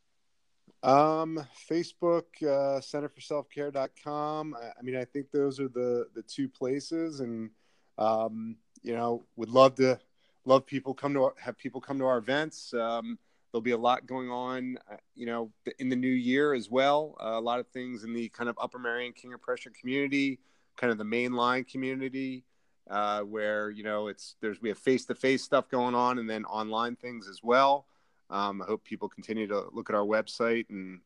Um, 0.83 1.45
Facebook, 1.69 2.23
uh, 2.41 2.79
centerforselfcare.com. 2.79 4.55
I, 4.55 4.67
I 4.79 4.81
mean, 4.81 4.95
I 4.95 5.05
think 5.05 5.31
those 5.31 5.59
are 5.59 5.67
the 5.67 6.07
the 6.15 6.21
two 6.21 6.47
places, 6.47 7.19
and 7.19 7.49
um, 7.97 8.55
you 8.83 8.93
know, 8.95 9.25
would 9.35 9.49
love 9.49 9.75
to 9.75 9.99
love 10.45 10.65
people 10.65 10.93
come 10.93 11.13
to 11.13 11.25
our, 11.25 11.33
have 11.39 11.57
people 11.57 11.81
come 11.81 11.99
to 11.99 12.05
our 12.05 12.17
events. 12.17 12.73
Um, 12.73 13.19
there'll 13.57 13.63
be 13.63 13.71
a 13.71 13.77
lot 13.77 14.05
going 14.05 14.29
on, 14.29 14.77
uh, 14.91 14.97
you 15.15 15.25
know, 15.25 15.51
in 15.79 15.89
the 15.89 15.95
new 15.95 16.07
year 16.07 16.53
as 16.53 16.69
well. 16.69 17.17
Uh, 17.19 17.29
a 17.29 17.41
lot 17.41 17.59
of 17.59 17.67
things 17.69 18.03
in 18.03 18.13
the 18.13 18.29
kind 18.29 18.51
of 18.51 18.57
Upper 18.61 18.77
Marion 18.77 19.13
King 19.13 19.33
of 19.33 19.41
Prussia 19.41 19.71
community, 19.71 20.37
kind 20.75 20.91
of 20.91 20.99
the 20.99 21.03
mainline 21.03 21.67
community, 21.67 22.43
uh, 22.87 23.21
where 23.21 23.71
you 23.71 23.83
know 23.83 24.09
it's 24.09 24.35
there's 24.41 24.61
we 24.61 24.69
have 24.69 24.77
face 24.77 25.05
to 25.05 25.15
face 25.15 25.43
stuff 25.43 25.69
going 25.69 25.95
on, 25.95 26.19
and 26.19 26.29
then 26.29 26.45
online 26.45 26.95
things 26.95 27.27
as 27.27 27.41
well. 27.41 27.87
Um, 28.29 28.61
I 28.61 28.65
hope 28.65 28.83
people 28.83 29.09
continue 29.09 29.47
to 29.47 29.69
look 29.71 29.89
at 29.89 29.95
our 29.95 30.05
website 30.05 30.69
and 30.69 30.99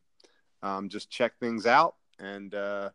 um, 0.62 0.90
just 0.90 1.08
check 1.08 1.38
things 1.40 1.64
out. 1.64 1.94
And 2.18 2.54
uh, 2.54 2.90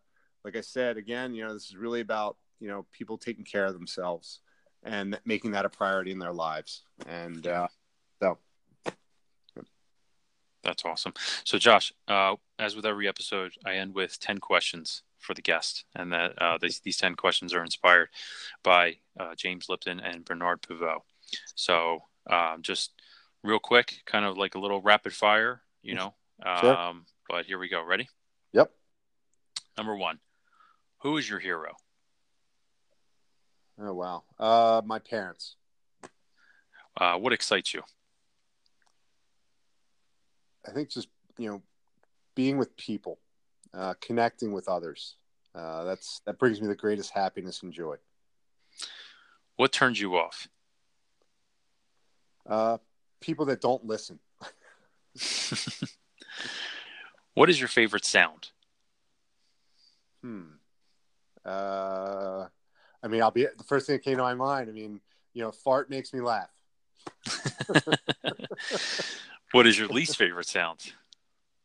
like 0.46 0.56
I 0.56 0.62
said, 0.62 0.98
again, 0.98 1.34
you 1.34 1.44
know, 1.44 1.54
this 1.54 1.66
is 1.66 1.76
really 1.76 2.02
about 2.02 2.38
you 2.60 2.68
know 2.68 2.86
people 2.92 3.18
taking 3.18 3.44
care 3.44 3.66
of 3.66 3.74
themselves 3.74 4.42
and 4.84 5.20
making 5.26 5.50
that 5.52 5.66
a 5.66 5.70
priority 5.70 6.12
in 6.12 6.20
their 6.20 6.32
lives. 6.32 6.84
And 7.08 7.48
uh, 7.48 7.68
That's 10.68 10.84
awesome. 10.84 11.14
So, 11.46 11.58
Josh, 11.58 11.94
uh, 12.10 12.36
as 12.60 12.76
with 12.76 12.86
every 12.86 13.08
episode, 13.08 13.54
I 13.66 13.76
end 13.76 13.96
with 13.96 14.20
10 14.20 14.40
questions 14.40 15.02
for 15.18 15.34
the 15.34 15.42
guest. 15.42 15.86
And 15.96 16.12
that 16.12 16.34
uh, 16.40 16.58
these, 16.62 16.82
these 16.82 16.98
10 16.98 17.16
questions 17.16 17.54
are 17.54 17.64
inspired 17.64 18.10
by 18.64 18.98
uh, 19.18 19.34
James 19.36 19.70
Lipton 19.70 20.02
and 20.02 20.26
Bernard 20.26 20.62
Pivot. 20.62 21.00
So, 21.56 22.04
um, 22.30 22.62
just 22.62 22.92
real 23.44 23.60
quick, 23.60 24.02
kind 24.06 24.26
of 24.26 24.38
like 24.38 24.56
a 24.56 24.60
little 24.60 24.82
rapid 24.82 25.14
fire, 25.14 25.62
you 25.82 25.96
know. 25.96 26.14
Sure. 26.60 26.76
Um, 26.76 27.06
but 27.30 27.46
here 27.46 27.58
we 27.58 27.70
go. 27.70 27.82
Ready? 27.82 28.10
yep. 28.54 28.72
Number 29.78 29.96
one 29.96 30.20
Who 31.00 31.18
is 31.18 31.30
your 31.30 31.40
hero? 31.40 31.76
Oh 33.80 33.94
wow. 33.94 34.24
Uh, 34.38 34.82
my 34.86 35.00
parents. 35.00 35.56
Uh, 37.00 37.16
what 37.16 37.32
excites 37.32 37.74
you? 37.74 37.84
I 40.68 40.72
think 40.72 40.90
just 40.90 41.08
you 41.38 41.50
know 41.50 41.62
being 42.36 42.58
with 42.58 42.76
people, 42.78 43.20
uh, 43.74 43.94
connecting 44.02 44.52
with 44.52 44.68
others. 44.68 45.16
Uh, 45.56 45.84
that's 45.86 46.22
that 46.26 46.38
brings 46.38 46.62
me 46.62 46.68
the 46.68 46.76
greatest 46.76 47.12
happiness 47.12 47.64
and 47.64 47.74
joy. 47.74 47.96
What 49.56 49.72
turns 49.72 50.00
you 50.00 50.16
off? 50.18 50.48
Uh, 52.48 52.78
people 53.20 53.46
that 53.46 53.62
don't 53.62 53.86
listen. 53.86 54.20
what 57.34 57.50
is 57.50 57.60
your 57.60 57.68
favorite 57.68 58.06
sound? 58.06 58.50
Hmm. 60.22 60.44
Uh, 61.44 62.46
I 63.02 63.08
mean, 63.08 63.22
I'll 63.22 63.32
be 63.32 63.48
the 63.58 63.64
first 63.64 63.88
thing 63.88 63.96
that 63.96 64.04
came 64.04 64.18
to 64.18 64.24
my 64.24 64.36
mind. 64.36 64.70
I 64.70 64.74
mean, 64.74 65.02
you 65.34 65.42
know, 65.42 65.52
fart 65.52 65.90
makes 65.90 66.14
me 66.14 66.22
laugh. 66.22 66.50
what 69.52 69.68
is 69.68 69.78
your 69.78 69.88
least 69.88 70.18
favorite 70.18 70.48
sound? 70.48 70.94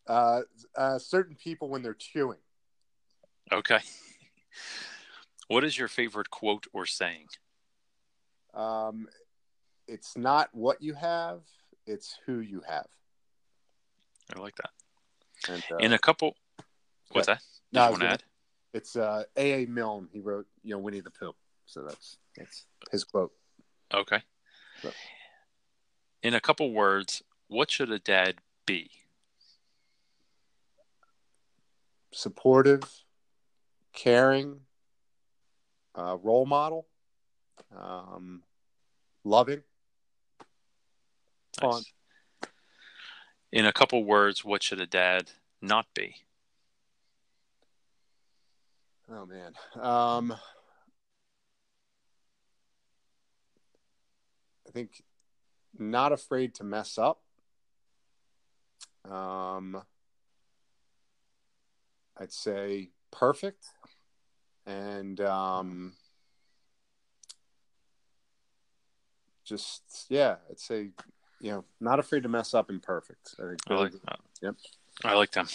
Uh, 0.06 0.42
uh, 0.76 0.98
certain 0.98 1.36
people 1.36 1.68
when 1.68 1.82
they're 1.82 1.94
chewing. 1.94 2.38
Okay. 3.50 3.78
What 5.48 5.64
is 5.64 5.76
your 5.78 5.88
favorite 5.88 6.30
quote 6.30 6.66
or 6.72 6.86
saying? 6.86 7.28
Um, 8.54 9.06
it's 9.86 10.16
not 10.16 10.48
what 10.52 10.82
you 10.82 10.94
have; 10.94 11.40
it's 11.86 12.16
who 12.26 12.40
you 12.40 12.62
have. 12.68 12.86
I 14.34 14.40
like 14.40 14.54
that. 14.56 14.70
And, 15.48 15.62
uh, 15.72 15.76
In 15.78 15.92
a 15.92 15.98
couple, 15.98 16.36
what's 17.10 17.26
that? 17.26 17.40
Did 17.72 17.78
No, 17.78 17.84
you 17.84 17.90
want 17.90 18.02
to 18.02 18.08
add? 18.08 18.24
it's 18.72 18.96
uh, 18.96 19.24
A. 19.36 19.64
A. 19.64 19.66
Milne. 19.66 20.08
He 20.12 20.20
wrote, 20.20 20.46
you 20.62 20.70
know, 20.74 20.78
Winnie 20.78 21.00
the 21.00 21.10
Pooh. 21.10 21.34
So 21.66 21.82
that's 21.82 22.16
that's 22.36 22.64
his 22.90 23.04
quote. 23.04 23.32
Okay. 23.92 24.22
Yep. 24.82 24.94
In 26.22 26.34
a 26.34 26.40
couple 26.40 26.72
words, 26.72 27.22
what 27.52 27.70
should 27.70 27.90
a 27.90 27.98
dad 27.98 28.36
be? 28.66 28.90
Supportive, 32.10 32.82
caring, 33.92 34.60
uh, 35.94 36.16
role 36.22 36.46
model, 36.46 36.86
um, 37.76 38.42
loving. 39.22 39.62
Fun. 41.60 41.70
Nice. 41.70 41.92
In 43.52 43.66
a 43.66 43.72
couple 43.72 44.02
words, 44.04 44.44
what 44.44 44.62
should 44.62 44.80
a 44.80 44.86
dad 44.86 45.30
not 45.60 45.86
be? 45.94 46.16
Oh 49.10 49.26
man. 49.26 49.52
Um, 49.78 50.34
I 54.66 54.70
think 54.72 55.02
not 55.78 56.12
afraid 56.12 56.54
to 56.54 56.64
mess 56.64 56.96
up. 56.96 57.20
Um, 59.10 59.82
I'd 62.18 62.32
say 62.32 62.90
perfect, 63.10 63.66
and 64.66 65.20
um, 65.20 65.94
just 69.44 70.06
yeah, 70.08 70.36
I'd 70.50 70.60
say 70.60 70.90
you 71.40 71.50
know 71.50 71.64
not 71.80 71.98
afraid 71.98 72.22
to 72.22 72.28
mess 72.28 72.54
up 72.54 72.70
and 72.70 72.82
perfect. 72.82 73.34
I 73.38 73.72
I 73.72 73.76
like 73.76 73.92
that. 73.92 74.18
Yep. 74.40 74.54
I 75.04 75.14
like 75.14 75.32
them. 75.32 75.48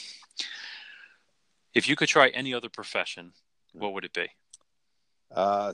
If 1.73 1.87
you 1.87 1.95
could 1.95 2.09
try 2.09 2.29
any 2.29 2.53
other 2.53 2.69
profession, 2.69 3.33
what 3.73 3.93
would 3.93 4.03
it 4.03 4.13
be? 4.13 4.27
uh, 5.35 5.73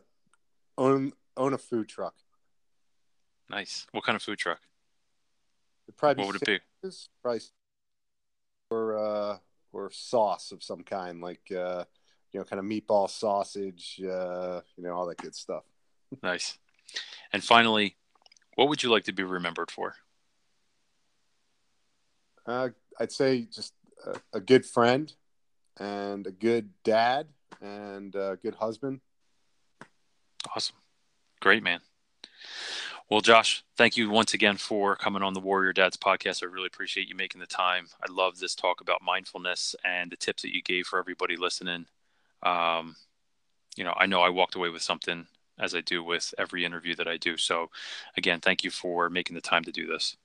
own 0.77 1.13
own 1.37 1.53
a 1.53 1.57
food 1.57 1.87
truck. 1.87 2.15
Nice. 3.49 3.85
What 3.91 4.03
kind 4.03 4.15
of 4.15 4.21
food 4.21 4.37
truck? 4.39 4.59
It'd 5.87 5.97
probably 5.97 6.23
What 6.23 6.33
would 6.33 6.41
it 6.41 6.45
be? 6.45 6.89
Probably 7.21 7.41
or 8.73 8.97
uh, 8.97 9.37
or 9.71 9.91
sauce 9.91 10.51
of 10.51 10.63
some 10.63 10.83
kind, 10.83 11.21
like 11.21 11.51
uh, 11.51 11.85
you 12.31 12.39
know, 12.39 12.43
kind 12.43 12.59
of 12.59 12.65
meatball 12.65 13.09
sausage, 13.09 14.01
uh, 14.01 14.61
you 14.75 14.83
know, 14.83 14.93
all 14.93 15.05
that 15.05 15.17
good 15.17 15.35
stuff. 15.35 15.63
Nice. 16.21 16.57
And 17.31 17.43
finally, 17.43 17.95
what 18.55 18.67
would 18.69 18.83
you 18.83 18.89
like 18.89 19.05
to 19.05 19.13
be 19.13 19.23
remembered 19.23 19.71
for? 19.71 19.95
Uh, 22.45 22.69
I'd 22.99 23.11
say 23.11 23.47
just 23.51 23.73
a, 24.05 24.37
a 24.37 24.39
good 24.39 24.65
friend 24.65 25.11
and 25.77 26.27
a 26.27 26.31
good 26.31 26.69
dad 26.83 27.27
and 27.61 28.13
a 28.15 28.37
good 28.41 28.55
husband. 28.55 28.99
Awesome. 30.55 30.75
Great, 31.39 31.63
man. 31.63 31.79
Well, 33.09 33.21
Josh, 33.21 33.63
thank 33.75 33.97
you 33.97 34.09
once 34.09 34.33
again 34.33 34.57
for 34.57 34.95
coming 34.95 35.21
on 35.21 35.33
the 35.33 35.39
Warrior 35.39 35.73
Dads 35.73 35.97
podcast. 35.97 36.41
I 36.41 36.47
really 36.47 36.67
appreciate 36.67 37.09
you 37.09 37.15
making 37.15 37.41
the 37.41 37.47
time. 37.47 37.87
I 38.01 38.11
love 38.11 38.39
this 38.39 38.55
talk 38.55 38.81
about 38.81 39.01
mindfulness 39.03 39.75
and 39.83 40.09
the 40.09 40.15
tips 40.15 40.43
that 40.43 40.55
you 40.55 40.61
gave 40.61 40.87
for 40.87 40.99
everybody 40.99 41.35
listening. 41.35 41.85
Um, 42.43 42.95
you 43.75 43.83
know, 43.83 43.93
I 43.97 44.05
know 44.05 44.21
I 44.21 44.29
walked 44.29 44.55
away 44.55 44.69
with 44.69 44.81
something 44.81 45.27
as 45.59 45.75
I 45.75 45.81
do 45.81 46.03
with 46.03 46.33
every 46.37 46.65
interview 46.65 46.95
that 46.95 47.07
I 47.07 47.17
do. 47.17 47.37
So, 47.37 47.69
again, 48.17 48.39
thank 48.39 48.63
you 48.63 48.71
for 48.71 49.09
making 49.09 49.35
the 49.35 49.41
time 49.41 49.63
to 49.65 49.71
do 49.71 49.85
this. 49.85 50.15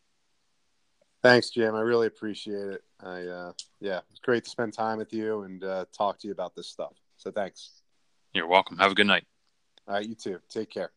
Thanks, 1.23 1.51
Jim. 1.51 1.75
I 1.75 1.81
really 1.81 2.07
appreciate 2.07 2.69
it. 2.69 2.85
I 3.01 3.23
uh, 3.23 3.53
yeah, 3.81 4.01
it's 4.11 4.21
great 4.21 4.45
to 4.45 4.51
spend 4.51 4.73
time 4.73 4.99
with 4.99 5.13
you 5.13 5.43
and 5.43 5.65
uh, 5.65 5.85
talk 5.93 6.19
to 6.21 6.29
you 6.29 6.33
about 6.33 6.55
this 6.55 6.69
stuff. 6.69 6.95
So 7.17 7.33
thanks. 7.33 7.83
You're 8.33 8.47
welcome. 8.47 8.79
Have 8.79 8.93
a 8.93 8.95
good 8.95 9.07
night. 9.07 9.25
All 9.89 9.95
right, 9.95 10.09
you 10.09 10.15
too. 10.15 10.39
Take 10.49 10.71
care. 10.71 10.93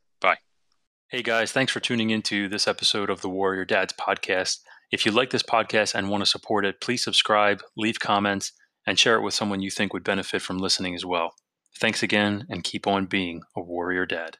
Hey 1.12 1.24
guys, 1.24 1.51
thanks 1.51 1.74
for 1.74 1.82
tuning 1.82 2.09
into 2.09 2.47
this 2.47 2.70
episode 2.70 3.09
of 3.09 3.20
the 3.20 3.28
Warrior 3.28 3.66
Dads 3.66 3.91
podcast. 3.99 4.59
If 4.93 5.05
you 5.05 5.12
like 5.12 5.30
this 5.30 5.43
podcast 5.43 5.93
and 5.93 6.09
want 6.09 6.24
to 6.24 6.30
support 6.30 6.64
it, 6.64 6.80
please 6.80 7.03
subscribe, 7.03 7.62
leave 7.76 7.99
comments, 7.99 8.53
and 8.88 8.97
share 8.97 9.18
it 9.18 9.22
with 9.22 9.34
someone 9.34 9.62
you 9.62 9.70
think 9.70 9.91
would 9.91 10.05
benefit 10.05 10.41
from 10.41 10.57
listening 10.57 10.95
as 10.95 11.05
well. 11.05 11.34
Thanks 11.78 12.01
again, 12.01 12.45
and 12.49 12.64
keep 12.64 12.88
on 12.88 13.07
being 13.07 13.41
a 13.57 13.62
warrior 13.62 14.05
dad. 14.05 14.38